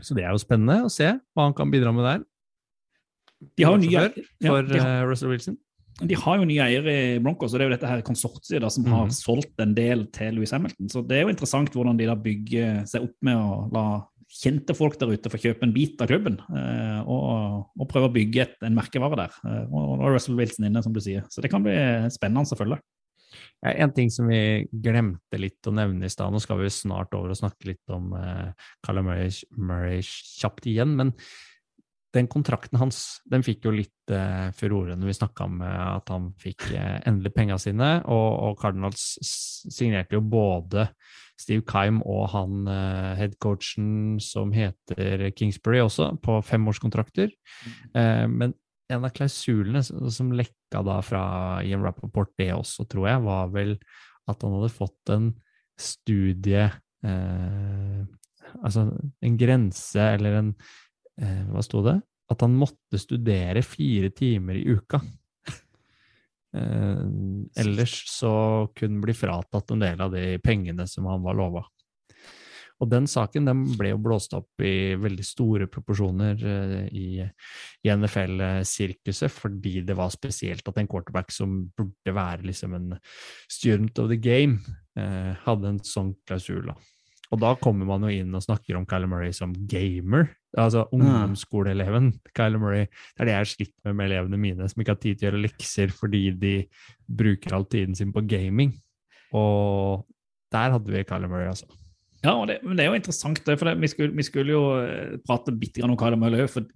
Så 0.04 0.16
det 0.16 0.24
er 0.26 0.36
jo 0.36 0.44
spennende 0.44 0.84
å 0.84 0.92
se 0.92 1.14
hva 1.16 1.48
han 1.48 1.56
kan 1.56 1.72
bidra 1.72 1.92
med 1.96 2.06
der. 2.08 2.22
De 3.56 3.64
har 3.64 3.76
jo 3.76 3.80
ny 3.80 3.90
ja, 3.92 4.04
for 4.44 4.68
de 4.68 4.80
har, 4.80 5.00
eh, 5.00 5.08
Russell 5.08 5.32
Wilson. 5.32 5.56
De 6.00 6.16
har 6.16 6.38
jo 6.40 6.46
nye 6.48 6.62
eiere 6.64 6.92
i 7.16 7.18
Broncos, 7.22 7.52
og 7.52 7.58
det 7.60 7.64
er 7.66 7.70
jo 7.70 7.76
dette 7.76 7.90
her 7.90 8.02
konsortiet 8.06 8.62
da, 8.62 8.70
som 8.72 8.84
har 8.90 9.06
Mhm. 9.06 9.12
solgt 9.16 9.60
en 9.60 9.74
del 9.74 10.06
til 10.06 10.34
Louis 10.34 10.50
Hamilton. 10.50 10.88
Så 10.88 11.06
det 11.06 11.18
er 11.18 11.22
jo 11.26 11.32
interessant 11.34 11.70
hvordan 11.70 11.96
de 11.98 12.06
da 12.06 12.14
bygger 12.14 12.86
seg 12.86 13.02
opp 13.02 13.16
med 13.22 13.36
å 13.36 13.72
la 13.72 13.84
kjente 14.30 14.76
folk 14.76 14.96
der 14.98 15.10
ute 15.10 15.28
få 15.28 15.40
kjøpe 15.42 15.64
en 15.66 15.72
bit 15.74 16.00
av 16.00 16.06
klubben, 16.06 16.38
eh, 16.54 17.00
og, 17.02 17.66
og 17.78 17.88
prøve 17.90 18.08
å 18.08 18.14
bygge 18.14 18.42
et, 18.44 18.56
en 18.62 18.76
merkevare 18.76 19.16
der. 19.16 19.32
Eh, 19.44 19.64
og 19.74 20.04
er 20.06 20.14
Russell 20.14 20.36
Wilson 20.38 20.66
inne, 20.68 20.82
som 20.82 20.92
du 20.94 21.00
sier. 21.00 21.24
Så 21.28 21.42
det 21.42 21.50
kan 21.50 21.64
bli 21.64 21.74
spennende 22.14 22.46
å 22.46 22.56
følge. 22.58 22.78
Ja, 23.62 23.74
en 23.84 23.92
ting 23.92 24.08
som 24.08 24.28
vi 24.30 24.66
glemte 24.72 25.36
litt 25.38 25.66
å 25.66 25.74
nevne 25.74 26.06
i 26.06 26.08
stad, 26.08 26.32
nå 26.32 26.40
skal 26.40 26.58
vi 26.62 26.70
snart 26.72 27.12
over 27.12 27.34
og 27.34 27.36
snakke 27.36 27.66
litt 27.74 27.92
om 27.92 28.14
eh, 28.14 28.52
Callum 28.86 29.10
Murray, 29.10 29.30
Murray 29.58 30.00
kjapt 30.06 30.64
igjen, 30.70 30.94
men 30.96 31.12
den 32.14 32.26
kontrakten 32.30 32.80
hans 32.80 33.20
den 33.30 33.44
fikk 33.46 33.68
jo 33.68 33.72
litt 33.74 34.12
eh, 34.14 34.50
furore 34.56 34.96
når 34.98 35.12
vi 35.12 35.16
snakka 35.20 35.46
om 35.46 35.60
eh, 35.62 35.82
at 35.94 36.10
han 36.10 36.30
fikk 36.42 36.70
eh, 36.74 36.98
endelig 37.06 37.32
penga 37.36 37.58
sine, 37.62 37.90
og, 38.10 38.28
og 38.48 38.60
Cardinals 38.60 39.12
signerte 39.22 40.18
jo 40.18 40.24
både 40.24 40.88
Steve 41.40 41.64
Kime 41.68 42.02
og 42.08 42.26
han 42.34 42.66
eh, 42.68 43.12
headcoachen 43.20 44.18
som 44.22 44.52
heter 44.54 45.30
Kingsbury 45.36 45.80
også, 45.84 46.12
på 46.22 46.40
femårskontrakter. 46.44 47.32
Eh, 47.94 48.26
men 48.28 48.54
en 48.90 49.06
av 49.06 49.14
klausulene 49.14 49.82
som, 49.86 50.10
som 50.12 50.34
lekka 50.34 50.82
da 50.86 50.98
fra 51.06 51.24
Ian 51.64 51.84
Rappaport, 51.86 52.32
det 52.40 52.50
også, 52.56 52.88
tror 52.90 53.08
jeg, 53.08 53.24
var 53.24 53.52
vel 53.54 53.76
at 54.30 54.42
han 54.44 54.56
hadde 54.58 54.74
fått 54.74 55.14
en 55.14 55.34
studie 55.80 56.66
eh, 57.06 58.00
Altså 58.50 58.82
en 59.22 59.36
grense 59.38 60.02
eller 60.16 60.34
en 60.40 60.48
eh, 61.22 61.42
Hva 61.50 61.64
sto 61.64 61.82
det? 61.86 61.98
At 62.30 62.44
han 62.44 62.54
måtte 62.58 63.00
studere 63.00 63.62
fire 63.66 64.12
timer 64.14 64.60
i 64.60 64.68
uka. 64.76 65.02
Eh, 66.50 67.02
ellers 67.62 67.92
så 68.10 68.32
kunne 68.74 68.98
bli 69.04 69.12
fratatt 69.14 69.70
en 69.70 69.84
del 69.84 70.00
av 70.02 70.10
de 70.10 70.32
pengene 70.42 70.82
som 70.90 71.06
han 71.06 71.22
var 71.22 71.36
lova. 71.38 71.60
Og 72.80 72.88
den 72.88 73.06
saken 73.10 73.48
den 73.48 73.64
ble 73.76 73.92
jo 73.92 74.00
blåst 74.00 74.32
opp 74.36 74.62
i 74.64 74.96
veldig 74.98 75.24
store 75.26 75.66
proporsjoner 75.72 76.44
eh, 76.52 76.86
i, 76.96 77.08
i 77.84 77.92
NFL-sirkuset, 77.92 79.28
fordi 79.32 79.82
det 79.86 79.96
var 79.98 80.12
spesielt 80.14 80.66
at 80.68 80.80
en 80.80 80.88
quarterback 80.88 81.32
som 81.34 81.58
burde 81.76 82.14
være 82.16 82.48
liksom 82.48 82.76
en 82.78 82.94
student 83.50 84.00
of 84.00 84.08
the 84.12 84.16
game, 84.16 84.62
eh, 84.96 85.34
hadde 85.44 85.74
en 85.74 85.82
sånn 85.84 86.14
klausul. 86.26 86.72
da. 86.72 86.78
Og 87.30 87.38
da 87.38 87.54
kommer 87.62 87.86
man 87.86 88.04
jo 88.06 88.10
inn 88.10 88.34
og 88.34 88.42
snakker 88.42 88.78
om 88.78 88.86
Kyler 88.90 89.10
Murray 89.10 89.34
som 89.36 89.52
gamer. 89.70 90.32
Altså 90.58 90.82
ungdomsskoleeleven 90.90 92.10
Kyler 92.34 92.58
Murray. 92.58 92.88
Det 93.14 93.22
er 93.22 93.28
det 93.28 93.34
jeg 93.36 93.44
har 93.44 93.50
slitt 93.52 93.74
med 93.86 93.98
med 93.98 94.10
elevene 94.10 94.40
mine, 94.42 94.70
som 94.70 94.82
ikke 94.82 94.96
har 94.96 95.02
tid 95.04 95.20
til 95.20 95.28
å 95.28 95.30
gjøre 95.30 95.44
lekser 95.44 95.94
fordi 95.94 96.24
de 96.40 96.54
bruker 97.06 97.54
all 97.54 97.68
tiden 97.70 97.94
sin 97.98 98.10
på 98.14 98.24
gaming. 98.26 98.74
Og 99.36 100.02
der 100.50 100.74
hadde 100.74 100.90
vi 100.90 101.06
Kyler 101.06 101.30
Murray, 101.30 101.52
altså. 101.52 101.70
Ja, 102.20 102.34
og 102.36 102.50
det, 102.50 102.58
det 102.76 102.82
er 102.84 102.90
jo 102.90 102.96
interessant, 102.98 103.38
det, 103.46 103.54
for 103.56 103.64
det, 103.70 103.72
vi, 103.80 103.88
skulle, 103.88 104.12
vi 104.12 104.24
skulle 104.26 104.52
jo 104.52 104.62
eh, 104.76 105.14
prate 105.24 105.54
bitte 105.56 105.80
om 105.86 105.94
Kyler 105.96 106.18
Murray 106.20 106.42
òg, 106.44 106.50
for, 106.52 106.66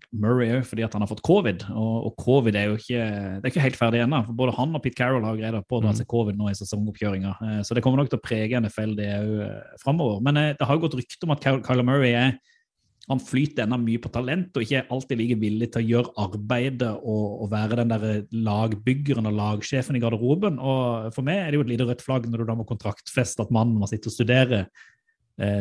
fordi 0.70 0.86
at 0.86 0.94
han 0.96 1.04
har 1.04 1.10
fått 1.10 1.20
covid. 1.26 1.66
Og, 1.76 2.06
og 2.08 2.14
covid 2.24 2.56
er 2.56 2.70
jo 2.70 2.78
ikke, 2.80 3.02
det 3.42 3.44
er 3.44 3.52
ikke 3.52 3.66
helt 3.66 3.76
ferdig 3.76 4.00
ennå. 4.06 4.22
Både 4.38 4.54
han 4.56 4.72
og 4.72 4.80
Pete 4.86 4.96
Carroll 5.02 5.26
har 5.28 5.36
greid 5.36 5.58
å 5.58 5.64
pådra 5.68 5.92
Mm. 5.92 5.98
seg 6.00 6.08
covid 6.08 6.38
nå 6.40 6.48
i 6.48 6.56
sesongoppkjøringa. 6.56 7.34
Eh, 7.44 7.60
Så 7.68 7.76
det 7.76 7.84
kommer 7.84 8.00
nok 8.00 8.08
til 8.14 8.22
å 8.22 8.24
prege 8.24 8.56
NFL 8.64 8.96
det 8.96 9.10
òg 9.20 9.36
framover. 9.84 10.24
Men 10.24 10.40
eh, 10.40 10.54
det 10.56 10.64
har 10.64 10.78
jo 10.80 10.86
gått 10.86 10.96
rykte 11.02 11.28
om 11.28 11.36
at 11.36 11.44
Ky- 11.44 11.60
Kyler 11.68 11.84
Murray 11.90 12.14
er 12.16 12.34
han 13.04 13.20
flyter 13.20 13.66
ennå 13.66 13.76
mye 13.84 14.00
på 14.00 14.08
talent 14.08 14.56
og 14.56 14.62
ikke 14.64 14.78
er 14.78 14.86
alltid 14.88 15.18
like 15.20 15.36
villig 15.36 15.66
til 15.74 15.82
å 15.82 15.88
gjøre 15.90 16.12
arbeidet 16.24 16.88
og, 17.04 17.24
og 17.44 17.50
være 17.52 17.76
den 17.82 17.90
der 17.92 18.06
lagbyggeren 18.32 19.28
og 19.28 19.36
lagsjefen 19.36 19.98
i 19.98 20.00
garderoben. 20.00 20.56
Og 20.56 21.10
For 21.12 21.20
meg 21.26 21.42
er 21.42 21.50
det 21.52 21.58
jo 21.60 21.64
et 21.66 21.72
lite 21.74 21.84
rødt 21.90 22.00
flagg 22.06 22.24
når 22.32 22.40
du 22.40 22.48
da 22.48 22.56
må 22.56 22.64
kontraktfeste 22.64 23.44
at 23.44 23.52
mannen 23.52 23.76
må 23.76 23.84
sitte 23.92 24.08
og 24.08 24.16
studere 24.16 24.62
eh, 24.64 24.92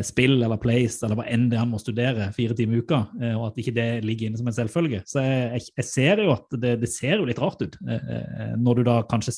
spill 0.06 0.36
eller 0.38 0.60
plays 0.62 1.00
eller 1.02 1.18
hva 1.18 1.24
enn 1.26 1.48
det 1.50 1.58
han 1.58 1.70
må 1.72 1.80
studere 1.82 2.28
fire 2.36 2.54
timer 2.54 2.78
i 2.78 2.82
uka, 2.84 3.00
eh, 3.18 3.32
og 3.34 3.48
at 3.48 3.56
ikke 3.58 3.74
det 3.74 3.88
ligger 4.06 4.28
inne 4.28 4.38
som 4.38 4.50
en 4.50 4.54
selvfølge. 4.54 5.00
Så 5.10 5.22
jeg, 5.24 5.64
jeg, 5.72 5.86
ser 5.88 6.22
jo 6.22 6.30
at 6.36 6.58
det, 6.62 6.76
det 6.84 6.90
ser 6.92 7.18
jo 7.18 7.26
litt 7.26 7.40
rart 7.42 7.64
ut 7.64 7.74
eh, 7.82 8.12
eh, 8.18 8.52
når 8.60 8.78
du 8.78 8.84
da 8.86 9.00
kanskje 9.10 9.34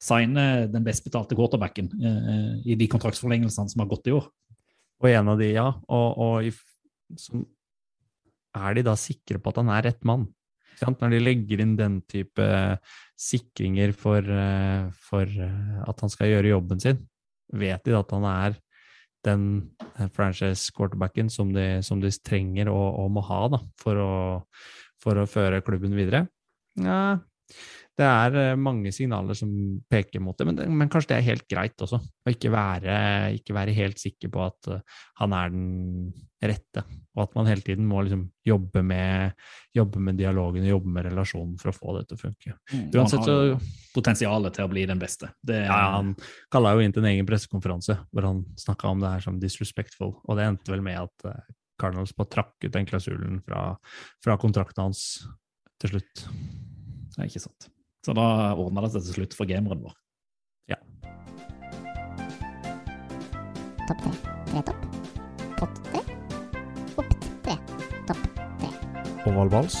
signer 0.00 0.64
den 0.72 0.84
best 0.86 1.04
betalte 1.04 1.36
quarterbacken 1.36 1.90
eh, 2.00 2.52
i 2.72 2.78
de 2.80 2.88
kontraktsforlengelsene 2.88 3.68
som 3.72 3.84
har 3.84 3.90
gått 3.90 4.08
i 4.08 4.16
år. 4.16 4.30
Og 5.00 5.08
en 5.12 5.32
av 5.32 5.40
de, 5.40 5.52
ja. 5.52 5.68
Og, 5.92 6.08
og 6.24 7.44
er 8.56 8.76
de 8.76 8.84
da 8.86 8.96
sikre 8.98 9.40
på 9.40 9.52
at 9.52 9.60
han 9.60 9.72
er 9.72 9.90
rett 9.90 10.04
mann? 10.08 10.28
Når 10.80 11.12
de 11.12 11.20
legger 11.20 11.60
inn 11.60 11.76
den 11.76 11.98
type 12.08 12.46
sikringer 13.20 13.92
for, 13.92 14.24
eh, 14.24 14.88
for 14.96 15.28
eh, 15.28 15.80
at 15.84 16.00
han 16.00 16.12
skal 16.12 16.32
gjøre 16.32 16.54
jobben 16.54 16.80
sin, 16.80 17.02
vet 17.52 17.84
de 17.84 17.96
at 17.98 18.16
han 18.16 18.24
er 18.30 18.56
den 19.26 19.46
eh, 19.98 20.08
franchise 20.14 20.72
quarterbacken 20.76 21.30
som 21.32 21.52
de, 21.54 21.80
som 21.86 22.02
de 22.02 22.12
trenger 22.24 22.70
og, 22.72 22.86
og 23.02 23.10
må 23.16 23.24
ha 23.28 23.40
da, 23.56 23.62
for, 23.80 24.00
å, 24.00 24.12
for 25.02 25.20
å 25.20 25.28
føre 25.30 25.62
klubben 25.66 25.96
videre? 25.98 26.26
Ja, 26.80 27.18
det 27.98 28.06
er 28.06 28.36
eh, 28.38 28.56
mange 28.58 28.92
signaler 28.94 29.36
som 29.36 29.50
peker 29.90 30.22
mot 30.24 30.38
det, 30.38 30.46
men, 30.48 30.56
det, 30.56 30.66
men 30.72 30.88
kanskje 30.92 31.12
det 31.12 31.18
er 31.18 31.26
helt 31.26 31.46
greit 31.50 31.82
også. 31.84 31.98
Å 32.00 32.32
ikke 32.32 32.52
være, 32.54 32.96
ikke 33.36 33.56
være 33.56 33.74
helt 33.76 34.00
sikker 34.00 34.30
på 34.32 34.42
at 34.46 34.70
eh, 34.72 34.98
han 35.20 35.34
er 35.36 35.52
den 35.52 35.64
rette, 36.40 36.84
og 37.16 37.24
at 37.26 37.34
man 37.36 37.50
hele 37.50 37.64
tiden 37.64 37.88
må 37.88 38.00
liksom 38.06 38.22
jobbe 38.46 38.82
med, 38.86 39.34
jobbe 39.76 40.00
med 40.00 40.16
dialogen 40.16 40.64
og 40.64 40.72
jobbe 40.72 40.92
med 40.94 41.08
relasjonen 41.10 41.58
for 41.60 41.72
å 41.72 41.76
få 41.76 41.96
det 41.98 42.06
til 42.08 42.16
å 42.16 42.22
funke. 42.22 42.54
Uansett 42.96 43.20
han 43.20 43.26
så 43.26 43.90
potensialet 43.92 44.56
til 44.56 44.64
å 44.64 44.70
bli 44.72 44.86
den 44.88 45.02
beste. 45.02 45.28
Det, 45.44 45.58
ja, 45.66 45.80
Han 45.98 46.14
kalla 46.52 46.72
jo 46.76 46.84
inn 46.84 46.94
til 46.96 47.04
en 47.04 47.10
egen 47.10 47.28
pressekonferanse 47.28 47.98
hvor 48.08 48.28
han 48.28 48.44
snakka 48.60 48.94
om 48.94 49.02
det 49.02 49.12
her 49.16 49.26
som 49.26 49.42
disrespectful, 49.42 50.14
og 50.24 50.40
det 50.40 50.46
endte 50.48 50.72
vel 50.72 50.84
med 50.86 51.02
at 51.02 51.28
eh, 51.28 51.42
Cardinals 51.80 52.14
bare 52.16 52.32
trakk 52.32 52.56
ut 52.64 52.72
den 52.72 52.88
klausulen 52.88 53.42
fra, 53.44 53.74
fra 54.24 54.38
kontrakten 54.40 54.88
hans 54.88 55.04
til 55.80 55.94
slutt. 55.94 56.24
Det 56.24 57.20
er 57.20 57.28
ikke 57.28 57.44
sant. 57.44 57.68
Så 58.06 58.16
da 58.16 58.54
ordna 58.56 58.86
det 58.86 58.94
seg 58.94 59.04
til 59.08 59.20
slutt 59.20 59.36
for 59.36 59.50
gameren 59.50 59.82
vår. 59.84 59.96
Topp 63.90 64.02
tre. 64.04 64.10
Tre 64.46 64.60
topp. 64.68 64.82
Pott 65.58 65.78
tre. 65.88 66.00
Opp 67.00 67.14
tre. 67.42 67.54
Topp 68.06 68.20
tre. 68.60 68.68
Ovalvals 69.26 69.78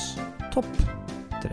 topp 0.50 0.70
tre. 1.36 1.52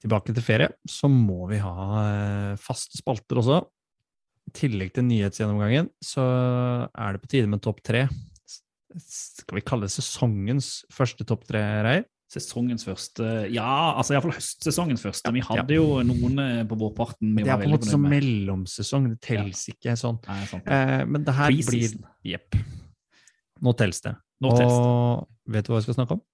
Tilbake 0.00 0.32
til 0.32 0.46
ferie, 0.46 0.70
så 0.88 1.10
må 1.12 1.50
vi 1.50 1.60
ha 1.60 1.76
eh, 2.00 2.56
faste 2.64 2.96
spalter 2.96 3.42
også. 3.42 3.60
I 4.48 4.56
tillegg 4.56 4.94
til 4.96 5.04
nyhetsgjennomgangen, 5.10 5.92
så 6.00 6.24
er 6.88 7.12
det 7.12 7.20
på 7.26 7.34
tide 7.34 7.52
med 7.52 7.60
topp 7.60 7.84
tre. 7.84 8.06
Skal 9.02 9.58
vi 9.58 9.64
kalle 9.66 9.88
det 9.88 9.94
sesongens 9.94 10.84
første 10.94 11.26
topp 11.28 11.46
tre, 11.48 11.62
Reir? 11.86 12.04
Sesongens 12.32 12.82
første 12.82 13.24
Ja, 13.54 13.94
altså 13.94 14.16
iallfall 14.16 14.34
høstsesongens 14.34 15.04
første. 15.04 15.30
Vi 15.36 15.44
hadde 15.46 15.76
jo 15.76 16.00
noen 16.06 16.40
eh, 16.42 16.62
på 16.66 16.78
vårparten 16.80 17.36
Det 17.38 17.46
er 17.46 17.60
på 17.60 17.68
en 17.68 17.74
måte 17.76 17.90
som 17.90 18.02
mellomsesong, 18.02 19.10
det 19.12 19.20
telles 19.22 19.62
ikke 19.70 19.94
sånn. 20.00 20.18
Nei, 20.26 20.40
sånn. 20.50 20.64
Eh, 20.66 21.04
men 21.06 21.26
det 21.26 21.36
her 21.36 21.54
blir 21.54 21.94
Jepp. 22.26 22.58
Nå 23.62 23.76
telles 23.78 24.02
det. 24.02 24.16
Nå 24.42 24.56
telles 24.56 24.74
det. 24.74 25.28
Vet 25.54 25.68
du 25.68 25.72
hva 25.72 25.78
vi 25.78 25.86
skal 25.86 26.00
snakke 26.00 26.18
om? 26.18 26.24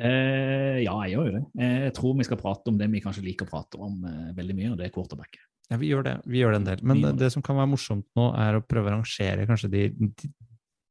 Eh, 0.00 0.80
ja, 0.86 0.94
jeg 1.04 1.12
gjør 1.12 1.28
jo 1.28 1.36
det. 1.36 1.44
Eh, 1.60 1.78
Jeg 1.90 1.94
tror 1.98 2.16
vi 2.16 2.26
skal 2.30 2.40
prate 2.40 2.72
om 2.72 2.80
det 2.80 2.88
vi 2.88 3.02
kanskje 3.04 3.24
liker 3.26 3.44
å 3.44 3.52
prate 3.52 3.80
om 3.82 4.00
eh, 4.08 4.28
veldig 4.38 4.56
mye, 4.56 4.70
og 4.72 4.80
det 4.80 4.88
er 4.88 4.94
quarterback. 4.94 5.36
Ja, 5.70 5.76
vi 5.78 5.90
gjør 5.92 6.06
det. 6.06 6.14
Vi 6.26 6.40
gjør 6.40 6.56
det 6.56 6.60
en 6.62 6.68
del. 6.70 6.80
Men 6.82 7.02
det, 7.04 7.12
det, 7.20 7.28
som 7.34 7.44
kan 7.44 7.60
være 7.60 7.70
morsomt 7.70 8.08
nå, 8.18 8.30
er 8.40 8.56
å 8.56 8.64
prøve 8.64 8.88
å 8.90 8.96
rangere 8.96 9.44
kanskje 9.46 9.68
de, 9.70 9.82
de 9.92 10.30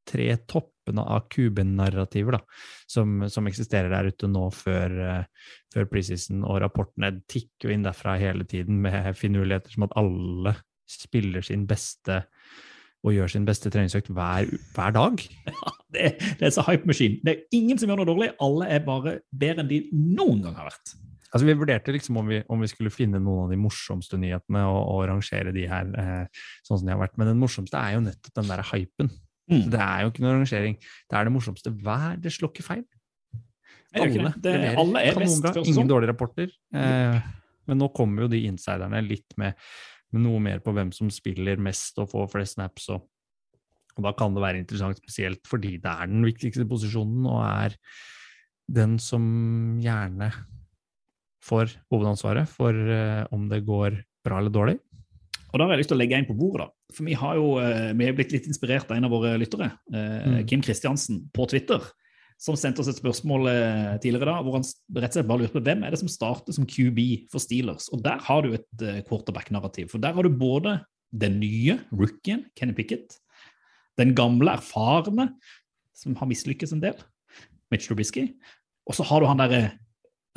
tre 0.10 0.28
toppene 0.50 1.04
av 1.06 1.28
QB-narrativer 1.32 2.38
da, 2.40 2.42
som, 2.90 3.22
som 3.30 3.48
eksisterer 3.50 3.92
der 3.94 4.10
ute 4.10 4.30
nå 4.32 4.48
før, 4.56 4.96
uh, 5.22 5.52
før 5.76 5.90
preseason, 5.92 6.42
og 6.44 6.62
rapportene 6.66 7.14
tikker 7.30 7.70
jo 7.70 7.76
inn 7.78 7.86
derfra 7.86 8.18
hele 8.22 8.48
tiden 8.50 8.82
med 8.86 9.14
finurligheter 9.20 9.76
som 9.78 9.86
at 9.88 9.94
alle 10.02 10.56
spiller 10.90 11.46
sin 11.46 11.68
beste 11.70 12.24
og 13.06 13.14
gjør 13.16 13.30
sin 13.32 13.46
beste 13.48 13.70
treningsøkt 13.72 14.10
hver, 14.12 14.50
hver 14.76 14.96
dag. 14.98 15.22
Det, 15.94 16.02
er- 16.06 16.34
det 16.38 16.46
er 16.46 16.52
så 16.54 16.62
hype 16.68 16.86
machine. 16.86 17.16
Det 17.26 17.32
er 17.32 17.56
ingen 17.58 17.80
som 17.80 17.90
gjør 17.90 18.02
noe 18.04 18.10
dårlig. 18.12 18.28
Alle 18.46 18.68
er 18.76 18.84
bare 18.86 19.14
bedre 19.34 19.64
enn 19.64 19.70
de 19.72 19.80
noen 19.96 20.44
gang 20.44 20.54
har 20.60 20.68
vært. 20.68 20.92
Altså, 21.32 21.48
vi 21.48 21.56
vurderte 21.58 21.94
liksom 21.96 22.20
om 22.22 22.28
vi, 22.30 22.38
om 22.50 22.62
vi 22.62 22.70
skulle 22.70 22.92
finne 22.94 23.18
noen 23.22 23.48
av 23.48 23.54
de 23.56 23.58
morsomste 23.62 24.18
nyhetene 24.22 24.62
og, 24.70 24.78
og 24.94 25.02
rangere 25.10 25.54
de 25.56 25.64
her 25.72 25.90
eh, 25.98 26.44
sånn 26.68 26.78
som 26.82 26.86
de 26.86 26.94
har 26.94 27.02
vært. 27.02 27.16
Men 27.18 27.32
den 27.32 27.42
morsomste 27.42 27.80
er 27.82 27.96
jo 27.96 28.04
nettopp 28.06 28.36
den 28.38 28.52
der 28.52 28.62
hypen. 28.70 29.10
Mm. 29.50 29.66
Det 29.74 29.80
er 29.82 30.02
jo 30.06 30.10
ikke 30.12 30.22
noe 30.24 30.34
rangering. 30.38 30.76
Det 31.10 31.18
er 31.20 31.24
det 31.28 31.34
morsomste 31.34 31.72
hver. 31.74 32.18
Det 32.22 32.32
slår 32.36 32.52
ikke 32.54 32.66
feil. 32.68 32.84
Alle 33.96 34.34
det. 34.38 34.42
Det- 34.46 34.78
alle 34.78 35.00
er 35.02 35.16
best. 35.18 35.44
Ingen 35.66 35.88
dårlige 35.90 36.12
rapporter. 36.12 36.52
Eh, 36.74 37.22
men 37.68 37.78
nå 37.82 37.88
kommer 37.94 38.22
jo 38.24 38.28
de 38.28 38.44
insiderne 38.46 39.02
litt 39.08 39.34
med, 39.38 39.56
med 40.12 40.22
noe 40.22 40.40
mer 40.40 40.60
på 40.60 40.74
hvem 40.74 40.92
som 40.94 41.10
spiller 41.10 41.58
mest 41.58 41.98
og 41.98 42.10
får 42.12 42.30
flest 42.32 42.56
snaps. 42.60 42.90
Og, 42.90 43.08
og 43.98 44.04
da 44.06 44.12
kan 44.14 44.34
det 44.34 44.42
være 44.46 44.62
interessant, 44.62 44.98
spesielt 45.02 45.42
fordi 45.50 45.78
det 45.82 45.90
er 45.90 46.06
den 46.08 46.24
viktigste 46.26 46.68
posisjonen 46.70 47.26
og 47.26 47.42
er 47.46 47.76
den 48.70 49.00
som 49.02 49.80
gjerne 49.82 50.32
får 51.42 51.72
hovedansvaret 51.90 52.48
for 52.52 52.74
eh, 52.74 53.26
om 53.34 53.48
det 53.50 53.64
går 53.66 54.04
bra 54.26 54.38
eller 54.42 54.54
dårlig. 54.54 54.78
Og 55.50 55.58
da 55.58 55.66
har 55.66 55.74
jeg 55.74 55.82
lyst 55.84 55.92
til 55.92 55.98
å 55.98 56.02
legge 56.02 56.18
en 56.20 56.28
på 56.28 56.36
bordet, 56.38 56.68
da. 56.68 56.96
For 56.96 57.08
vi 57.08 57.16
har 57.18 57.40
jo 57.40 57.56
eh, 57.62 57.94
vi 57.98 58.06
er 58.06 58.18
blitt 58.18 58.36
litt 58.36 58.50
inspirert 58.50 58.90
av 58.90 59.00
en 59.00 59.08
av 59.08 59.14
våre 59.16 59.34
lyttere, 59.42 59.72
eh, 59.94 60.08
Mm. 60.20 60.44
Kim 60.50 60.62
Kristiansen, 60.62 61.24
på 61.34 61.48
Twitter, 61.50 61.82
som 62.40 62.56
sendte 62.56 62.84
oss 62.84 62.90
et 62.92 63.00
spørsmål 63.00 63.50
eh, 63.52 63.96
tidligere 64.04 64.30
da, 64.30 64.44
hvor 64.46 64.60
han 64.60 64.68
rett 64.96 65.10
og 65.10 65.18
slett 65.18 65.28
bare 65.28 65.44
lurte 65.44 65.58
på 65.58 65.64
hvem 65.66 65.84
er 65.84 65.96
det 65.96 66.02
som 66.02 66.12
starter 66.12 66.56
som 66.56 66.68
QB 66.70 67.32
for 67.32 67.44
Steelers. 67.44 67.90
Og 67.96 68.04
der 68.06 68.22
har 68.28 68.46
du 68.46 68.54
et 68.54 68.86
quarterback-narrativ. 69.10 69.90
For 69.92 70.00
der 70.00 70.14
har 70.16 70.24
du 70.24 70.30
både 70.30 70.80
den 71.12 71.40
nye 71.42 71.80
rookien, 71.92 72.46
Kenny 72.56 72.76
Pickett, 72.78 73.18
den 74.00 74.14
gamle, 74.16 74.54
erfarne, 74.56 75.34
som 75.98 76.16
har 76.16 76.30
mislykkes 76.30 76.76
en 76.76 76.84
del, 76.84 76.96
Mitch 77.74 77.90
Trubisky, 77.90 78.30
og 78.88 78.96
så 78.98 79.06
har 79.06 79.22
du 79.22 79.28
han 79.30 79.42
derre 79.42 79.64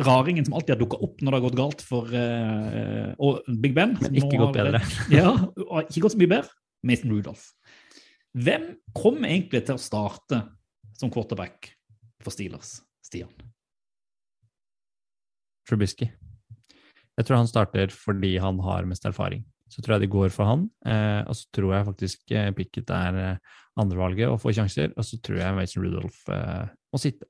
raringen 0.00 0.46
som 0.46 0.54
alltid 0.56 0.74
har 0.74 0.80
dukka 0.80 1.00
opp 1.04 1.20
når 1.20 1.28
det 1.30 1.38
har 1.38 1.44
gått 1.46 1.58
galt 1.58 1.84
for 1.84 2.08
uh, 2.08 3.52
Big 3.60 3.74
Ben. 3.76 3.96
Men 4.00 4.18
ikke 4.22 4.40
gått 4.40 4.56
bedre. 4.56 4.80
ja, 5.12 5.34
ikke 5.84 6.06
gått 6.06 6.16
så 6.16 6.22
mye 6.22 6.32
bedre. 6.32 6.58
Mason 6.82 7.12
Rudolph. 7.12 7.44
Hvem 8.32 8.72
kommer 8.96 9.28
egentlig 9.28 9.62
til 9.68 9.76
å 9.76 9.82
starte 9.82 10.40
som 10.98 11.12
quarterback 11.12 11.70
for 12.22 12.34
Steelers, 12.34 12.80
Stian? 13.04 13.30
Trubisky. 15.68 16.08
Jeg 17.18 17.28
tror 17.28 17.42
han 17.42 17.50
starter 17.50 17.92
fordi 17.92 18.36
han 18.40 18.58
har 18.64 18.88
mest 18.88 19.04
erfaring. 19.06 19.44
Så 19.72 19.80
tror 19.80 19.96
jeg 19.96 20.04
det 20.04 20.12
går 20.12 20.32
for 20.32 20.48
han. 20.48 20.64
Eh, 20.84 21.20
og 21.24 21.36
så 21.36 21.48
tror 21.56 21.74
jeg 21.76 21.88
faktisk 21.88 22.34
eh, 22.36 22.50
Pickett 22.56 22.90
er 22.92 23.20
eh, 23.20 23.60
andrevalget 23.80 24.28
og 24.28 24.40
får 24.42 24.56
sjanser. 24.58 24.90
Og 24.96 25.06
så 25.06 25.20
tror 25.24 25.38
jeg 25.40 25.56
Mason 25.56 25.84
Rudolph 25.84 26.32
eh, 26.32 26.72
må 26.92 27.00
sitte. 27.00 27.28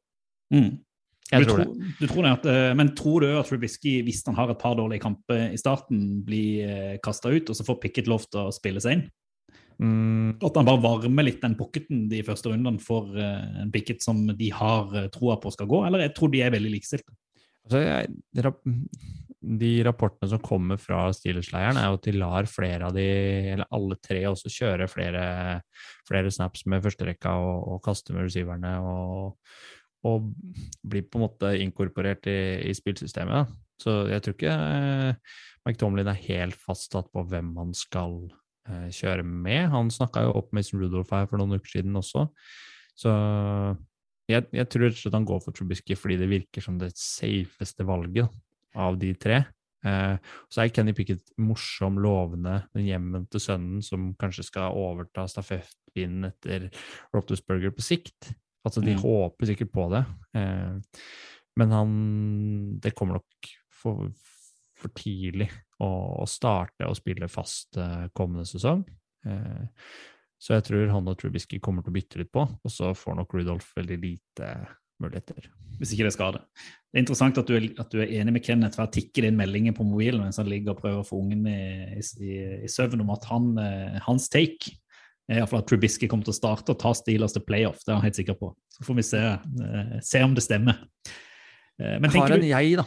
Mm. 0.54 0.80
Jeg 1.30 1.44
du 1.44 1.48
tror 1.48 1.62
tror, 1.62 1.76
du 2.00 2.06
tror 2.10 2.26
det 2.26 2.32
at, 2.34 2.46
eh, 2.52 2.74
men 2.76 2.92
tror 2.98 3.24
du 3.24 3.30
at 3.30 3.48
Trubisky, 3.48 4.00
hvis 4.04 4.20
han 4.26 4.36
har 4.36 4.50
et 4.52 4.60
par 4.60 4.74
dårlige 4.76 5.04
kamper 5.04 5.46
i 5.54 5.60
starten, 5.60 6.20
blir 6.26 6.68
uh, 6.68 6.96
kasta 7.04 7.32
ut, 7.32 7.48
og 7.48 7.56
så 7.56 7.64
får 7.64 7.78
Pickett 7.80 8.10
lov 8.10 8.26
til 8.28 8.42
å 8.42 8.52
spille 8.52 8.82
seg 8.84 8.98
inn? 8.98 9.06
Mm, 9.82 10.38
At 10.44 10.58
han 10.58 10.68
bare 10.68 10.82
varmer 10.82 11.26
litt 11.26 11.42
den 11.42 11.56
pocketen 11.58 12.06
de 12.10 12.20
første 12.26 12.52
rundene 12.52 12.82
for 12.82 13.08
eh, 13.18 13.62
en 13.62 13.72
Pickett 13.72 14.04
som 14.04 14.20
de 14.28 14.50
har 14.54 14.92
eh, 14.98 15.08
troa 15.14 15.38
på 15.42 15.52
skal 15.54 15.70
gå, 15.70 15.82
eller 15.88 16.06
jeg 16.06 16.14
tror 16.18 16.32
de 16.32 16.44
er 16.44 16.54
veldig 16.54 16.72
likestilte? 16.76 17.14
altså, 17.64 17.80
de, 18.34 18.52
de 19.62 19.72
rapportene 19.86 20.30
som 20.30 20.42
kommer 20.42 20.80
fra 20.82 21.04
Steelers-leiren, 21.14 21.78
er 21.78 21.90
jo 21.90 21.98
at 21.98 22.06
de 22.06 22.16
lar 22.16 22.48
flere 22.50 22.88
av 22.88 22.96
de, 22.96 23.08
eller 23.54 23.70
alle 23.74 23.98
tre, 24.02 24.22
også 24.30 24.52
kjøre 24.52 24.90
flere, 24.90 25.26
flere 26.08 26.32
snaps 26.34 26.66
med 26.70 26.82
førsterekka 26.84 27.36
og, 27.42 27.68
og 27.74 27.84
kaste 27.86 28.14
med 28.14 28.28
receiverne. 28.28 28.74
og 28.82 29.38
og 30.08 30.32
blir 30.82 31.06
på 31.06 31.18
en 31.18 31.26
måte 31.26 31.52
inkorporert 31.62 32.26
i, 32.30 32.38
i 32.66 32.74
spillsystemet. 32.74 33.52
Så 33.82 34.02
jeg 34.10 34.22
tror 34.22 34.36
ikke 34.36 34.56
eh, 34.56 35.74
Tomlin 35.78 36.10
er 36.10 36.24
helt 36.26 36.58
fastsatt 36.58 37.10
på 37.14 37.24
hvem 37.30 37.52
han 37.58 37.72
skal 37.76 38.18
eh, 38.68 38.90
kjøre 38.94 39.24
med. 39.26 39.70
Han 39.74 39.90
snakka 39.94 40.26
jo 40.26 40.36
opp 40.42 40.52
Mason 40.54 40.82
Rudolph 40.82 41.14
her 41.14 41.28
for 41.30 41.40
noen 41.40 41.58
uker 41.58 41.78
siden 41.78 41.98
også. 41.98 42.26
Så 42.98 43.10
jeg, 44.30 44.46
jeg 44.54 44.68
tror 44.70 44.86
rett 44.86 44.98
og 44.98 45.02
slett 45.02 45.18
han 45.18 45.26
går 45.28 45.42
for 45.44 45.56
Trubisky 45.56 45.96
fordi 45.98 46.18
det 46.20 46.30
virker 46.30 46.64
som 46.64 46.78
det 46.80 46.92
safeste 46.98 47.86
valget 47.86 48.30
av 48.78 48.98
de 49.00 49.12
tre. 49.18 49.42
Eh, 49.82 50.14
så 50.52 50.62
er 50.62 50.70
Kenny 50.74 50.94
Pickett 50.96 51.24
morsom, 51.42 51.98
lovende, 52.02 52.60
den 52.76 52.86
hjemvendte 52.86 53.42
sønnen 53.42 53.82
som 53.84 54.12
kanskje 54.20 54.46
skal 54.46 54.78
overta 54.78 55.26
stafettpinnen 55.30 56.30
etter 56.30 56.70
Roethlisberger 57.14 57.74
på 57.74 57.84
sikt. 57.84 58.32
Altså, 58.64 58.80
de 58.84 58.94
Mm. 58.94 59.02
håper 59.02 59.46
sikkert 59.50 59.72
på 59.74 59.88
det, 59.90 60.04
eh, 60.38 60.78
men 61.56 61.70
han 61.70 62.78
Det 62.80 62.94
kommer 62.94 63.14
nok 63.18 63.50
for, 63.70 64.12
for 64.78 64.88
tidlig 64.94 65.50
å, 65.80 66.22
å 66.22 66.26
starte 66.28 66.86
å 66.86 66.94
spille 66.94 67.28
fast 67.28 67.76
eh, 67.76 68.08
kommende 68.14 68.46
sesong. 68.46 68.84
Eh, 69.26 69.64
så 70.42 70.54
jeg 70.56 70.64
tror 70.64 70.88
han 70.90 71.08
og 71.08 71.18
Trubisky 71.18 71.58
kommer 71.62 71.82
til 71.82 71.92
å 71.92 71.96
bytte 71.98 72.18
litt 72.18 72.32
på, 72.32 72.42
og 72.42 72.70
så 72.70 72.94
får 72.94 73.16
nok 73.16 73.34
Rudolf 73.34 73.72
veldig 73.76 73.98
lite 74.02 74.52
muligheter. 75.02 75.48
hvis 75.78 75.92
ikke 75.94 76.04
det 76.06 76.12
er 76.12 76.16
skade. 76.16 76.40
Det 76.92 76.98
er 76.98 77.02
interessant 77.02 77.38
at 77.38 77.46
du 77.46 77.56
er, 77.56 77.64
at 77.80 77.90
du 77.90 77.98
er 78.02 78.10
enig 78.20 78.32
med 78.36 78.44
Kenneth, 78.44 78.76
for 78.76 78.86
jeg 78.86 78.92
tikker 79.12 79.26
inn 79.26 79.36
meldinger 79.38 79.74
på 79.74 79.82
mobilen 79.86 80.20
mens 80.22 80.36
han 80.38 80.46
ligger 80.46 80.74
og 80.76 80.80
prøver 80.82 81.00
å 81.02 81.06
få 81.08 81.18
ungen 81.22 81.46
i, 81.50 81.98
i, 82.22 82.32
i 82.62 82.70
søvn 82.70 83.00
om 83.02 83.10
at 83.10 83.24
han, 83.30 83.48
eh, 83.58 83.98
hans 84.06 84.28
take 84.30 84.76
er 85.30 85.38
i 85.38 85.40
hvert 85.40 85.50
fall 85.52 85.62
at 85.62 85.68
Trubisky 85.70 86.08
kommer 86.10 86.24
til 86.26 86.34
å 86.34 86.40
starte 86.40 86.74
og 86.74 86.80
ta 86.82 86.90
Steelers 86.98 87.32
til 87.36 87.44
playoff. 87.46 87.78
Det 87.84 87.92
er 87.92 88.00
han 88.00 88.02
helt 88.08 88.18
sikker 88.18 88.34
på. 88.40 88.50
Så 88.74 88.84
får 88.88 88.98
vi 88.98 89.02
se, 89.06 89.22
eh, 89.22 89.94
se 90.02 90.22
om 90.26 90.34
det 90.34 90.42
stemmer. 90.42 90.82
Eh, 91.80 91.98
Men 92.02 92.10
Jeg 92.10 92.20
har 92.20 92.32
en 92.36 92.40
du, 92.42 92.46
jeg, 92.50 92.76
da. 92.76 92.84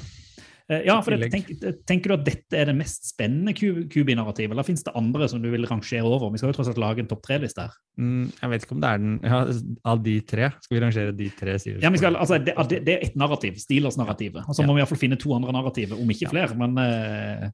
eh, 0.70 0.82
ja, 0.86 1.00
for 1.02 1.16
det, 1.16 1.32
tenk, 1.32 1.48
tenker 1.88 2.12
du 2.12 2.14
at 2.18 2.26
dette 2.28 2.60
er 2.60 2.66
det 2.70 2.76
mest 2.76 3.08
spennende 3.10 3.54
QB-narrativet, 3.56 4.52
eller 4.52 4.68
finnes 4.68 4.84
det 4.84 4.94
andre 4.96 5.28
som 5.32 5.42
du 5.42 5.50
vil 5.50 5.66
rangere 5.66 6.04
over? 6.06 6.30
Vi 6.34 6.38
skal 6.42 6.52
jo 6.52 6.58
tross 6.60 6.70
alt 6.74 6.78
lage 6.82 7.00
en 7.00 7.08
topp 7.08 7.24
tre-liste 7.26 7.66
her. 7.66 7.74
Mm, 7.98 8.28
jeg 8.42 8.50
vet 8.52 8.64
ikke 8.68 8.76
om 8.78 8.82
det 8.84 8.90
er 8.92 8.98
den 9.06 9.20
ja, 9.24 9.42
Av 9.86 10.04
de 10.04 10.16
tre, 10.22 10.52
skal 10.62 10.76
vi 10.78 10.84
rangere 10.84 11.16
de 11.16 11.30
tre? 11.40 11.58
Steelers? 11.62 11.84
Ja, 11.84 11.92
skal, 11.96 12.16
altså, 12.20 12.38
det, 12.44 12.56
det, 12.86 12.98
er 13.00 13.06
ett 13.08 13.16
narrativ, 13.16 13.56
Steelers-narrativet. 13.64 14.44
Og 14.48 14.54
så 14.56 14.62
Ja. 14.62 14.68
må 14.68 14.76
vi 14.76 14.84
iallfall 14.84 15.02
finne 15.02 15.18
to 15.18 15.34
andre 15.34 15.52
narrativer, 15.56 15.96
om 16.00 16.10
ikke 16.12 16.30
flere. 16.36 16.54
Men 16.60 16.78
eh, 16.78 17.50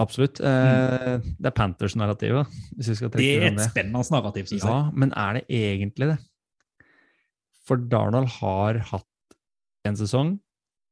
Absolutt. 0.00 0.40
Eh, 0.40 1.18
det 1.20 1.50
er 1.50 1.56
Panthers-narrativet, 1.56 2.48
det 2.78 2.86
er 2.88 3.48
et 3.50 3.60
spennende 3.66 4.04
narrativ, 4.14 4.48
syns 4.48 4.64
Ja, 4.64 4.78
men 4.96 5.12
er 5.18 5.40
det 5.40 5.44
egentlig 5.52 6.12
det? 6.14 6.18
For 7.68 7.76
Darnold 7.76 8.30
har 8.40 8.80
hatt 8.90 9.36
en 9.86 9.98
sesong, 9.98 10.36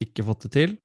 ikke 0.03 0.27
fått 0.27 0.47
det 0.47 0.53
til. 0.57 0.77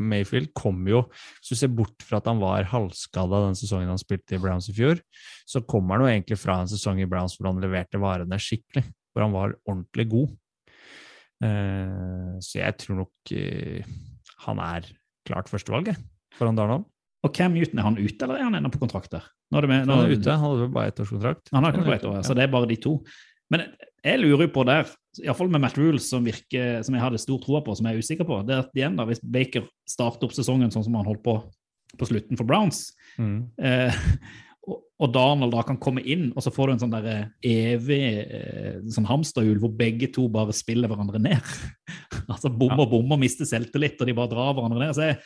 Mayfield 0.00 0.54
kom 0.56 0.78
jo 0.88 1.02
Hvis 1.12 1.50
du 1.50 1.58
ser 1.60 1.72
bort 1.76 2.04
fra 2.06 2.20
at 2.22 2.28
han 2.30 2.38
var 2.40 2.64
halvskada 2.70 3.42
den 3.44 3.58
sesongen 3.58 3.90
han 3.92 4.00
spilte 4.00 4.38
i 4.38 4.40
Browns 4.40 4.70
i 4.72 4.76
fjor, 4.76 5.00
så 5.44 5.60
kommer 5.68 5.98
han 5.98 6.06
jo 6.06 6.12
egentlig 6.14 6.38
fra 6.40 6.60
en 6.62 6.70
sesong 6.70 7.02
i 7.02 7.08
Browns 7.10 7.36
hvor 7.36 7.50
han 7.50 7.60
leverte 7.60 8.00
varene 8.00 8.38
skikkelig, 8.40 8.86
hvor 9.12 9.26
han 9.26 9.34
var 9.34 9.56
ordentlig 9.68 10.06
god. 10.12 10.32
Eh, 11.44 12.32
så 12.44 12.62
jeg 12.62 12.78
tror 12.80 13.02
nok 13.02 13.34
eh, 13.36 13.84
han 14.46 14.64
er 14.64 14.88
klart 15.28 15.52
førstevalget 15.52 16.00
foran 16.38 16.56
Darnold. 16.56 16.88
Og 17.26 17.34
Cam 17.36 17.52
Newton, 17.52 17.78
er 17.78 17.84
han 17.84 17.98
ute, 18.00 18.24
eller 18.24 18.38
er 18.38 18.46
han 18.48 18.56
ennå 18.56 18.70
på 18.72 18.80
kontrakt 18.80 19.12
der? 19.12 19.26
Nå 19.52 19.58
er 19.58 19.66
det 19.66 19.70
med, 19.72 19.86
nå, 19.88 19.96
Han 19.98 20.06
er 20.08 20.16
ute, 20.16 20.36
han 20.40 20.56
vel 20.62 20.72
bare 20.72 20.92
ettårskontrakt. 20.92 21.50
Han 21.52 21.66
har 21.66 21.74
ikke 21.76 21.88
på 21.90 21.96
ett 21.98 22.06
år, 22.08 22.16
ja, 22.16 22.24
så 22.24 22.36
det 22.38 22.46
er 22.46 22.52
bare 22.54 22.68
de 22.70 22.78
to. 22.80 22.94
Men 23.52 23.66
jeg 24.06 24.20
lurer 24.22 24.46
jo 24.46 24.52
på 24.54 24.64
der, 24.64 24.88
iallfall 25.20 25.50
med 25.52 25.60
Matt 25.66 25.76
Rules, 25.76 26.06
som 26.08 26.24
virker, 26.24 26.80
som 26.86 26.94
jeg 26.96 27.02
hadde 27.02 27.20
stor 27.20 27.40
tro 27.42 27.60
på, 27.66 27.74
som 27.76 27.88
jeg 27.90 27.98
er 27.98 28.04
usikker 28.06 28.28
på, 28.28 28.38
det 28.48 28.54
er 28.56 28.62
at 28.64 28.78
igjen 28.78 28.96
da, 28.96 29.04
hvis 29.10 29.20
Baker 29.20 29.66
starter 29.90 30.28
opp 30.30 30.36
sesongen 30.36 30.70
sånn 30.72 30.86
som 30.86 30.96
han 31.00 31.08
holdt 31.10 31.24
på 31.26 31.40
på 31.98 32.06
slutten 32.06 32.38
for 32.38 32.46
Browns, 32.46 32.92
Mm. 33.18 33.50
eh, 33.58 33.96
og, 34.70 34.76
og 35.02 35.08
Darnold 35.12 35.50
da 35.52 35.64
kan 35.66 35.76
komme 35.82 36.04
inn, 36.06 36.28
og 36.36 36.44
så 36.44 36.52
får 36.54 36.68
du 36.68 36.72
en 36.76 36.82
sånn 36.84 36.92
der 36.94 37.32
evig 37.42 37.98
eh, 38.22 38.76
sånn 38.94 39.08
hamsterhjul 39.08 39.58
hvor 39.58 39.72
begge 39.74 40.06
to 40.14 40.28
bare 40.30 40.54
spiller 40.54 40.88
hverandre 40.88 41.18
ned. 41.18 41.50
altså 42.30 42.52
bommer, 42.54 42.86
bommer, 42.86 43.18
mister 43.18 43.48
selvtillit, 43.48 43.98
og 43.98 44.06
de 44.06 44.14
bare 44.16 44.30
drar 44.30 44.54
hverandre 44.54 44.84
ned. 44.84 44.94
Så 44.94 45.08
jeg, 45.08 45.18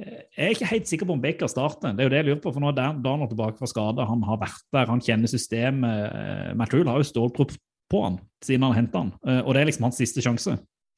jeg 0.00 0.48
er 0.48 0.54
ikke 0.56 0.68
helt 0.72 0.88
sikker 0.90 1.06
på 1.06 1.14
om 1.14 1.20
Baker 1.22 1.50
starter. 1.50 1.92
Det 1.94 2.02
er 2.02 2.08
jo 2.08 2.12
det 2.12 2.18
jeg 2.20 2.26
lurer 2.30 2.40
på, 2.42 2.52
for 2.54 2.62
nå 2.64 2.72
er 2.72 2.78
Dan- 2.98 3.28
tilbake 3.30 3.58
fra 3.60 3.68
skade. 3.70 4.06
Han 4.08 4.22
har 4.26 4.40
vært 4.42 4.64
der, 4.74 4.86
han 4.90 5.00
kjenner 5.00 5.30
systemet. 5.30 6.14
Eh, 6.14 6.54
Matt 6.58 6.74
Rule 6.74 6.90
har 6.90 6.98
jo 6.98 7.06
ståltro 7.06 7.46
på 7.90 8.00
han 8.02 8.18
siden 8.42 8.64
han 8.66 8.74
hentet 8.74 8.98
han, 8.98 9.12
Eh, 9.26 9.40
og 9.44 9.54
det 9.54 9.62
er 9.62 9.66
liksom 9.70 9.86
hans 9.86 10.00
siste 10.00 10.20
sjanse. 10.24 10.56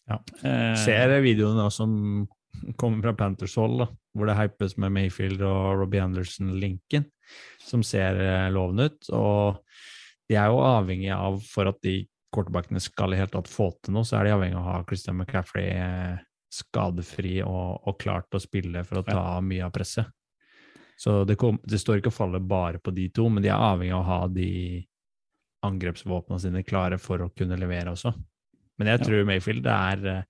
Ja. 0.08 0.20
Eh, 0.42 0.74
Ser 0.80 1.12
videoen 1.20 1.58
da, 1.58 1.68
som 1.68 2.26
kommer 2.80 3.02
fra 3.02 3.12
Panthers 3.12 3.54
hold, 3.60 3.78
da, 3.82 3.86
hvor 4.16 4.26
det 4.30 4.36
hypes 4.38 4.78
med 4.78 4.92
Mayfield 4.92 5.42
og 5.44 5.80
Robbie 5.82 6.00
Anderson-linken, 6.00 7.04
som 7.60 7.82
ser 7.82 8.16
lovende 8.50 8.88
ut. 8.88 9.10
Og 9.12 9.58
de 10.30 10.38
er 10.40 10.48
jo 10.48 10.62
avhengig 10.64 11.12
av, 11.12 11.36
for 11.44 11.68
at 11.68 11.82
de 11.84 12.06
quarterbackene 12.32 12.80
skal 12.80 13.12
i 13.12 13.18
hele 13.20 13.28
tatt 13.32 13.48
få 13.50 13.70
til 13.82 13.92
noe, 13.96 14.04
så 14.08 14.18
er 14.18 14.24
de 14.24 14.34
avhengig 14.36 14.56
av 14.56 14.64
å 14.64 14.70
ha 14.72 14.84
Christian 14.88 15.18
McCaffrey 15.20 15.68
eh, 15.76 16.16
skadefri 16.56 17.38
og, 17.44 17.86
og 17.86 17.98
klart 18.00 18.34
å 18.36 18.40
spille 18.42 18.82
for 18.86 19.00
å 19.02 19.06
ta 19.06 19.24
mye 19.44 19.66
av 19.66 19.74
presset. 19.74 20.08
Så 20.96 21.24
det, 21.28 21.36
kom, 21.36 21.58
det 21.68 21.78
står 21.82 22.00
ikke 22.00 22.08
å 22.12 22.16
falle 22.16 22.40
bare 22.40 22.80
på 22.80 22.92
de 22.96 23.10
to, 23.12 23.26
men 23.28 23.44
de 23.44 23.50
er 23.52 23.60
avhengig 23.60 23.92
av 23.92 24.00
å 24.00 24.08
ha 24.08 24.20
de 24.32 24.50
angrepsvåpnene 25.66 26.40
sine 26.40 26.62
klare 26.64 26.96
for 27.00 27.20
å 27.24 27.30
kunne 27.36 27.58
levere 27.60 27.92
også. 27.92 28.14
Men 28.80 28.92
jeg 28.92 29.00
Ja. 29.00 29.04
tror 29.08 29.28
Mayfield 29.28 29.62
det 29.64 29.76
er 29.76 30.24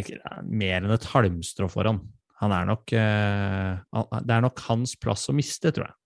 er 0.00 0.42
mer 0.46 0.80
enn 0.80 0.94
et 0.94 1.08
halmstrå 1.12 1.68
for 1.70 1.84
han. 1.90 2.00
Han 2.40 2.54
er 2.56 2.68
nok, 2.70 2.92
uh, 2.96 4.20
det 4.24 4.32
er 4.36 4.44
nok 4.44 4.62
hans 4.70 4.94
plass 4.96 5.28
å 5.28 5.34
miste, 5.36 5.72
tror 5.74 5.90
jeg. 5.90 5.96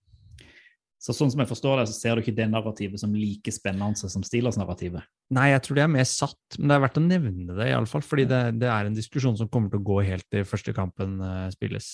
Så 1.05 1.13
sånn 1.13 1.29
som 1.29 1.43
jeg 1.43 1.51
forstår 1.51 1.83
det, 1.83 1.89
så 1.91 1.97
ser 1.99 2.17
du 2.17 2.23
ikke 2.23 2.33
det 2.33 2.47
narrativet 2.49 3.01
som 3.03 3.13
like 3.13 3.53
spennende 3.53 4.09
som 4.09 4.23
Steelers-narrativet. 4.25 5.05
Nei, 5.37 5.51
jeg 5.51 5.61
tror 5.67 5.77
det 5.77 5.85
er 5.85 5.93
mer 5.93 6.07
satt, 6.09 6.57
men 6.57 6.71
det 6.71 6.79
er 6.79 6.85
verdt 6.87 7.01
å 7.01 7.05
nevne 7.05 7.57
det, 7.59 7.67
i 7.69 7.75
alle 7.77 7.91
fall, 7.91 8.05
fordi 8.05 8.25
det, 8.31 8.41
det 8.63 8.71
er 8.73 8.89
en 8.89 8.97
diskusjon 8.97 9.37
som 9.37 9.51
kommer 9.53 9.69
til 9.73 9.83
å 9.83 9.89
gå 9.91 9.99
helt 10.07 10.25
til 10.33 10.47
første 10.49 10.73
kampen 10.77 11.19
eh, 11.21 11.51
spilles. 11.53 11.91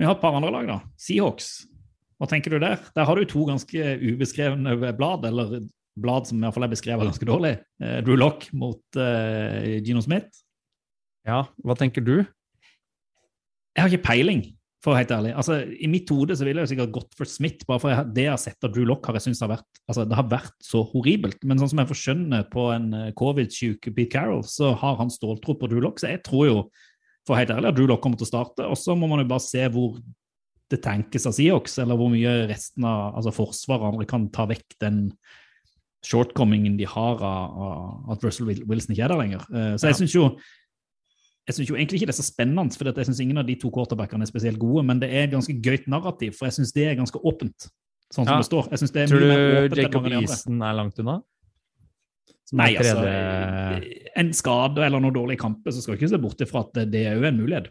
Vi 0.00 0.08
har 0.08 0.16
et 0.16 0.22
par 0.24 0.34
andre 0.34 0.50
lag, 0.56 0.66
da. 0.66 0.80
Seahawks. 0.98 1.52
Hva 2.18 2.26
tenker 2.32 2.56
du 2.56 2.58
der? 2.60 2.82
Der 2.96 3.06
har 3.06 3.16
du 3.16 3.30
to 3.30 3.46
ganske 3.46 3.94
ubeskrevne 4.02 4.74
blad, 4.98 5.30
eller 5.30 5.60
blad 6.00 6.26
som 6.26 6.40
i 6.40 6.44
hvert 6.44 6.56
fall 6.56 6.66
er 6.66 6.74
beskrevet 6.74 7.12
ganske 7.12 7.28
dårlig. 7.30 7.56
Eh, 7.78 8.00
Drew 8.04 8.18
Lock 8.18 8.48
mot 8.56 8.82
uh, 8.98 9.60
Gino 9.86 10.02
Smith. 10.02 10.42
Ja, 11.28 11.44
hva 11.62 11.78
tenker 11.78 12.02
du? 12.02 12.16
Jeg 13.76 13.84
har 13.84 13.92
ikke 13.92 14.08
peiling, 14.10 14.48
for 14.84 14.96
helt 14.96 15.10
ærlig. 15.12 15.34
Altså, 15.36 15.58
I 15.60 15.88
mitt 15.92 16.08
hode 16.08 16.34
så 16.38 16.46
ville 16.46 16.62
jeg 16.62 16.72
sikkert 16.72 16.92
gått 16.94 17.16
for 17.18 17.28
Smith, 17.28 17.66
bare 17.68 17.82
for 17.82 17.92
jeg, 17.92 18.06
det 18.16 18.24
jeg 18.24 18.32
har 18.32 18.40
sett 18.40 18.64
av 18.64 18.72
Drew 18.72 18.86
Lock, 18.88 19.04
har 19.04 19.18
jeg 19.18 19.26
syntes 19.26 19.42
har 19.44 19.52
vært 19.52 19.80
altså, 19.84 20.06
det 20.08 20.16
har 20.16 20.30
vært 20.30 20.54
så 20.64 20.80
horribelt. 20.92 21.42
Men 21.44 21.60
sånn 21.60 21.72
som 21.74 21.82
jeg 21.82 21.90
får 21.90 22.00
skjønne 22.00 22.40
på 22.52 22.68
en 22.72 22.86
eh, 22.96 23.10
covid-syk 23.20 23.90
Pete 23.90 24.08
Carroll, 24.14 24.40
så 24.48 24.72
har 24.80 24.96
han 25.02 25.12
ståltro 25.12 25.58
på 25.60 25.68
Drew 25.68 25.84
Lock. 25.84 26.00
Så 26.00 26.08
jeg 26.08 26.22
tror 26.24 26.46
jo, 26.48 26.62
for 27.28 27.36
helt 27.36 27.52
ærlig, 27.52 27.68
at 27.72 27.76
Drew 27.76 27.90
Lock 27.90 28.00
kommer 28.04 28.20
til 28.20 28.28
å 28.28 28.32
starte. 28.32 28.70
Og 28.72 28.80
så 28.80 28.96
må 28.96 29.10
man 29.10 29.20
jo 29.20 29.28
bare 29.34 29.44
se 29.44 29.66
hvor 29.74 30.00
det 30.70 30.80
tenkes 30.84 31.28
av 31.28 31.36
Seahawks, 31.36 31.76
eller 31.82 31.98
hvor 32.00 32.08
mye 32.12 32.32
resten 32.48 32.86
av 32.86 33.18
altså 33.18 33.34
forsvaret 33.36 33.84
og 33.84 33.92
andre 33.92 34.08
kan 34.08 34.28
ta 34.32 34.46
vekk 34.48 34.78
den 34.80 35.02
shortcomingen 36.06 36.78
de 36.78 36.86
har 36.88 37.20
av, 37.20 37.60
av 37.60 38.14
at 38.14 38.24
Russell 38.24 38.48
Wilson 38.48 38.94
ikke 38.94 39.04
er 39.04 39.12
der 39.12 39.20
lenger. 39.20 39.44
Eh, 39.52 39.74
Så 39.76 39.90
jeg 39.90 40.00
syns 40.00 40.16
jo 40.16 40.30
jeg 41.48 41.56
synes 41.56 41.70
jo 41.70 41.76
egentlig 41.76 41.98
ikke 42.00 42.08
det 42.10 42.14
er 42.14 42.20
så 42.22 42.26
spennende, 42.26 42.76
for 42.76 42.90
jeg 42.90 43.08
syns 43.08 43.20
ingen 43.24 43.40
av 43.40 43.46
de 43.48 43.56
to 43.58 43.70
quarterbackene 43.74 44.26
er 44.26 44.30
spesielt 44.30 44.58
gode, 44.60 44.84
men 44.86 45.00
det 45.02 45.08
er 45.10 45.26
et 45.26 45.32
ganske 45.34 45.54
gøyt 45.64 45.88
narrativ, 45.90 46.34
for 46.38 46.46
jeg 46.46 46.58
syns 46.60 46.72
det 46.76 46.86
er 46.86 46.98
ganske 46.98 47.18
åpent, 47.26 47.66
sånn 48.12 48.26
som 48.26 48.34
Ja. 48.34 48.38
det 48.38 48.46
står. 48.50 48.68
Jeg 48.70 48.78
synes 48.82 48.92
det 48.94 49.02
er 49.02 49.06
Tror 49.10 49.20
du 49.24 49.80
Jacob. 49.80 50.06
Eason 50.06 50.62
er 50.62 50.76
langt 50.76 50.98
unna? 50.98 51.22
Som 52.46 52.58
Nei, 52.58 52.74
altså 52.76 53.04
En 54.16 54.32
skade 54.32 54.84
eller 54.84 55.00
noe 55.00 55.14
dårlig 55.14 55.38
i 55.38 55.42
kampen, 55.42 55.72
så 55.72 55.80
skal 55.82 55.94
vi 55.94 56.00
ikke 56.02 56.10
se 56.10 56.18
bort 56.18 56.40
ifra 56.40 56.64
at 56.66 56.90
det, 56.90 57.06
er 57.06 57.14
jo 57.14 57.24
en 57.24 57.38
mulighet. 57.38 57.70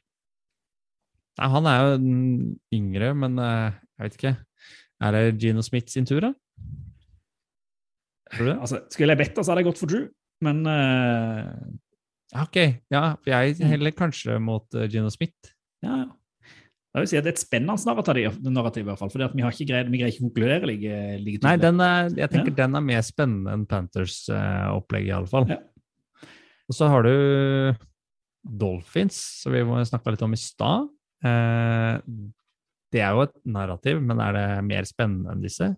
Nei, 1.39 1.49
han 1.49 1.65
er 1.67 1.79
jo 1.83 1.97
den 1.97 2.59
yngre, 2.73 3.13
men 3.15 3.37
eh, 3.39 3.71
jeg 3.99 4.03
vet 4.05 4.15
ikke. 4.17 4.37
Er 5.01 5.11
det 5.11 5.39
Gino 5.41 5.61
Smith 5.61 5.91
sin 5.91 6.05
tur, 6.05 6.19
da? 6.19 6.33
Tror 8.33 8.45
du 8.45 8.51
det? 8.51 8.59
Altså, 8.59 8.81
skulle 8.89 9.15
jeg 9.15 9.17
bedt, 9.17 9.39
så 9.39 9.51
hadde 9.51 9.63
jeg 9.63 9.69
gått 9.71 9.79
for 9.79 9.87
Drew, 9.87 10.07
men 10.41 10.65
Ja, 10.65 11.53
Ok, 12.37 12.57
ja, 12.93 13.15
for 13.17 13.31
jeg 13.31 13.57
heller 13.65 13.93
kanskje 13.97 14.37
mot 14.43 14.65
uh, 14.77 14.85
Gino 14.91 15.09
Smith. 15.13 15.53
ja, 15.85 16.05
ja. 16.05 16.09
Jeg 16.89 17.03
vil 17.03 17.09
si 17.11 17.17
at 17.19 17.25
Det 17.25 17.29
er 17.29 17.35
et 17.37 17.41
spennende 17.43 17.85
narrativ, 17.85 18.37
narrativ 18.49 18.81
i 18.81 18.87
hvert 18.87 18.97
fall, 18.97 19.11
fordi 19.13 19.27
vi 19.37 19.43
har 19.45 19.53
ikke 19.53 19.67
greid, 19.69 19.89
vi 19.93 19.99
greier 20.01 20.09
ikke 20.09 20.23
å 20.23 20.25
konkludere 20.25 20.65
like, 20.65 21.01
like 21.21 21.41
Nei, 21.45 21.51
den 21.61 21.83
er, 21.85 22.07
jeg 22.17 22.31
tenker 22.33 22.55
den 22.57 22.77
er 22.79 22.85
mer 22.87 23.03
spennende 23.05 23.53
enn 23.53 23.65
Panthers-opplegget, 23.69 25.11
i 25.11 25.13
alle 25.13 25.29
fall. 25.29 25.45
Ja. 25.53 25.59
Og 26.65 26.77
så 26.77 26.89
har 26.89 27.05
du 27.05 27.13
Dolphins, 28.41 29.19
som 29.43 29.53
vi 29.53 29.61
må 29.69 29.77
snakke 29.85 30.15
litt 30.15 30.25
om 30.25 30.33
i 30.33 30.41
stad. 30.41 30.89
Uh, 31.21 32.01
det 32.89 33.03
er 33.05 33.13
jo 33.13 33.27
et 33.27 33.37
narrativ, 33.45 34.01
men 34.01 34.25
er 34.25 34.33
det 34.39 34.47
mer 34.65 34.89
spennende 34.89 35.35
enn 35.35 35.45
disse? 35.45 35.69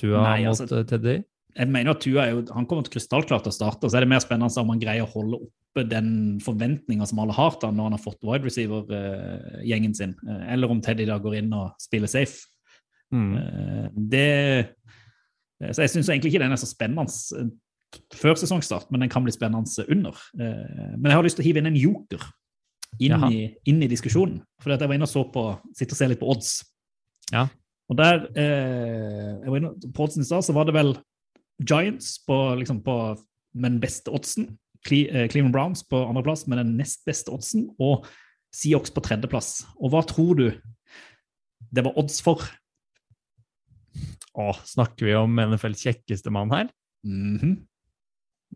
Tua 0.00 0.22
Nei, 0.24 0.38
mot 0.44 0.50
altså- 0.56 0.80
eh, 0.80 0.86
Teddy? 0.90 1.16
Jeg 1.56 1.70
mener 1.72 1.94
at 1.94 2.02
Tua 2.04 2.24
er 2.26 2.34
jo, 2.34 2.42
han 2.52 2.66
kommer 2.68 2.84
til 2.84 2.96
krystallklart 2.96 3.46
til 3.46 3.52
å 3.52 3.56
starte, 3.56 3.88
så 3.88 3.96
er 3.96 4.04
det 4.04 4.10
mer 4.12 4.20
spennende 4.24 4.60
om 4.60 4.72
han 4.74 4.82
greier 4.82 5.06
å 5.06 5.12
holde 5.12 5.38
oppe 5.46 5.84
den 5.88 6.10
forventninga 6.44 7.06
som 7.08 7.20
alle 7.22 7.36
har 7.36 7.56
til 7.56 7.70
han 7.70 7.78
når 7.78 7.88
han 7.88 7.96
har 7.96 8.02
fått 8.04 8.24
wide 8.24 8.48
receiver-gjengen 8.48 9.94
sin, 9.96 10.14
eh, 10.28 10.42
eller 10.54 10.72
om 10.72 10.82
Teddy 10.84 11.06
da 11.08 11.18
går 11.22 11.38
inn 11.40 11.52
og 11.56 11.76
spiller 11.80 12.10
safe. 12.12 12.44
Mm. 13.14 13.30
Eh, 13.40 13.86
Det, 13.96 14.26
så 15.72 15.84
jeg 15.84 15.94
syns 15.94 16.10
egentlig 16.12 16.34
ikke 16.34 16.44
den 16.44 16.52
er 16.52 16.60
så 16.60 16.68
spennende 16.68 17.08
eh, 17.40 17.52
før 18.12 18.36
sesongstart, 18.36 18.90
men 18.90 19.04
den 19.04 19.12
kan 19.12 19.24
bli 19.24 19.32
spennende 19.32 19.86
under. 19.88 20.16
Eh, 20.36 20.96
Men 20.96 21.10
jeg 21.10 21.16
har 21.16 21.24
lyst 21.24 21.40
til 21.40 21.46
å 21.46 21.48
hive 21.48 21.62
inn 21.62 21.70
en 21.72 21.78
joker 21.80 22.24
inn, 23.00 23.16
i, 23.32 23.42
inn 23.68 23.82
i 23.84 23.88
diskusjonen. 23.88 24.42
For 24.60 24.72
jeg 24.72 24.80
var 24.80 24.96
inne 24.96 25.08
og 25.08 25.12
så 25.12 25.24
på, 25.32 25.48
sitter 25.76 25.96
og 25.96 26.00
ser 26.00 26.12
litt 26.12 26.20
på 26.20 26.28
odds. 26.32 26.58
Ja. 27.32 27.46
Og 27.88 27.96
der, 27.98 28.26
eh, 28.34 29.36
jeg 29.44 29.52
var 29.52 29.60
inne 29.60 29.92
på 29.94 30.06
oddsen 30.06 30.24
i 30.24 30.28
stad, 30.28 30.44
så 30.44 30.54
var 30.56 30.66
det 30.68 30.74
vel 30.76 30.96
Giants 31.62 32.18
på, 32.26 32.36
liksom 32.60 32.82
på, 32.84 33.16
den 33.56 33.78
beste 33.80 34.12
oddsen. 34.12 34.58
Eh, 34.90 35.28
Cleveland 35.32 35.54
Browns 35.54 35.82
på 35.88 35.96
andreplass 36.04 36.46
med 36.46 36.58
den 36.60 36.74
nest 36.76 37.04
beste 37.08 37.32
oddsen. 37.32 37.70
Og 37.80 38.04
Seahawks 38.54 38.92
på 38.92 39.00
tredjeplass. 39.04 39.64
Og 39.80 39.90
hva 39.94 40.02
tror 40.06 40.36
du 40.36 40.46
det 41.72 41.84
var 41.84 41.96
odds 41.98 42.20
for? 42.24 42.44
Å, 44.36 44.50
snakker 44.68 45.08
vi 45.08 45.14
om 45.16 45.38
NFLs 45.40 45.86
kjekkeste 45.88 46.32
mann 46.34 46.52
her? 46.52 46.68
Mhm. 47.06 47.56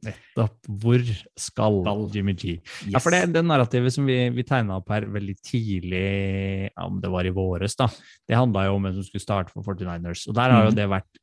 Nettopp. 0.04 0.68
Hvor 0.80 1.02
skal. 1.40 1.80
Jimmy 2.14 2.32
G? 2.38 2.52
Yes. 2.60 2.92
Ja, 2.94 3.00
for 3.02 3.12
det, 3.12 3.24
det 3.34 3.42
narrativet 3.44 3.92
som 3.92 4.06
vi, 4.08 4.18
vi 4.32 4.44
tegna 4.46 4.78
opp 4.78 4.92
her 4.92 5.08
veldig 5.10 5.34
tidlig, 5.44 6.70
om 6.80 7.00
det 7.02 7.10
var 7.12 7.26
i 7.26 7.32
våres, 7.34 7.74
da, 7.76 7.88
det 8.28 8.38
handla 8.38 8.68
jo 8.68 8.76
om 8.78 8.86
hvem 8.86 8.94
som 9.00 9.08
skulle 9.08 9.24
starte 9.24 9.52
for 9.52 9.66
49ers. 9.66 10.28
Og 10.30 10.36
der 10.38 10.54
har 10.54 10.68
jo 10.68 10.70
Mhm. 10.70 10.78
det 10.78 10.88
vært 10.92 11.20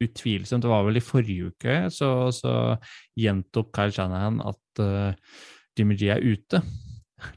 utvilsomt. 0.00 0.64
Det 0.64 0.70
var 0.70 0.84
vel 0.86 1.00
i 1.00 1.04
forrige 1.04 1.52
uke, 1.52 1.78
så, 1.94 2.30
så 2.34 2.52
gjentok 3.18 3.72
Kyle 3.76 3.94
Shanahan 3.94 4.40
at 4.48 4.82
uh, 4.82 5.40
Jimmy 5.78 5.96
G 5.98 6.10
er 6.12 6.24
ute. 6.24 6.62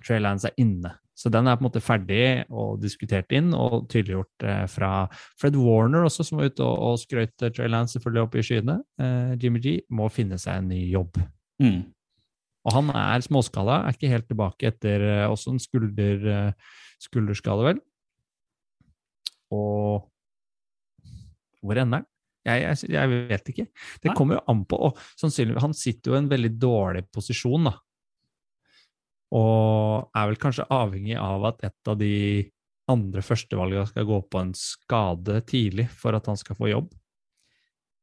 Trey 0.03 0.21
Lance 0.23 0.47
er 0.49 0.61
inne. 0.63 0.93
Så 1.13 1.29
den 1.29 1.47
er 1.47 1.57
på 1.57 1.63
en 1.63 1.67
måte 1.67 1.83
ferdig 1.83 2.43
og 2.49 2.79
diskutert 2.81 3.31
inn 3.35 3.51
og 3.53 3.85
tydeliggjort 3.91 4.45
eh, 4.49 4.63
fra 4.71 4.91
Fred 5.39 5.55
Warner 5.59 6.07
også, 6.07 6.25
som 6.25 6.39
var 6.39 6.49
ute 6.49 6.65
og, 6.65 6.73
og 6.87 7.01
skrøt 7.03 7.35
Trey 7.43 7.69
Lance 7.69 7.95
selvfølgelig 7.95 8.23
opp 8.25 8.37
i 8.39 8.45
skyene. 8.47 8.77
Eh, 8.97 9.33
Jimmy 9.39 9.61
G 9.61 9.75
må 9.93 10.09
finne 10.11 10.39
seg 10.41 10.59
en 10.59 10.71
ny 10.73 10.81
jobb. 10.89 11.19
Mm. 11.61 11.83
Og 12.63 12.75
han 12.77 12.89
er 12.95 13.23
småskala, 13.23 13.83
er 13.83 13.95
ikke 13.95 14.11
helt 14.11 14.27
tilbake 14.31 14.71
etter 14.71 15.05
eh, 15.05 15.27
også 15.29 15.53
en 15.53 15.61
skulder, 15.61 16.25
eh, 16.33 16.79
skulderskade, 17.03 17.67
vel. 17.69 17.83
Og 19.53 20.09
hvor 21.63 21.79
ender 21.79 22.01
han? 22.01 22.09
Jeg, 22.43 22.63
jeg, 22.63 22.91
jeg 22.91 23.21
vet 23.29 23.51
ikke. 23.53 23.65
Det 24.03 24.15
kommer 24.17 24.37
jo 24.37 24.45
an 24.51 24.63
på. 24.67 24.79
Og 24.89 24.99
sannsynligvis, 25.19 25.63
han 25.63 25.75
sitter 25.77 26.11
jo 26.11 26.17
i 26.17 26.21
en 26.21 26.31
veldig 26.31 26.51
dårlig 26.59 27.05
posisjon, 27.13 27.69
da. 27.69 27.77
Og 29.33 30.11
er 30.13 30.27
vel 30.29 30.41
kanskje 30.41 30.67
avhengig 30.69 31.15
av 31.17 31.47
at 31.49 31.63
et 31.65 31.89
av 31.89 31.97
de 31.97 32.15
andre 32.91 33.23
førstevalgene 33.23 33.87
skal 33.89 34.07
gå 34.09 34.19
på 34.27 34.41
en 34.41 34.51
skade 34.57 35.39
tidlig 35.49 35.87
for 35.95 36.15
at 36.17 36.27
han 36.29 36.37
skal 36.39 36.59
få 36.59 36.69
jobb. 36.69 36.91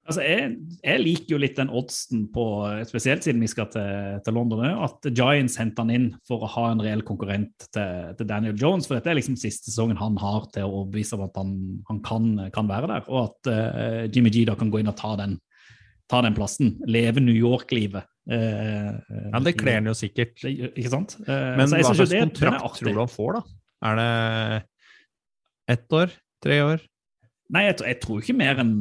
Altså, 0.09 0.23
jeg, 0.25 0.55
jeg 0.83 1.01
liker 1.05 1.35
jo 1.35 1.39
litt 1.39 1.59
den 1.61 1.69
oddsen 1.77 2.23
på, 2.35 2.45
spesielt 2.89 3.23
siden 3.23 3.43
vi 3.45 3.51
skal 3.53 3.69
til, 3.71 4.17
til 4.25 4.35
London 4.35 4.63
at 4.65 5.05
Giants 5.13 5.59
henter 5.61 5.85
han 5.85 5.93
inn 5.95 6.07
for 6.27 6.43
å 6.43 6.49
ha 6.51 6.65
en 6.73 6.81
reell 6.83 7.05
konkurrent 7.07 7.69
til, 7.69 8.09
til 8.19 8.27
Daniel 8.27 8.57
Jones. 8.59 8.89
For 8.89 8.97
dette 8.97 9.13
er 9.13 9.19
liksom 9.21 9.37
siste 9.39 9.69
sesongen 9.71 10.01
han 10.01 10.17
har 10.19 10.49
til 10.55 10.67
å 10.67 10.73
overbevise 10.81 11.15
om 11.19 11.27
at 11.29 11.37
han, 11.39 11.53
han 11.91 12.01
kan, 12.03 12.27
kan 12.57 12.73
være 12.73 12.91
der. 12.91 13.07
Og 13.13 13.29
at 13.29 13.53
uh, 13.53 14.01
Jimmy 14.11 14.33
G 14.35 14.43
da 14.49 14.57
kan 14.59 14.73
gå 14.73 14.81
inn 14.83 14.91
og 14.91 14.97
ta 14.99 15.13
den, 15.21 15.37
ta 16.11 16.25
den 16.27 16.35
plassen. 16.35 16.75
Leve 16.91 17.23
New 17.23 17.37
York-livet. 17.37 18.09
Uh, 18.31 18.97
Ja, 19.31 19.45
det 19.47 19.55
kler 19.61 19.79
han 19.79 19.93
jo 19.93 19.95
sikkert. 20.01 20.43
Ikke 20.43 20.91
sant? 20.97 21.21
Uh, 21.29 21.55
Men 21.61 21.71
hva 21.71 21.85
slags 21.93 22.11
det- 22.11 22.25
kontrakt 22.25 22.81
tror 22.81 22.97
du 22.97 23.05
han 23.05 23.15
får, 23.15 23.39
da? 23.39 23.47
Er 23.93 24.01
det 24.01 24.11
ett 25.77 25.97
år? 26.03 26.19
Tre 26.43 26.63
år? 26.67 26.83
Nei, 27.55 27.69
jeg, 27.69 27.79
jeg 27.85 28.01
tror 28.03 28.25
ikke 28.25 28.41
mer 28.41 28.59
enn 28.65 28.75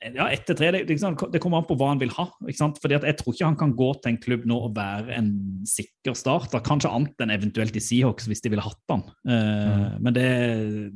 ja, 0.00 0.30
ett 0.32 0.46
til 0.48 0.56
tre. 0.56 0.70
Det, 0.72 0.80
liksom, 0.88 1.16
det 1.28 1.40
kommer 1.42 1.60
an 1.60 1.66
på 1.68 1.76
hva 1.76 1.90
han 1.90 2.00
vil 2.00 2.12
ha. 2.16 2.24
ikke 2.48 2.56
sant? 2.56 2.78
Fordi 2.80 2.96
at 2.96 3.04
Jeg 3.04 3.18
tror 3.18 3.34
ikke 3.34 3.48
han 3.50 3.58
kan 3.60 3.72
gå 3.76 3.88
til 4.00 4.10
en 4.10 4.20
klubb 4.22 4.46
nå 4.48 4.56
og 4.66 4.76
være 4.76 5.16
en 5.18 5.30
sikker 5.68 6.14
starter. 6.16 6.62
Kanskje 6.64 6.92
annet 6.96 7.20
enn 7.20 7.32
eventuelt 7.34 7.76
i 7.76 7.82
Seahawks, 7.84 8.28
hvis 8.30 8.40
de 8.40 8.52
ville 8.54 8.64
hatt 8.64 8.92
han. 8.92 9.02
Eh, 9.28 9.98
Men 10.00 10.16
det, 10.16 10.28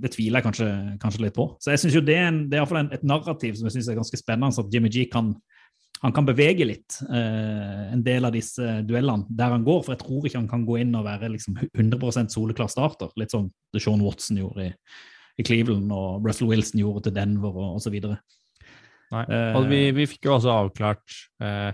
det 0.00 0.12
tviler 0.14 0.40
jeg 0.40 0.46
kanskje, 0.46 0.68
kanskje 1.02 1.26
litt 1.26 1.36
på. 1.36 1.50
Så 1.60 1.74
jeg 1.74 1.82
synes 1.82 1.98
jo 1.98 2.04
det 2.06 2.16
er, 2.16 2.30
en, 2.30 2.40
det 2.48 2.60
er 2.60 2.78
en, 2.80 2.88
et 2.96 3.04
narrativ 3.04 3.58
som 3.58 3.68
jeg 3.68 3.76
synes 3.76 3.90
er 3.92 3.98
ganske 4.00 4.20
spennende. 4.20 4.56
så 4.56 4.64
At 4.64 4.72
Jimmy 4.72 4.88
G 4.88 5.04
kan, 5.12 5.34
han 6.00 6.14
kan 6.16 6.24
bevege 6.24 6.64
litt 6.64 6.96
uh, 7.04 7.92
en 7.92 8.04
del 8.06 8.24
av 8.24 8.32
disse 8.32 8.78
duellene 8.88 9.28
der 9.28 9.52
han 9.52 9.66
går. 9.68 9.82
For 9.84 9.98
jeg 9.98 10.00
tror 10.00 10.24
ikke 10.24 10.40
han 10.40 10.48
kan 10.48 10.64
gå 10.64 10.78
inn 10.80 10.96
og 10.96 11.04
være 11.04 11.28
liksom 11.34 11.60
100% 11.74 12.32
soleklar 12.32 12.72
starter. 12.72 13.12
Litt 13.20 13.36
som 13.36 13.52
Sean 13.76 14.00
Watson 14.00 14.40
gjorde 14.40 14.70
i, 14.70 14.72
i 15.36 15.44
Cleveland 15.44 15.92
og 15.92 16.24
Russell 16.24 16.48
Wilson 16.48 16.80
gjorde 16.80 17.10
til 17.10 17.18
Denver 17.20 17.52
og 17.52 17.82
osv. 17.82 18.00
Nei. 19.14 19.24
Eh, 19.30 19.52
Og 19.58 19.68
vi, 19.70 19.82
vi 19.94 20.06
fikk 20.10 20.26
jo 20.28 20.36
også 20.38 20.52
avklart 20.54 21.18
eh, 21.44 21.70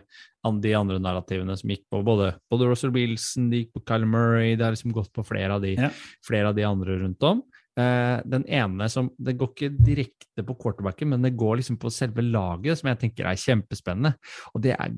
de 0.64 0.72
andre 0.76 0.98
narrativene 1.02 1.56
som 1.58 1.72
gikk 1.72 1.84
på 1.92 2.00
både, 2.04 2.32
både 2.52 2.68
Russell 2.70 2.92
Wilson, 2.94 3.50
de 3.52 3.62
gikk 3.64 3.74
på 3.76 3.84
Kyle 3.88 4.08
Murray, 4.08 4.54
det 4.56 4.64
har 4.66 4.76
liksom 4.76 4.94
gått 4.96 5.12
på 5.16 5.24
flere 5.28 5.56
av 5.56 5.64
de, 5.64 5.74
Ja. 5.78 5.90
flere 6.26 6.52
av 6.52 6.56
de 6.56 6.64
andre 6.68 6.98
rundt 7.02 7.22
om. 7.28 7.42
Eh, 7.78 8.18
den 8.26 8.42
ene 8.50 8.88
som 8.90 9.12
Det 9.16 9.36
går 9.38 9.52
ikke 9.54 9.68
direkte 9.86 10.42
på 10.44 10.56
quarterbacken, 10.58 11.08
men 11.12 11.22
det 11.22 11.36
går 11.38 11.60
liksom 11.60 11.78
på 11.80 11.92
selve 11.94 12.24
laget, 12.24 12.80
som 12.80 12.90
jeg 12.90 12.98
tenker 13.04 13.28
er 13.30 13.38
kjempespennende. 13.40 14.14
Og 14.54 14.62
det 14.64 14.74
er 14.76 14.90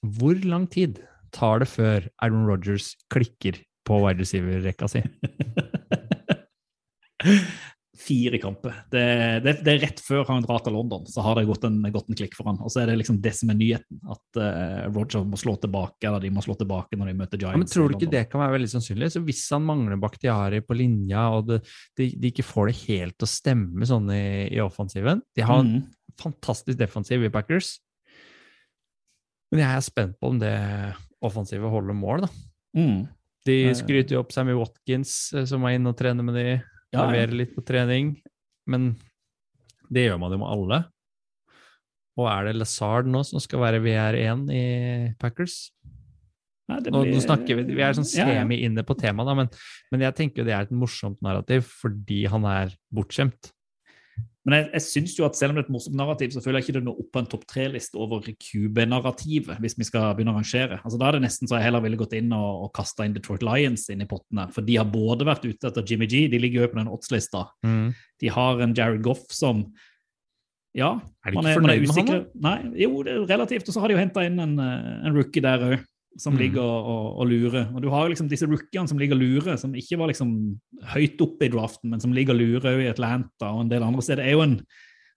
Hvor 0.00 0.38
lang 0.44 0.68
tid 0.70 1.00
tar 1.32 1.58
det 1.60 1.68
før 1.68 2.06
Aaron 2.22 2.46
Rodgers 2.46 2.94
klikker 3.12 3.58
på 3.84 3.98
wide 4.04 4.22
receiver-rekka 4.22 4.88
si? 4.88 5.02
Fire 8.00 8.38
kamper. 8.40 8.72
Det, 8.88 9.00
det, 9.44 9.52
det 9.66 9.72
er 9.74 9.80
rett 9.82 9.98
før 10.00 10.22
han 10.30 10.40
drar 10.46 10.62
til 10.64 10.72
London, 10.72 11.02
så 11.10 11.20
har 11.20 11.36
det 11.36 11.42
gått 11.50 11.66
en, 11.68 11.74
gått 11.92 12.08
en 12.08 12.16
klikk 12.16 12.32
for 12.38 12.48
han. 12.48 12.56
Og 12.64 12.72
så 12.72 12.80
er 12.80 12.86
det 12.88 12.94
liksom 12.96 13.18
det 13.20 13.34
som 13.36 13.50
er 13.52 13.58
nyheten, 13.60 13.98
at 14.08 14.38
uh, 14.40 14.86
Roger 14.94 15.26
må 15.28 15.36
slå 15.36 15.54
tilbake, 15.60 16.00
eller 16.08 16.24
de 16.24 16.30
må 16.32 16.40
slå 16.44 16.56
tilbake 16.56 16.96
når 16.96 17.10
de 17.12 17.16
møter 17.18 17.42
Giants. 17.42 17.52
Ja, 17.58 17.60
men 17.60 17.68
Tror 17.68 17.92
du 17.92 17.98
ikke 17.98 18.10
det 18.14 18.22
kan 18.32 18.40
være 18.40 18.54
veldig 18.56 18.70
sannsynlig? 18.72 19.10
Så 19.12 19.20
Hvis 19.26 19.42
han 19.52 19.66
mangler 19.68 20.00
Bakhtiari 20.00 20.62
på 20.64 20.78
linja, 20.80 21.26
og 21.36 21.50
det, 21.52 21.60
de, 22.00 22.08
de 22.16 22.32
ikke 22.32 22.46
får 22.48 22.70
det 22.72 22.76
helt 22.86 23.18
til 23.20 23.28
å 23.28 23.32
stemme 23.34 23.90
sånn 23.92 24.08
i, 24.16 24.24
i 24.56 24.64
offensiven 24.64 25.20
De 25.36 25.44
har 25.44 25.60
en 25.60 25.70
Mhm. 25.76 25.86
fantastisk 26.20 26.76
defensiv 26.80 27.22
i 27.24 27.30
Packers. 27.32 27.74
Men 29.52 29.60
jeg 29.64 29.70
er 29.76 29.84
spent 29.84 30.18
på 30.20 30.30
om 30.32 30.38
det 30.40 30.54
offensive 31.24 31.68
holder 31.70 31.96
mål, 31.96 32.24
da. 32.26 32.28
Mm. 32.76 33.00
De 33.46 33.54
Eh. 33.70 33.74
skryter 33.74 34.14
jo 34.16 34.20
opp 34.20 34.32
Sammy 34.32 34.52
Watkins, 34.56 35.32
eh, 35.34 35.44
som 35.48 35.62
var 35.62 35.70
inne 35.76 35.88
og 35.90 35.96
trener 35.96 36.22
med 36.24 36.34
de, 36.36 36.62
Ja, 36.94 37.06
Levere 37.06 37.36
litt 37.42 37.54
på 37.54 37.62
trening. 37.66 38.16
Men 38.70 38.92
det 39.90 40.08
gjør 40.08 40.18
man 40.22 40.34
jo 40.34 40.40
med 40.42 40.50
alle. 40.50 40.80
Og 42.20 42.26
er 42.28 42.48
det 42.48 42.58
Lazard 42.58 43.08
nå 43.08 43.22
som 43.26 43.42
skal 43.42 43.62
være 43.62 43.82
VR1 43.84 44.44
i 44.54 44.64
Packers? 45.20 45.70
Nei, 46.70 46.80
blir... 46.82 46.94
Nå, 46.94 47.04
nå 47.14 47.22
snakker 47.22 47.58
vi, 47.58 47.64
vi 47.74 47.82
er 47.82 47.96
sånn 47.96 48.06
semi 48.06 48.60
inne 48.66 48.84
på 48.86 48.94
temaet, 48.98 49.32
men, 49.38 49.48
men 49.90 50.04
jeg 50.06 50.16
tenker 50.18 50.42
jo 50.42 50.46
det 50.46 50.54
er 50.54 50.68
et 50.68 50.74
morsomt 50.74 51.18
narrativ 51.24 51.66
fordi 51.80 52.24
han 52.30 52.46
er 52.46 52.74
bortskjemt. 52.94 53.50
Men 54.48 54.56
jeg, 54.56 54.66
jeg 54.72 54.84
synes 54.86 55.14
jo 55.18 55.24
at 55.26 55.36
selv 55.36 55.52
om 55.52 55.58
det 55.58 55.62
er 55.62 55.66
et 55.68 55.74
morsomt 55.74 55.96
narrativ, 55.98 56.30
så 56.32 56.40
føler 56.40 56.60
jeg 56.60 56.68
ikke 56.68 56.76
det 56.78 56.84
når 56.86 57.00
opp 57.02 57.10
på 57.12 57.20
en 57.20 57.28
topp 57.28 57.42
tre-liste 57.50 57.98
over 58.00 58.24
QB-narrativet, 58.24 59.60
hvis 59.60 59.76
vi 59.76 59.86
skal 59.88 60.14
begynne 60.16 60.32
å 60.32 60.38
rangere. 60.38 60.78
Altså 60.80 61.00
Da 61.00 61.10
er 61.10 61.18
det 61.18 61.26
nesten 61.26 61.50
så 61.50 61.58
jeg 61.58 61.66
heller 61.68 61.84
ville 61.84 62.00
gått 62.00 62.16
inn 62.16 62.32
og, 62.32 62.64
og 62.64 62.72
kasta 62.76 63.04
inn 63.04 63.16
Detroit 63.16 63.44
Lions 63.44 63.84
inn 63.92 64.00
i 64.00 64.08
pottene. 64.08 64.48
For 64.54 64.64
de 64.64 64.78
har 64.80 64.88
både 64.88 65.28
vært 65.28 65.44
ute 65.44 65.68
etter 65.68 65.84
Jimmy 65.84 66.08
G, 66.08 66.24
de 66.32 66.40
ligger 66.40 66.64
jo 66.64 66.72
på 66.72 66.80
den 66.80 66.92
oddslista. 66.96 67.44
Mm. 67.66 67.92
De 68.24 68.32
har 68.32 68.64
en 68.64 68.74
Jared 68.76 69.04
Goff 69.04 69.28
som 69.34 69.66
Ja, 70.72 71.00
Er 71.26 71.34
man 71.34 71.46
er, 71.50 71.60
man 71.60 71.72
er 71.72 71.80
usikker. 71.82 72.20
Nei, 72.38 72.58
jo, 72.78 73.00
det 73.02 73.12
er 73.12 73.24
relativt. 73.26 73.66
Og 73.66 73.74
så 73.74 73.80
har 73.82 73.90
de 73.90 73.96
jo 73.96 74.00
henta 74.00 74.22
inn 74.22 74.38
en, 74.38 74.52
eh, 74.62 74.90
en 75.08 75.16
rookie 75.16 75.42
der 75.42 75.64
òg, 75.66 75.80
som 76.18 76.34
Mm. 76.34 76.40
ligger 76.40 76.62
og, 76.62 77.20
og, 77.20 77.26
lurer. 77.30 77.70
Og 77.74 77.82
du 77.82 77.88
har 77.88 78.04
jo 78.04 78.12
liksom 78.12 78.28
disse 78.28 78.46
rookiene 78.46 78.88
som 78.88 78.98
ligger 78.98 79.14
og 79.14 79.22
lurer, 79.22 79.56
som 79.56 79.74
ikke 79.74 79.98
var 79.98 80.08
liksom 80.10 80.60
høyt 80.94 81.20
oppe 81.20 81.46
i 81.46 81.52
draften, 81.52 81.90
men 81.90 82.00
som 82.00 82.12
ligger 82.12 82.34
og 82.34 82.40
lurer 82.40 82.80
i 82.82 82.90
Atlanta 82.90 83.52
og 83.54 83.62
en 83.62 83.70
del 83.70 83.82
andre 83.82 84.02
steder. 84.02 84.22
Det 84.24 84.32
er 84.32 84.38
jo 84.38 84.46
en 84.46 84.60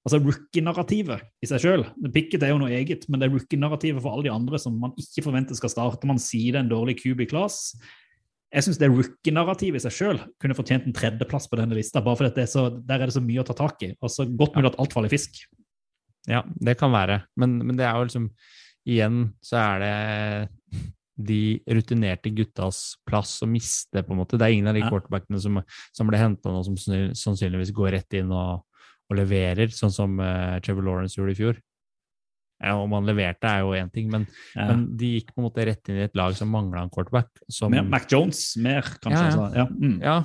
Altså 0.04 0.20
Rookie-narrativet 0.20 1.22
i 1.40 1.48
seg 1.48 1.62
sjøl. 1.64 1.86
Picket 2.12 2.44
er 2.44 2.50
jo 2.52 2.58
noe 2.60 2.74
eget, 2.76 3.06
men 3.08 3.22
det 3.22 3.30
er 3.30 3.32
rookie-narrativet 3.38 4.04
for 4.04 4.12
alle 4.12 4.26
de 4.26 4.34
andre 4.34 4.60
som 4.60 4.76
man 4.76 4.92
ikke 5.00 5.24
forventer 5.24 5.56
skal 5.56 5.72
starte. 5.72 6.10
Man 6.10 6.20
sier 6.20 6.52
det 6.52 6.60
er 6.60 6.66
en 6.66 6.72
dårlig 6.74 6.98
QB-class. 7.00 7.78
Jeg 8.52 8.66
syns 8.66 8.82
det 8.82 8.90
rookie-narrativet 8.92 9.80
i 9.80 9.84
seg 9.86 9.96
sjøl 9.96 10.20
kunne 10.44 10.58
fortjent 10.58 10.90
en 10.90 10.98
tredjeplass 10.98 11.48
på 11.48 11.56
denne 11.56 11.78
lista, 11.78 12.04
bare 12.04 12.20
fordi 12.20 12.34
det 12.36 12.44
er 12.44 12.52
så, 12.52 12.66
der 12.84 13.00
er 13.00 13.08
det 13.08 13.16
så 13.16 13.24
mye 13.24 13.46
å 13.46 13.48
ta 13.48 13.56
tak 13.56 13.80
i. 13.88 13.94
Og 14.04 14.12
så 14.12 14.28
godt 14.28 14.60
mulig 14.60 14.74
at 14.74 14.80
alt 14.84 14.92
faller 14.92 15.08
i 15.08 15.16
fisk. 15.16 15.40
Ja, 16.28 16.44
det 16.60 16.76
kan 16.84 16.92
være. 16.92 17.22
Men, 17.40 17.56
men 17.64 17.80
det 17.80 17.88
er 17.88 17.96
jo 17.96 18.10
liksom 18.10 18.28
Igjen 18.86 19.34
så 19.44 19.58
er 19.62 19.80
det 19.84 20.82
de 21.24 21.40
rutinerte 21.70 22.32
guttas 22.34 22.96
plass 23.06 23.36
å 23.46 23.48
miste, 23.48 24.02
på 24.04 24.12
en 24.16 24.20
måte. 24.24 24.38
Det 24.40 24.48
er 24.48 24.56
ingen 24.56 24.68
av 24.72 24.74
de 24.76 24.82
Ja. 24.82 24.90
quarterbackene 24.90 25.40
som, 25.40 25.60
som 25.94 26.08
ble 26.10 26.18
henta 26.18 26.50
nå, 26.52 26.64
som 26.66 26.76
sannsynligvis 27.14 27.72
går 27.72 27.92
rett 28.00 28.14
inn 28.18 28.32
og, 28.34 28.64
og 29.10 29.16
leverer, 29.20 29.70
sånn 29.70 29.94
som 29.94 30.18
uh, 30.20 30.58
Trevor 30.66 30.84
Lawrence 30.88 31.16
gjorde 31.20 31.36
i 31.36 31.38
fjor. 31.38 31.62
Ja, 32.64 32.74
om 32.80 32.92
han 32.96 33.06
leverte, 33.06 33.46
er 33.46 33.60
jo 33.62 33.74
én 33.78 33.92
ting, 33.94 34.10
men, 34.10 34.26
Ja. 34.56 34.68
men 34.72 34.86
de 34.98 35.20
gikk 35.20 35.34
på 35.36 35.42
en 35.44 35.48
måte 35.50 35.66
rett 35.68 35.90
inn 35.92 35.98
i 36.02 36.06
et 36.08 36.16
lag 36.16 36.34
som 36.36 36.50
mangla 36.50 36.82
en 36.86 36.90
quarterback. 36.90 37.30
Som, 37.52 37.72
Mer 37.76 37.84
Mac 37.84 38.08
Jones, 38.10 38.56
mer, 38.58 38.82
kanskje. 39.04 39.22
Ja, 39.22 39.30
ja. 39.30 39.30
altså. 39.30 39.56
Ja. 39.56 39.66
Mm. 39.68 40.02
Ja. 40.02 40.24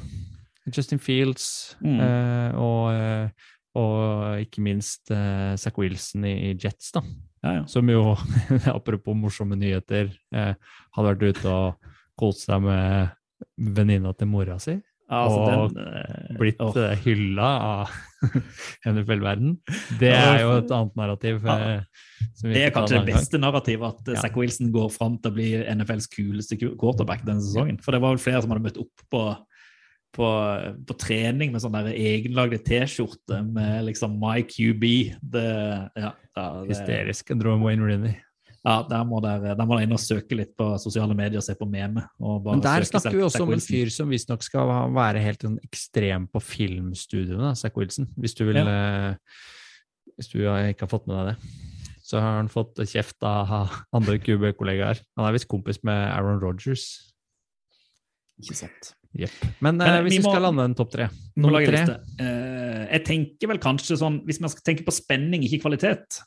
Justin 0.72 0.98
Fields 1.00 1.76
Mm. 1.82 2.00
uh, 2.00 2.50
og, 2.60 2.92
eh, 2.92 3.28
og 3.78 4.40
ikke 4.44 4.60
minst 4.64 5.10
uh, 5.10 5.54
Zack 5.56 5.76
Wilson 5.78 6.24
i, 6.24 6.34
i 6.50 6.54
Jets, 6.56 6.92
da. 6.92 7.02
Ja, 7.44 7.52
ja. 7.60 7.64
Som 7.70 7.88
jo, 7.92 8.16
apropos 8.78 9.14
morsomme 9.16 9.56
nyheter, 9.58 10.10
eh, 10.34 10.54
hadde 10.96 11.14
vært 11.14 11.26
ute 11.38 11.48
og 11.54 11.90
kost 12.18 12.46
seg 12.48 12.62
med 12.64 13.10
venninna 13.56 14.10
til 14.18 14.26
mora 14.30 14.56
si. 14.62 14.74
Ja, 15.08 15.22
altså, 15.24 15.38
og 15.40 15.70
den, 15.72 15.86
eh, 15.88 16.34
blitt 16.36 16.58
åh. 16.60 16.74
eh, 16.82 16.98
hylla 17.06 17.46
av 17.64 17.92
NFL-verden. 18.90 19.54
Det 20.00 20.10
er 20.12 20.42
jo 20.42 20.50
et 20.58 20.72
annet 20.74 20.98
narrativ. 20.98 21.46
Eh, 21.48 21.80
Det 22.42 22.64
er 22.66 22.74
kanskje 22.74 22.98
det 23.00 23.14
beste 23.14 23.38
narrativet, 23.40 23.94
at 24.02 24.10
Ja. 24.14 24.20
Zack 24.20 24.36
Wilson 24.36 24.72
går 24.74 24.90
fram 24.92 25.16
til 25.22 25.30
å 25.30 25.34
bli 25.34 25.48
NFLs 25.74 26.10
kuleste 26.12 26.58
quarterback 26.60 27.24
denne 27.24 27.40
sesongen. 27.40 27.78
For 27.82 27.92
det 27.96 28.02
var 28.02 28.14
vel 28.16 28.22
flere 28.22 28.42
som 28.42 28.50
hadde 28.52 28.66
møtt 28.66 28.78
opp 28.82 29.06
på, 29.10 29.22
på, 30.14 30.28
på 30.88 30.96
trening 30.98 31.52
med 31.52 31.62
sånn 31.62 31.76
der 31.76 31.90
egenlagde 31.92 32.60
T-skjorte 32.64 33.42
med 33.46 33.84
liksom 33.88 34.16
My 34.20 34.40
QB. 34.46 34.86
Det, 35.20 35.50
ja, 35.98 36.14
det, 36.14 36.46
Hysterisk. 36.70 37.34
En 37.34 37.42
drøm 37.42 37.66
Wayne 37.66 37.84
Rooney. 37.84 38.16
ja, 38.64 38.80
der 38.88 39.04
må 39.08 39.20
dere 39.24 39.54
der 39.54 39.68
må 39.68 39.76
dere 39.76 39.86
inn 39.86 39.94
og 39.96 40.02
søke 40.02 40.38
litt 40.38 40.54
på 40.58 40.70
sosiale 40.82 41.16
medier 41.18 41.40
og 41.40 41.46
se 41.46 41.54
på 41.58 41.68
meme. 41.68 42.06
Men 42.18 42.64
der 42.64 42.88
snakker 42.88 43.14
vi 43.14 43.24
også 43.26 43.44
om 43.46 43.54
en 43.54 43.64
fyr 43.64 43.92
som 43.94 44.10
visstnok 44.10 44.44
skal 44.46 44.72
være 44.96 45.22
helt 45.24 45.46
sånn 45.46 45.60
ekstrem 45.68 46.26
på 46.32 46.42
filmstudiene, 46.42 47.54
Zack 47.58 47.78
Wilson. 47.78 48.10
Hvis 48.18 48.36
du 48.38 48.46
vil 48.48 48.62
ja. 48.62 49.16
Hvis 50.18 50.32
du 50.32 50.40
ikke 50.42 50.82
har 50.82 50.90
fått 50.90 51.06
med 51.06 51.14
deg 51.14 51.28
det. 51.30 51.66
Så 52.08 52.18
har 52.18 52.38
han 52.40 52.48
fått 52.50 52.80
kjeft 52.88 53.22
av 53.22 53.68
andre 53.94 54.16
QB-kollegaer. 54.18 54.98
Han 55.14 55.28
er 55.28 55.36
visst 55.36 55.46
kompis 55.50 55.78
med 55.86 56.08
Aaron 56.08 56.40
Rogers. 56.42 56.88
Ikke 58.40 58.56
sant. 58.56 58.94
Jepp. 59.18 59.30
Men, 59.60 59.80
eh, 59.80 59.86
Men 59.90 60.04
hvis 60.06 60.18
vi 60.18 60.22
må- 60.22 60.30
skal 60.32 60.42
lande 60.42 60.64
en 60.64 60.74
topp 60.78 60.90
tre 60.92 61.08
Nummer 61.36 61.64
tre. 61.66 61.78
Eh, 62.20 62.86
jeg 62.92 63.04
tenker 63.04 63.48
vel 63.48 63.58
kanskje 63.58 63.96
sånn, 63.98 64.22
Hvis 64.24 64.40
man 64.40 64.50
skal 64.50 64.62
tenke 64.74 64.84
på 64.86 64.92
spenning, 64.94 65.42
ikke 65.42 65.60
kvalitet, 65.62 66.20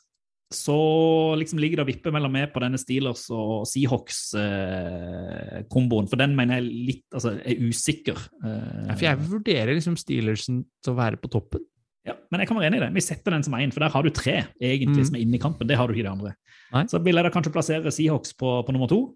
så 0.52 1.34
liksom 1.40 1.58
ligger 1.58 1.76
det 1.80 1.86
og 1.86 1.88
vipper 1.88 2.12
mellom 2.12 2.30
meg 2.32 2.52
på 2.52 2.60
denne 2.60 2.76
Steelers 2.78 3.30
og 3.32 3.64
Seahawks-komboen. 3.66 6.08
for 6.08 6.16
den 6.16 6.36
mener 6.36 6.54
jeg 6.60 6.64
litt, 6.88 7.04
altså, 7.14 7.30
er 7.40 7.54
usikker. 7.56 8.16
Eh, 8.44 8.86
Ja, 8.88 8.94
for 8.94 9.04
jeg 9.04 9.18
vurderer 9.18 9.74
liksom 9.74 9.96
Steelersen 9.96 10.64
til 10.82 10.92
å 10.92 10.96
være 10.96 11.16
på 11.20 11.28
toppen. 11.30 11.60
ja, 12.04 12.12
men 12.30 12.40
jeg 12.40 12.48
kan 12.48 12.56
være 12.56 12.66
enig 12.70 12.76
i 12.82 12.86
det. 12.86 12.94
Vi 12.94 13.00
setter 13.00 13.30
den 13.30 13.42
som 13.42 13.54
én, 13.54 13.72
for 13.72 13.80
der 13.80 13.88
har 13.90 14.02
du 14.02 14.10
tre 14.10 14.44
egentlig 14.60 14.98
Mm. 14.98 15.04
som 15.06 15.14
er 15.16 15.20
inne 15.20 15.34
i 15.34 15.38
kampen. 15.38 15.66
Det 15.66 15.76
har 15.76 15.86
du 15.86 15.92
ikke 15.94 16.00
i 16.00 16.02
det 16.02 16.12
andre. 16.12 16.34
Nei. 16.72 16.84
Så 16.84 16.98
vil 17.02 17.14
jeg 17.14 17.24
da 17.24 17.30
kanskje 17.30 17.52
plassere 17.52 17.90
Seahawks 17.92 18.32
på, 18.36 18.62
på 18.66 18.72
nummer 18.72 18.88
to. 18.88 19.14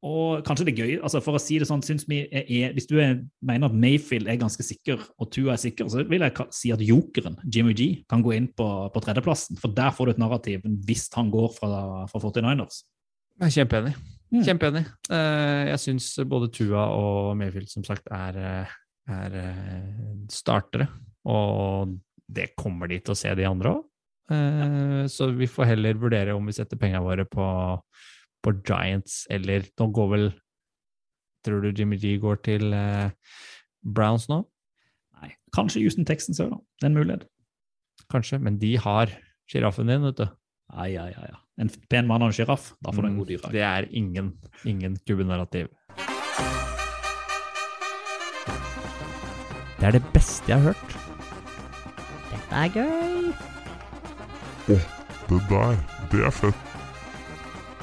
Og 0.00 0.40
kanskje 0.46 0.64
det 0.64 0.72
er 0.72 0.80
gøy, 0.80 0.92
altså 1.04 1.20
for 1.20 1.36
å 1.36 1.40
si 1.42 1.58
det 1.60 1.66
sånn, 1.68 1.82
er, 2.16 2.30
er, 2.40 2.70
Hvis 2.72 2.88
du 2.88 2.94
er, 3.02 3.18
mener 3.44 3.68
at 3.68 3.76
Mayfield 3.76 4.30
er 4.32 4.38
ganske 4.40 4.64
sikker, 4.64 5.02
og 5.20 5.28
Tua 5.34 5.52
er 5.52 5.60
sikker, 5.60 5.90
så 5.92 6.06
vil 6.08 6.24
jeg 6.24 6.46
si 6.56 6.72
at 6.72 6.80
jokeren, 6.80 7.36
Jimmy 7.44 7.74
G, 7.76 7.90
kan 8.08 8.24
gå 8.24 8.32
inn 8.38 8.48
på, 8.56 8.68
på 8.94 9.02
tredjeplassen. 9.04 9.60
For 9.60 9.76
der 9.76 9.92
får 9.92 10.08
du 10.08 10.14
et 10.14 10.22
narrativ 10.22 10.64
hvis 10.88 11.10
han 11.18 11.28
går 11.32 11.52
fra, 11.58 11.82
fra 12.08 12.22
49ers. 12.22 12.80
Jeg 13.40 13.46
er 13.46 13.54
kjempeenig. 13.58 13.92
Mm. 14.30 14.42
Kjempeenig. 14.46 14.84
Eh, 15.10 15.62
jeg 15.72 15.82
syns 15.82 16.08
både 16.28 16.48
Tua 16.54 16.86
og 16.94 17.34
Mayfield 17.40 17.68
som 17.72 17.84
sagt 17.84 18.08
er, 18.14 18.40
eh, 18.40 18.74
er 19.10 19.36
eh, 19.42 20.10
startere, 20.32 20.86
og 21.28 21.96
det 22.30 22.52
kommer 22.56 22.88
de 22.88 23.00
til 23.02 23.12
å 23.12 23.18
se, 23.18 23.32
de 23.36 23.48
andre 23.48 23.76
òg. 23.76 23.86
Så 25.10 25.26
vi 25.34 25.48
får 25.50 25.72
heller 25.72 25.96
vurdere 25.98 26.36
om 26.38 26.44
vi 26.46 26.52
setter 26.54 26.78
pengene 26.78 27.02
våre 27.02 27.24
på, 27.26 27.44
på 28.44 28.54
Giants, 28.66 29.26
eller 29.30 29.66
nå 29.80 29.90
går 29.96 30.14
vel 30.14 30.30
Tror 31.40 31.62
du 31.64 31.70
Jimmy 31.72 31.96
G 31.96 32.18
går 32.20 32.42
til 32.44 32.74
eh, 32.76 33.08
Browns 33.80 34.26
nå? 34.28 34.42
Nei, 35.22 35.30
kanskje 35.56 35.80
Houston 35.80 36.04
Texans 36.04 36.40
òg, 36.44 36.50
da. 36.52 36.58
Det 36.76 36.84
er 36.84 36.90
en 36.90 36.98
mulighet. 36.98 37.22
Kanskje, 38.12 38.36
men 38.44 38.58
de 38.60 38.74
har 38.76 39.08
sjiraffen 39.48 39.88
din, 39.88 40.04
vet 40.04 40.18
du. 40.20 40.26
Ai, 40.76 40.90
ai, 41.00 41.08
ai. 41.16 41.30
ja. 41.32 41.38
En 41.60 41.72
pen 41.88 42.06
mann 42.10 42.20
og 42.20 42.28
en 42.28 42.36
sjiraff, 42.36 42.74
da 42.84 42.92
får 42.92 43.06
du 43.06 43.08
en 43.08 43.14
Mm, 43.14 43.18
god 43.22 43.32
dyredag. 43.32 43.52
Det 43.56 43.64
er 43.64 43.88
ingen, 43.90 44.30
ingen 44.68 44.96
kubbenarrativ. 45.08 45.72
Det 49.80 49.88
er 49.88 49.96
det 49.96 50.04
beste 50.12 50.52
jeg 50.52 50.60
har 50.60 50.74
hørt. 50.74 50.96
Dette 52.30 52.52
er 52.52 52.68
gøy. 52.76 53.32
Det 54.68 54.80
der, 55.48 55.76
det 56.12 56.26
er 56.26 56.30
fett. 56.36 56.69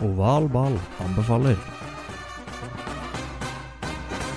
Oval 0.05 0.45
ball 0.53 0.75
anbefaler. 1.01 1.55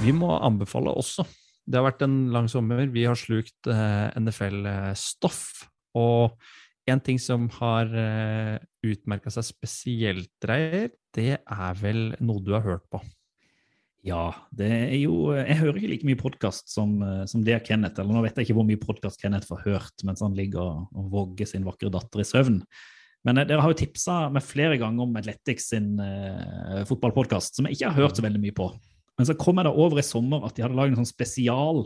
Vi 0.01 0.13
må 0.17 0.31
anbefale 0.41 0.95
også. 0.97 1.27
Det 1.69 1.77
har 1.77 1.85
vært 1.85 2.05
en 2.07 2.15
lang 2.33 2.47
sommer. 2.49 2.87
Vi 2.89 3.03
har 3.05 3.19
slukt 3.19 3.69
eh, 3.69 4.07
NFL-stoff. 4.17 5.43
Og 6.01 6.33
en 6.89 7.03
ting 7.05 7.21
som 7.21 7.45
har 7.59 7.93
eh, 7.93 8.57
utmerka 8.89 9.29
seg 9.35 9.45
spesielt, 9.51 10.33
Reier, 10.49 10.95
det 11.13 11.35
er 11.37 11.83
vel 11.83 12.15
noe 12.25 12.41
du 12.41 12.55
har 12.57 12.65
hørt 12.65 12.87
på. 12.89 13.03
Ja, 14.07 14.31
det 14.57 14.71
er 14.73 14.95
jo 14.97 15.35
Jeg 15.37 15.59
hører 15.61 15.77
ikke 15.77 15.91
like 15.91 16.09
mye 16.09 16.21
podkast 16.23 16.73
som, 16.73 16.97
eh, 17.05 17.27
som 17.29 17.45
det 17.45 17.59
Kenneth. 17.69 18.01
Eller 18.01 18.17
nå 18.17 18.25
vet 18.25 18.41
jeg 18.41 18.49
ikke 18.49 18.57
hvor 18.63 18.69
mye 18.71 18.81
podkast 18.81 19.21
Kenneth 19.21 19.51
får 19.51 19.61
hørt 19.67 20.07
mens 20.09 20.25
han 20.25 20.33
ligger 20.41 20.65
og, 20.65 20.89
og 20.97 21.13
vogger 21.13 21.53
sin 21.53 21.69
vakre 21.69 21.93
datter 21.93 22.25
i 22.25 22.27
søvn. 22.31 22.63
Men 23.29 23.41
eh, 23.41 23.49
dere 23.49 23.65
har 23.65 23.73
jo 23.73 23.81
tipsa 23.83 24.23
meg 24.33 24.47
flere 24.47 24.79
ganger 24.81 25.05
om 25.05 25.19
Athletics 25.21 25.71
sin 25.73 25.93
uh, 26.01 26.83
fotballpodkast, 26.89 27.57
som 27.57 27.69
jeg 27.69 27.79
ikke 27.79 27.93
har 27.93 28.07
hørt 28.07 28.21
så 28.21 28.25
veldig 28.25 28.43
mye 28.43 28.57
på. 28.57 28.71
Men 29.21 29.29
så 29.29 29.37
kom 29.39 29.61
jeg 29.61 29.69
da 29.69 29.75
over 29.77 30.01
i 30.01 30.07
sommer 30.07 30.47
at 30.47 30.57
de 30.57 30.65
hadde 30.65 30.79
laget 30.79 30.97
en 30.97 31.03
sånn 31.03 31.13
spesial, 31.13 31.85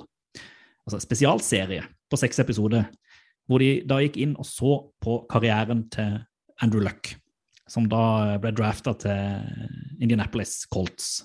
altså 0.84 1.00
spesialserie 1.02 1.82
på 2.12 2.20
seks 2.20 2.38
episoder, 2.44 2.86
hvor 3.50 3.60
de 3.60 3.80
da 3.88 3.98
gikk 4.04 4.20
inn 4.22 4.36
og 4.38 4.46
så 4.48 4.76
på 5.02 5.18
karrieren 5.32 5.84
til 5.92 6.20
Andrew 6.62 6.84
Luck, 6.84 7.10
som 7.68 7.88
da 7.90 8.36
ble 8.40 8.52
drafta 8.54 8.94
til 9.02 9.98
Indianapolis 9.98 10.62
Colts 10.70 11.24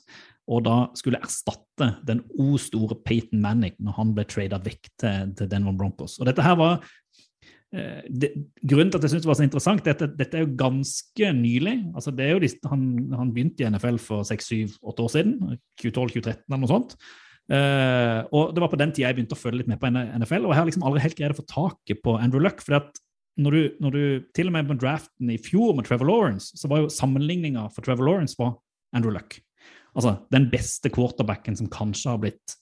og 0.49 0.65
da 0.65 0.77
skulle 0.97 1.21
erstatte 1.21 1.91
den 2.07 2.23
o 2.41 2.57
store 2.61 2.97
Peyton 3.05 3.41
Manning 3.43 3.75
når 3.77 3.97
han 3.99 4.13
ble 4.17 4.25
trada 4.29 4.57
vekk 4.63 4.89
til, 5.01 5.33
Denver 5.45 5.75
Broncos. 5.77 6.17
Og 6.19 6.29
dette 6.29 6.43
her 6.43 6.57
var 6.59 6.79
eh, 6.79 7.27
det, 7.69 8.31
Grunnen 8.65 8.89
til 8.89 8.97
at 8.97 9.03
jeg 9.05 9.11
syns 9.13 9.23
det 9.25 9.29
var 9.29 9.37
så 9.37 9.45
interessant, 9.45 9.85
er 9.85 9.93
at 9.93 9.99
dette, 10.01 10.17
dette 10.17 10.37
er 10.39 10.45
jo 10.45 10.55
ganske 10.57 11.31
nylig. 11.37 11.75
altså 11.93 12.13
det 12.15 12.25
er 12.25 12.31
jo 12.33 12.69
han, 12.71 12.85
han 13.13 13.33
begynte 13.35 13.61
i 13.61 13.69
NFL 13.69 13.99
for 14.01 14.25
6-7-8 14.25 15.03
år 15.05 15.11
siden. 15.13 15.35
2012-2013 15.81 16.47
eller 16.49 16.63
noe 16.63 16.71
sånt. 16.71 16.95
Eh, 17.49 18.19
og 18.29 18.53
det 18.53 18.61
var 18.61 18.69
på 18.69 18.77
den 18.77 18.91
tida 18.93 19.07
jeg 19.09 19.17
begynte 19.17 19.37
å 19.37 19.41
følge 19.41 19.63
litt 19.63 19.69
med 19.71 19.81
på 19.81 19.89
NFL, 19.89 20.45
og 20.45 20.53
jeg 20.53 20.59
har 20.59 20.67
liksom 20.69 20.85
aldri 20.85 21.03
helt 21.05 21.17
greid 21.17 21.33
å 21.33 21.39
få 21.39 21.47
taket 21.49 22.01
på 22.05 22.17
Andrew 22.21 22.43
Luck. 22.43 22.61
fordi 22.65 22.79
at 22.81 23.03
når 23.39 23.55
du, 23.55 23.61
når 23.79 23.95
du, 23.95 24.03
til 24.35 24.49
og 24.49 24.55
med 24.55 24.67
på 24.67 24.77
draften 24.81 25.29
i 25.31 25.37
fjor 25.39 25.75
med 25.77 25.87
Trevor 25.87 26.09
Lawrence, 26.09 26.51
så 26.59 26.69
var 26.69 26.83
jo 26.83 26.91
sammenligninga 26.91 27.69
for 27.73 27.85
Trevor 27.85 28.09
Lawrence 28.09 28.35
var 28.39 28.57
Andrew 28.93 29.13
Luck. 29.15 29.39
Altså 29.95 30.17
den 30.33 30.49
beste 30.51 30.91
quarterbacken 30.93 31.57
som 31.57 31.69
kanskje 31.71 32.11
har 32.11 32.19
blitt 32.21 32.57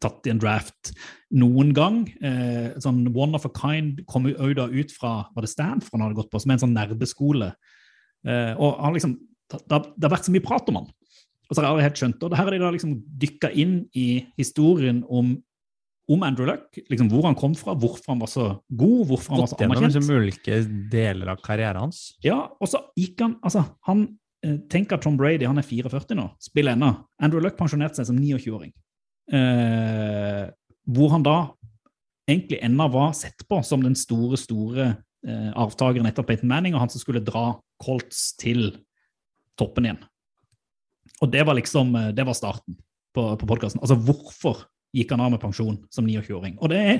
tatt 0.00 0.26
i 0.26 0.32
en 0.32 0.40
draft 0.40 0.92
noen 1.36 1.72
gang. 1.76 2.02
Eh, 2.22 2.72
sånn 2.82 3.04
One 3.12 3.36
of 3.38 3.46
a 3.48 3.52
kind 3.56 4.00
kom 4.08 4.28
jo 4.30 4.52
da 4.56 4.68
ut 4.70 4.94
fra 4.94 5.28
var 5.34 5.44
det 5.44 5.52
Stanford 5.52 5.98
han 5.98 6.08
hadde 6.08 6.20
gått 6.20 6.32
på, 6.32 6.40
som 6.42 6.52
er 6.52 6.58
en 6.58 6.64
sånn 6.66 6.76
nerdeskole. 6.76 7.52
Eh, 8.26 8.52
og 8.56 8.80
han 8.80 8.96
liksom, 8.96 9.16
det, 9.52 9.62
det 9.96 10.06
har 10.06 10.14
vært 10.14 10.28
så 10.28 10.34
mye 10.34 10.44
prat 10.46 10.68
om 10.72 10.82
han. 10.82 10.90
Og 11.48 11.54
så 11.54 11.60
har 11.60 11.66
jeg 11.66 11.74
aldri 11.74 11.86
helt 11.88 12.00
skjønt 12.00 12.20
det. 12.20 12.28
Og 12.28 12.36
her 12.38 12.46
har 12.48 12.54
de 12.54 12.60
da 12.62 12.68
liksom 12.72 12.92
dykka 13.22 13.50
inn 13.60 13.74
i 13.98 14.06
historien 14.40 15.02
om, 15.12 15.34
om 16.08 16.22
Andrew 16.24 16.48
Luck. 16.48 16.78
liksom 16.88 17.10
Hvor 17.12 17.26
han 17.28 17.36
kom 17.36 17.52
fra, 17.58 17.74
hvorfor 17.76 18.14
han 18.14 18.22
var 18.22 18.30
så 18.32 18.46
god, 18.70 19.02
hvorfor 19.10 19.34
han 19.34 19.42
var 19.42 19.50
Gått 19.50 19.52
så 19.52 19.60
gjennom 19.60 19.76
anerkjent. 19.76 19.98
liksom 19.98 20.22
ulike 20.22 20.60
deler 20.94 21.34
av 21.34 21.42
karrieren 21.44 21.84
hans. 21.84 22.06
Ja, 22.24 22.46
og 22.56 22.72
så 22.72 22.80
gikk 22.96 23.20
han 23.20 23.36
altså, 23.44 23.66
han, 23.88 24.06
eh, 24.46 24.56
Tenk 24.72 24.96
at 24.96 25.04
Tom 25.04 25.18
Brady 25.20 25.44
han 25.44 25.60
er 25.60 25.66
44 25.68 26.16
nå, 26.16 26.30
spiller 26.40 26.72
ennå. 26.72 26.94
Andrew 27.20 27.44
Luck 27.44 27.58
pensjonerte 27.60 28.00
seg 28.00 28.08
som 28.08 28.22
29-åring. 28.22 28.72
Eh, 29.32 30.44
hvor 30.92 31.12
han 31.14 31.24
da 31.24 31.36
egentlig 32.28 32.60
ennå 32.62 32.88
var 32.92 33.14
sett 33.16 33.44
på 33.48 33.60
som 33.66 33.82
den 33.84 33.96
store, 33.98 34.38
store 34.40 34.88
eh, 35.26 35.50
arvtakeren 35.58 36.08
etter 36.08 36.26
Peyton 36.26 36.50
Manning, 36.50 36.76
og 36.76 36.84
han 36.84 36.92
som 36.92 37.02
skulle 37.02 37.24
dra 37.24 37.54
Colts 37.82 38.32
til 38.40 38.70
toppen 39.58 39.88
igjen. 39.88 40.02
Og 41.22 41.30
det 41.32 41.44
var 41.46 41.58
liksom 41.58 41.94
eh, 41.98 42.12
det 42.16 42.26
var 42.28 42.38
starten 42.38 42.76
på, 43.14 43.26
på 43.38 43.48
podkasten. 43.48 43.82
Altså, 43.82 43.98
hvorfor 43.98 44.66
gikk 44.92 45.14
han 45.14 45.24
av 45.24 45.34
med 45.34 45.42
pensjon 45.42 45.80
som 45.92 46.08
29-åring? 46.08 46.58
Og 46.60 46.72
det 46.72 46.80
er 46.82 46.96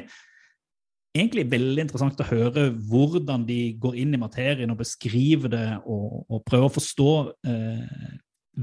egentlig 1.13 1.45
veldig 1.53 1.85
interessant 1.85 2.21
å 2.25 2.29
høre 2.31 2.71
hvordan 2.89 3.45
de 3.49 3.61
går 3.81 3.99
inn 4.01 4.17
i 4.17 4.21
materien 4.21 4.73
og 4.73 4.81
beskriver 4.81 5.53
det 5.53 5.67
og, 5.85 6.23
og 6.29 6.45
prøver 6.49 6.71
å 6.71 6.77
forstå 6.79 7.13
eh, 7.49 8.13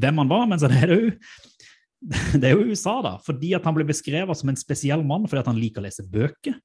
hvem 0.02 0.24
han 0.24 0.32
var. 0.32 0.48
Men 0.50 0.62
så 0.62 0.72
er 0.72 0.90
det 0.90 1.00
jo 1.00 1.12
det 2.40 2.48
er 2.48 2.56
jo 2.56 2.70
USA, 2.72 3.00
da, 3.04 3.18
fordi 3.24 3.54
at 3.58 3.66
han 3.68 3.76
ble 3.76 3.88
beskrevet 3.90 4.40
som 4.40 4.52
en 4.52 4.60
spesiell 4.60 5.04
mann 5.06 5.28
fordi 5.28 5.44
at 5.44 5.52
han 5.52 5.60
liker 5.60 5.84
å 5.84 5.88
lese 5.88 6.06
bøker. 6.08 6.56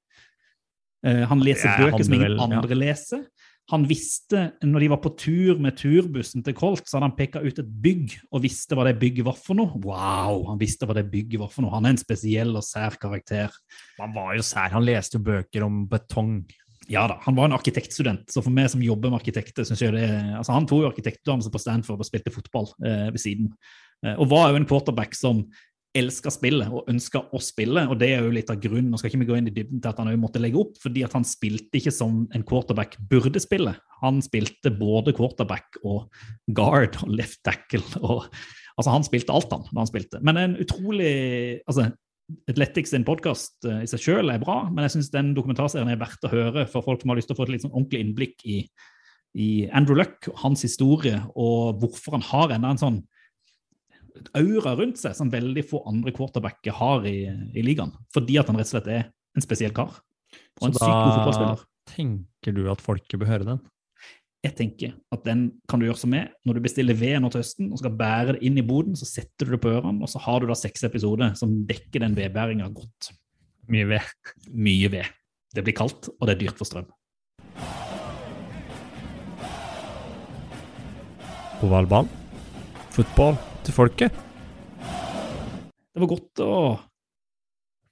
Eh, 1.04 1.24
han 1.28 1.42
leser 1.44 1.72
ja, 1.72 1.88
bøker 1.88 2.06
som 2.06 2.16
ingen 2.16 2.30
vel- 2.30 2.40
ja. 2.40 2.60
andre 2.60 2.78
leser. 2.78 3.24
Han 3.72 3.86
visste, 3.88 4.50
når 4.60 4.84
de 4.84 4.88
var 4.92 5.00
på 5.00 5.14
tur 5.16 5.60
med 5.62 5.78
turbussen 5.80 6.42
til 6.44 6.52
Colt, 6.56 6.84
så 6.84 6.98
hadde 6.98 7.06
han 7.08 7.16
peka 7.16 7.40
ut 7.40 7.60
et 7.62 7.70
bygg 7.86 8.12
og 8.28 8.42
visste 8.44 8.76
hva 8.76 8.84
det 8.84 8.98
bygget 9.00 9.24
var 9.24 9.38
for 9.40 9.56
noe. 9.56 9.80
Wow, 9.80 10.42
han 10.50 10.60
visste 10.60 10.84
hva 10.84 10.96
det 10.98 11.06
bygget 11.12 11.40
var 11.40 11.48
for 11.52 11.64
noe. 11.64 11.72
Han 11.72 11.88
er 11.88 11.94
en 11.94 12.02
spesiell 12.02 12.52
og 12.52 12.66
sær 12.66 12.98
karakter. 13.00 13.56
Han 13.96 14.12
var 14.12 14.34
jo 14.36 14.44
sær. 14.44 14.68
Han 14.76 14.84
leste 14.84 15.16
jo 15.16 15.24
bøker 15.30 15.64
om 15.64 15.86
betong. 15.88 16.42
Ja 16.92 17.06
da, 17.08 17.16
han 17.24 17.38
var 17.38 17.48
en 17.48 17.56
arkitektstudent, 17.56 18.28
så 18.28 18.42
for 18.44 18.52
meg 18.52 18.68
som 18.68 18.82
jobber 18.84 19.08
med 19.08 19.22
arkitekter, 19.22 19.64
synes 19.64 19.80
jeg 19.80 19.94
det 19.94 20.04
altså 20.36 20.52
Han 20.52 20.66
tok 20.68 20.82
jo 20.82 20.90
arkitektutdannelse 20.90 21.52
på 21.54 21.62
Stanford 21.62 22.02
og 22.04 22.04
spilte 22.04 22.32
fotball 22.34 22.68
eh, 22.84 23.06
ved 23.14 23.22
siden. 23.22 23.48
Eh, 24.02 24.16
og 24.16 24.30
var 24.32 24.50
jo 24.50 24.60
en 24.60 24.68
quarterback 24.68 25.14
som 25.18 25.44
elska 25.94 26.32
spillet 26.34 26.72
og 26.74 26.88
ønska 26.90 27.20
å 27.30 27.38
spille, 27.42 27.84
og 27.86 28.00
det 28.00 28.08
er 28.16 28.24
jo 28.24 28.32
litt 28.34 28.50
av 28.50 28.58
grunnen. 28.62 28.90
Nå 28.90 28.98
skal 28.98 29.12
ikke 29.12 29.20
vi 29.22 29.28
gå 29.28 29.36
inn 29.38 29.50
i 29.50 29.54
dybden 29.54 29.82
til 29.82 29.92
at 29.92 30.00
han 30.02 30.10
måtte 30.18 30.42
legge 30.42 30.58
opp, 30.58 30.74
fordi 30.82 31.04
at 31.06 31.14
han 31.14 31.26
spilte 31.28 31.78
ikke 31.78 31.94
som 31.94 32.24
en 32.34 32.46
quarterback 32.46 32.96
burde 33.10 33.42
spille. 33.42 33.76
Han 34.00 34.18
spilte 34.24 34.74
både 34.74 35.14
quarterback 35.14 35.78
og 35.84 36.08
guard 36.50 36.98
og 37.04 37.14
left 37.14 37.44
tackle. 37.46 37.84
og 38.02 38.26
altså 38.74 38.90
Han 38.90 39.06
spilte 39.06 39.36
alt, 39.36 39.54
han, 39.54 39.68
da 39.70 39.84
han 39.84 39.92
spilte. 39.92 40.22
Men 40.26 40.40
en 40.40 40.58
utrolig 40.64 41.14
altså 41.62 41.92
Athletics 42.48 42.94
sin 42.94 43.04
podkast 43.04 43.66
i 43.68 43.86
seg 43.88 44.00
sjøl 44.00 44.32
er 44.32 44.40
bra, 44.40 44.62
men 44.72 44.86
jeg 44.86 44.94
syns 44.94 45.10
den 45.12 45.34
dokumentarserien 45.36 45.90
er 45.92 46.00
verdt 46.00 46.24
å 46.24 46.30
høre 46.32 46.62
for 46.72 46.80
folk 46.86 47.02
som 47.02 47.12
har 47.12 47.18
lyst 47.18 47.28
til 47.28 47.36
å 47.36 47.40
få 47.42 47.44
et 47.44 47.52
litt 47.52 47.64
sånn 47.66 47.74
ordentlig 47.74 48.00
innblikk 48.00 48.46
i, 48.48 48.62
i 49.36 49.48
Andrew 49.76 49.98
Luck, 49.98 50.30
hans 50.40 50.64
historie, 50.64 51.18
og 51.36 51.82
hvorfor 51.82 52.16
han 52.16 52.24
har 52.24 52.54
enda 52.56 52.70
en 52.72 52.80
sånn 52.80 52.96
aura 54.38 54.74
rundt 54.78 55.00
seg 55.00 55.14
som 55.18 55.30
veldig 55.32 55.64
få 55.66 55.82
andre 55.90 56.12
quarterbacker 56.14 56.76
har 56.78 57.06
i, 57.10 57.26
i 57.54 57.64
ligaen. 57.66 57.92
Fordi 58.14 58.38
at 58.40 58.50
han 58.50 58.58
rett 58.60 58.70
og 58.70 58.76
slett 58.76 58.90
er 58.92 59.06
en 59.34 59.44
spesiell 59.44 59.74
kar. 59.74 59.96
Og 60.60 60.68
en 60.68 60.74
Så 60.76 60.82
sykt 60.82 60.90
god 60.90 61.06
da 61.08 61.14
fotballspiller. 61.18 61.64
tenker 61.90 62.54
du 62.56 62.66
at 62.70 62.82
folket 62.84 63.20
bør 63.20 63.32
høre 63.32 63.48
den? 63.48 63.62
Jeg 64.44 64.54
tenker 64.58 64.92
at 65.14 65.22
den 65.24 65.46
kan 65.70 65.80
du 65.80 65.86
gjøre 65.86 65.98
som 66.02 66.12
med. 66.12 66.28
Når 66.44 66.58
du 66.58 66.64
bestiller 66.66 66.96
ved 67.00 67.16
nå 67.24 67.30
til 67.32 67.40
høsten 67.40 67.70
og 67.72 67.80
skal 67.80 67.94
bære 67.96 68.34
det 68.36 68.42
inn 68.44 68.58
i 68.60 68.66
boden, 68.66 68.92
så 68.98 69.08
setter 69.08 69.48
du 69.48 69.54
det 69.54 69.62
på 69.64 69.72
ørene, 69.72 70.02
og 70.04 70.10
så 70.12 70.20
har 70.20 70.42
du 70.42 70.50
da 70.50 70.56
seks 70.58 70.84
episoder 70.84 71.32
som 71.38 71.62
dekker 71.66 72.04
den 72.04 72.16
vedbæringa 72.18 72.68
godt. 72.76 73.08
Mye 73.72 73.88
ved. 73.88 74.12
Mye 74.52 74.90
ved. 74.92 75.08
Det 75.56 75.64
blir 75.64 75.76
kaldt, 75.78 76.10
og 76.20 76.28
det 76.28 76.36
er 76.36 76.42
dyrt 76.44 76.60
for 76.60 76.68
strøm. 76.68 76.90
Ovalball. 81.64 82.06
Fotball 82.92 83.38
til 83.66 83.74
folket. 83.76 84.22
Det 85.94 86.02
var 86.02 86.10
godt 86.10 86.40
å 86.44 86.54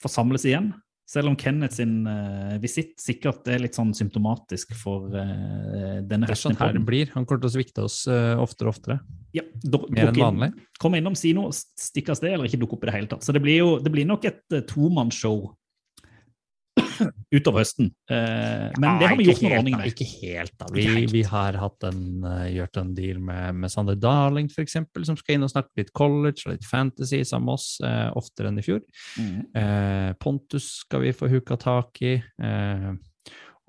forsamles 0.03 0.45
igjen. 0.49 0.73
Selv 1.13 1.29
om 1.29 1.35
Kenneth 1.37 1.77
sin 1.77 2.07
uh, 2.09 2.55
visitt 2.63 2.95
sikkert 3.03 3.47
er 3.53 3.61
litt 3.61 3.77
sånn 3.77 3.91
symptomatisk 3.95 4.71
for 4.79 5.11
uh, 5.13 5.99
denne 6.09 6.25
Det 6.29 6.33
er 6.35 6.41
sånn 6.41 6.57
her 6.57 6.73
det 6.73 6.85
blir. 6.89 7.11
Han 7.13 7.27
kommer 7.29 7.43
til 7.45 7.51
å 7.51 7.55
svikte 7.59 7.85
oss 7.85 7.99
uh, 8.09 8.39
oftere 8.41 8.71
og 8.71 8.79
oftere. 8.79 8.97
Ja, 9.37 9.45
duk- 9.61 9.91
Mer 9.93 10.07
enn 10.09 10.15
dukk 10.15 10.23
inn- 10.23 10.25
vanlig. 10.29 10.49
Kom 10.81 10.97
innom, 10.97 11.17
si 11.19 11.35
noe, 11.37 11.53
stikk 11.53 12.15
av 12.15 12.19
sted, 12.19 12.33
eller 12.33 12.49
ikke 12.49 12.63
dukk 12.63 12.79
opp 12.79 12.87
i 12.87 12.91
det 12.91 12.97
hele 12.97 13.11
tatt. 13.13 13.27
Så 13.27 13.35
det 13.37 13.43
blir 13.45 13.59
jo 13.61 13.75
det 13.83 13.93
blir 13.93 14.09
nok 14.09 14.25
et 14.31 14.41
uh, 14.57 14.63
tomannsshow 14.73 15.51
utover 17.37 17.63
høsten. 17.63 17.91
Eh, 18.11 18.69
men 18.81 19.01
det 19.01 19.11
har 19.11 19.19
vi 19.19 19.27
gjort 19.29 19.43
noen 19.45 19.57
ordninger 19.59 19.83
med. 19.83 19.93
Ikke 19.93 20.09
helt, 20.23 20.55
da. 20.61 20.69
Vi, 20.75 20.87
vi 21.13 21.23
har 21.29 21.59
en, 21.89 22.03
eh, 22.31 22.49
gjort 22.57 22.81
en 22.83 22.95
deal 22.97 23.21
med, 23.23 23.61
med 23.63 23.73
Sander 23.73 23.99
Darling, 24.01 24.51
eksempel, 24.63 25.07
som 25.09 25.19
skal 25.19 25.37
inn 25.37 25.47
og 25.47 25.53
snakke 25.53 25.83
litt 25.83 25.95
college 25.97 26.47
og 26.47 26.57
litt 26.57 26.67
fantasy 26.69 27.23
sammen 27.29 27.51
med 27.51 27.59
oss, 27.59 27.69
eh, 27.87 28.09
oftere 28.19 28.53
enn 28.53 28.61
i 28.63 28.67
fjor. 28.67 28.83
Mm. 29.19 29.39
Eh, 29.63 30.11
Pontus 30.23 30.69
skal 30.83 31.07
vi 31.07 31.17
få 31.17 31.31
huka 31.33 31.59
tak 31.61 32.03
i. 32.05 32.17
Eh, 32.19 32.93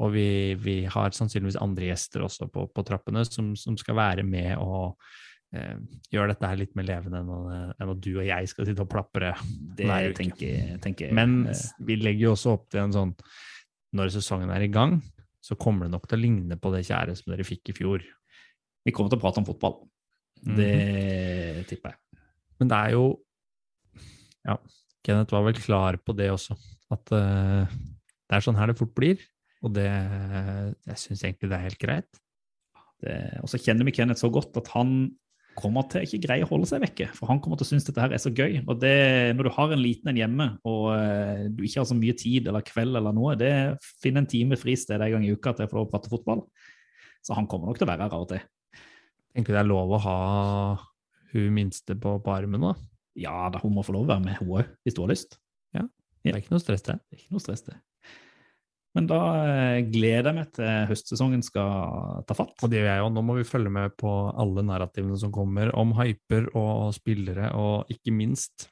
og 0.02 0.10
vi, 0.16 0.28
vi 0.60 0.78
har 0.90 1.14
sannsynligvis 1.14 1.60
andre 1.62 1.92
gjester 1.92 2.26
også 2.26 2.50
på, 2.52 2.66
på 2.74 2.86
trappene 2.88 3.22
som, 3.28 3.54
som 3.60 3.78
skal 3.80 4.00
være 4.00 4.26
med 4.26 4.58
og 4.58 4.98
eh, 5.54 5.78
gjør 6.14 6.34
dette 6.34 6.50
her 6.50 6.60
litt 6.60 6.76
mer 6.78 6.88
levende 6.88 7.22
enn, 7.22 7.74
at 7.78 8.02
du 8.04 8.12
og 8.16 8.26
jeg 8.28 8.50
skal 8.52 8.68
sitte 8.68 8.84
og 8.86 8.92
plapre 8.92 9.34
Det 9.78 9.88
hver 9.90 10.16
tenker, 10.18 10.76
tenker 10.84 11.10
jeg. 11.10 11.18
Men 11.18 11.44
Eh, 11.52 11.64
vi 11.88 11.98
legger 12.02 12.28
jo 12.28 12.36
også 12.36 12.56
opp 12.58 12.70
til 12.74 12.84
en 12.84 12.96
sånn 12.96 13.16
Når 13.94 14.14
sesongen 14.16 14.52
er 14.54 14.66
i 14.66 14.72
gang, 14.74 14.98
så 15.44 15.58
kommer 15.60 15.86
det 15.86 15.94
nok 15.94 16.08
til 16.10 16.18
å 16.18 16.24
ligne 16.24 16.58
på 16.58 16.72
det 16.74 16.86
kjære 16.88 17.16
som 17.20 17.34
dere 17.34 17.46
fikk 17.46 17.70
i 17.70 17.78
fjor. 17.78 18.06
vi 18.84 18.92
kommer 18.92 19.12
til 19.12 19.20
å 19.20 19.22
prate 19.22 19.40
om 19.40 19.46
fotball. 19.48 19.76
Det 20.44 21.68
tipper 21.70 21.94
jeg. 21.94 22.22
Men 22.60 22.72
det 22.72 22.80
er 22.80 22.96
jo 22.98 23.06
Ja, 24.44 24.58
Kenneth 25.06 25.32
var 25.32 25.46
vel 25.46 25.60
klar 25.60 25.98
på 26.04 26.16
det 26.16 26.30
også, 26.32 26.56
at 26.92 27.12
uh, 27.16 27.70
det 28.28 28.36
er 28.36 28.44
sånn 28.44 28.58
her 28.58 28.72
det 28.72 28.80
fort 28.80 28.94
blir. 28.96 29.22
Og 29.64 29.72
det 29.76 29.88
Jeg 29.88 31.00
syns 31.00 31.24
egentlig 31.24 31.52
det 31.52 31.60
er 31.60 31.68
helt 31.70 31.80
greit. 31.80 32.22
Det, 33.04 33.16
og 33.44 33.52
så 33.52 33.60
kjenner 33.60 33.88
vi 33.88 33.96
Kenneth 33.96 34.24
så 34.24 34.32
godt 34.32 34.58
at 34.58 34.72
han 34.76 35.12
kommer 35.58 35.86
til 35.92 36.06
ikke 36.06 36.22
greie 36.26 36.46
å 36.46 36.50
holde 36.50 36.68
seg 36.70 36.82
vekke. 36.84 37.10
For 37.18 37.30
han 37.30 37.40
kommer 37.44 37.60
til 37.60 37.68
å 37.68 37.70
synes 37.72 37.86
dette 37.88 38.02
her 38.02 38.14
er 38.16 38.22
så 38.22 38.32
gøy. 38.34 38.62
Og 38.64 38.80
det, 38.82 38.94
når 39.38 39.48
du 39.48 39.52
har 39.56 39.74
en 39.74 39.82
liten 39.82 40.12
en 40.12 40.20
hjemme, 40.20 40.48
og 40.70 40.88
eh, 40.96 41.44
du 41.54 41.64
ikke 41.66 41.82
har 41.82 41.90
så 41.90 41.98
mye 41.98 42.16
tid 42.20 42.50
eller 42.50 42.66
kveld 42.66 43.00
eller 43.00 43.16
noe, 43.16 43.36
det 43.40 43.52
finn 44.04 44.20
en 44.20 44.30
time 44.30 44.58
fristed 44.60 45.02
en 45.02 45.16
gang 45.16 45.28
i 45.28 45.34
uka 45.34 45.56
til 45.56 45.68
å 45.68 45.72
få 45.72 45.80
lov 45.80 45.88
å 45.88 45.92
prate 45.94 46.12
fotball. 46.12 46.44
Så 47.24 47.38
han 47.38 47.48
kommer 47.50 47.70
nok 47.70 47.80
til 47.80 47.88
å 47.88 47.92
være 47.94 48.08
her 48.08 48.18
av 48.18 48.26
og 48.26 48.34
til. 48.34 48.44
Tenker 49.34 49.54
du 49.54 49.58
det 49.58 49.64
er 49.64 49.70
lov 49.70 49.94
å 49.96 50.02
ha 50.04 50.18
hun 51.34 51.56
minste 51.56 51.98
på, 51.98 52.18
på 52.22 52.34
armen, 52.34 52.62
da. 52.62 52.76
Ja 53.18 53.48
da, 53.54 53.62
hun 53.62 53.74
må 53.76 53.86
få 53.86 53.96
lov 53.96 54.08
å 54.08 54.14
være 54.14 54.26
med, 54.26 54.38
hun 54.42 54.54
òg, 54.60 54.76
hvis 54.86 54.98
hun 54.98 55.06
har 55.06 55.14
lyst. 55.14 55.40
Ja. 55.74 55.88
Det 56.24 56.34
er 56.34 56.42
ikke 56.42 56.54
noe 56.54 56.64
stress, 56.64 56.86
det. 56.86 57.00
Det 57.10 57.22
ikke 57.22 57.38
noe 57.38 57.44
stress, 57.44 57.66
det. 57.66 57.78
Men 58.94 59.08
da 59.10 59.20
eh, 59.42 59.80
gleder 59.90 60.30
jeg 60.30 60.38
meg 60.38 60.52
til 60.54 60.90
høstsesongen 60.92 61.42
skal 61.46 62.22
ta 62.30 62.38
fatt. 62.38 62.54
Og 62.62 62.70
det 62.70 62.82
gjør 62.82 62.92
jeg 62.92 63.02
jo. 63.02 63.10
Nå 63.16 63.24
må 63.26 63.38
vi 63.40 63.48
følge 63.48 63.72
med 63.74 63.96
på 63.98 64.12
alle 64.30 64.66
narrativene 64.66 65.18
som 65.20 65.34
kommer 65.34 65.74
om 65.80 65.96
hyper 65.98 66.52
og 66.60 66.94
spillere, 66.96 67.50
og 67.58 67.90
ikke 67.94 68.14
minst 68.14 68.68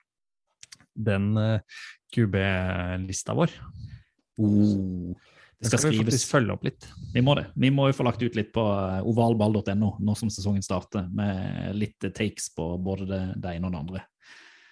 den 0.93 1.33
eh, 1.41 1.81
QB-lista 2.13 3.33
vår. 3.37 3.55
Oh, 4.41 5.11
det 5.61 5.69
skal, 5.69 5.77
vi 5.77 5.81
skrives. 5.81 5.99
faktisk 6.01 6.31
følge 6.35 6.53
opp 6.55 6.63
litt. 6.65 6.87
Vi 7.13 7.25
må 7.25 7.35
det. 7.37 7.47
Vi 7.57 7.69
må 7.73 7.89
jo 7.89 7.97
få 7.97 8.05
lagt 8.05 8.21
ut 8.21 8.37
litt 8.37 8.53
på 8.53 8.61
eh, 8.61 9.01
ovalball.no 9.09 9.91
nå 9.97 10.17
som 10.17 10.29
sesongen 10.33 10.65
starter, 10.65 11.09
med 11.17 11.73
litt 11.77 12.11
takes 12.13 12.51
på 12.53 12.75
både 12.81 13.09
det, 13.09 13.21
det 13.41 13.57
ene 13.57 13.69
og 13.69 13.73
det 13.73 13.83
andre. 13.85 14.05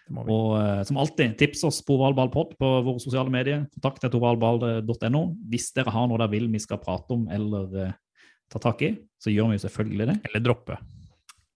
Og 0.10 0.56
eh, 0.58 0.82
som 0.88 0.98
alltid, 1.02 1.36
tips 1.38 1.64
oss 1.68 1.80
på 1.86 1.98
ovalballpod 1.98 2.56
på 2.60 2.70
våre 2.86 3.02
sosiale 3.02 3.32
medier. 3.34 3.66
Kontakt 3.76 4.06
etter 4.06 4.18
ovalball.no. 4.18 5.24
Hvis 5.52 5.70
dere 5.76 5.94
har 5.94 6.08
noe 6.10 6.20
dere 6.20 6.32
vil 6.34 6.48
vi 6.52 6.62
skal 6.64 6.82
prate 6.82 7.14
om 7.16 7.28
eller 7.34 7.76
eh, 7.84 7.98
ta 8.50 8.62
tak 8.64 8.82
i, 8.88 8.94
så 9.22 9.34
gjør 9.34 9.52
vi 9.52 9.60
jo 9.60 9.66
selvfølgelig 9.68 10.10
det. 10.10 10.18
Eller 10.30 10.46
droppe. 10.46 10.80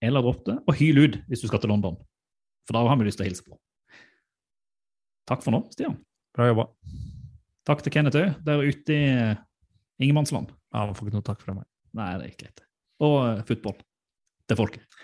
Eller 0.04 0.26
dropp 0.26 0.44
det. 0.50 0.58
Og 0.68 0.78
hyl 0.78 1.06
ut 1.06 1.22
hvis 1.30 1.42
du 1.42 1.50
skal 1.50 1.64
til 1.64 1.74
London. 1.74 1.98
For 2.68 2.78
da 2.78 2.84
har 2.88 3.00
vi 3.00 3.08
lyst 3.08 3.20
til 3.20 3.26
å 3.26 3.32
hilse 3.32 3.46
på. 3.48 3.58
Takk 5.30 5.44
for 5.44 5.56
nå, 5.56 5.64
Stian. 5.74 5.98
Bra 6.36 6.50
jobba. 6.50 6.68
Takk 7.68 7.84
til 7.84 7.94
Kenneth 7.96 8.20
òg, 8.20 8.36
der 8.44 8.64
ute 8.66 8.94
i 8.94 9.08
eh, 9.08 9.42
ingenmannsland. 10.04 10.52
Ja, 10.74 10.86
Han 10.86 10.96
får 10.98 11.10
ikke 11.10 11.20
noe 11.20 11.30
takk 11.30 11.44
fra 11.44 11.56
meg. 11.56 11.68
Nei, 11.96 12.12
det 12.20 12.26
er 12.26 12.34
ikke 12.34 12.48
greit. 12.48 12.64
Og 13.04 13.16
uh, 13.22 13.42
fotball 13.48 13.76
til 14.50 14.60
folket. 14.60 15.04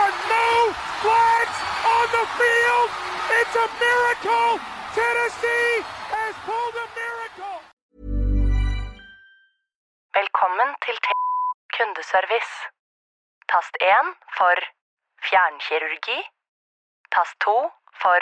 flags 1.03 1.57
on 1.95 2.05
the 2.17 2.25
field. 2.37 2.89
It's 3.39 3.55
a 3.65 3.67
miracle. 3.85 4.51
Tennessee 4.97 5.73
has 6.13 6.33
pulled 6.45 6.75
a 6.85 6.87
miracle. 6.99 7.57
Velkommen 10.19 10.69
til 10.85 10.97
T 11.05 11.07
kundeservice. 11.77 12.53
Tast 13.51 13.75
1 13.81 14.13
for 14.37 14.55
fjernkirurgi. 15.27 16.19
Tast 17.15 17.35
2 17.45 17.55
for 18.03 18.21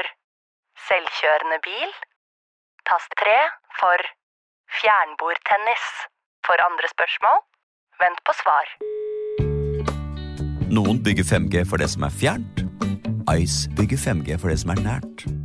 selvkjørende 0.87 1.59
bil. 1.67 1.91
Tast 2.89 3.11
3 3.23 3.35
for 3.81 3.99
fjernbordtennis. 4.79 5.85
For 6.47 6.57
andre 6.69 6.87
spørsmål, 6.95 7.37
vent 8.01 8.19
på 8.27 8.33
svar. 8.41 8.65
Noen 10.77 11.03
bygger 11.05 11.25
5G 11.33 11.67
for 11.69 11.77
det 11.81 11.89
som 11.93 12.07
er 12.07 12.13
fjernt. 12.21 12.68
Ice 13.37 13.69
bygger 13.75 13.97
5G 13.97 14.35
for 14.35 14.49
det 14.49 14.59
som 14.59 14.69
er 14.69 14.81
nært. 14.81 15.38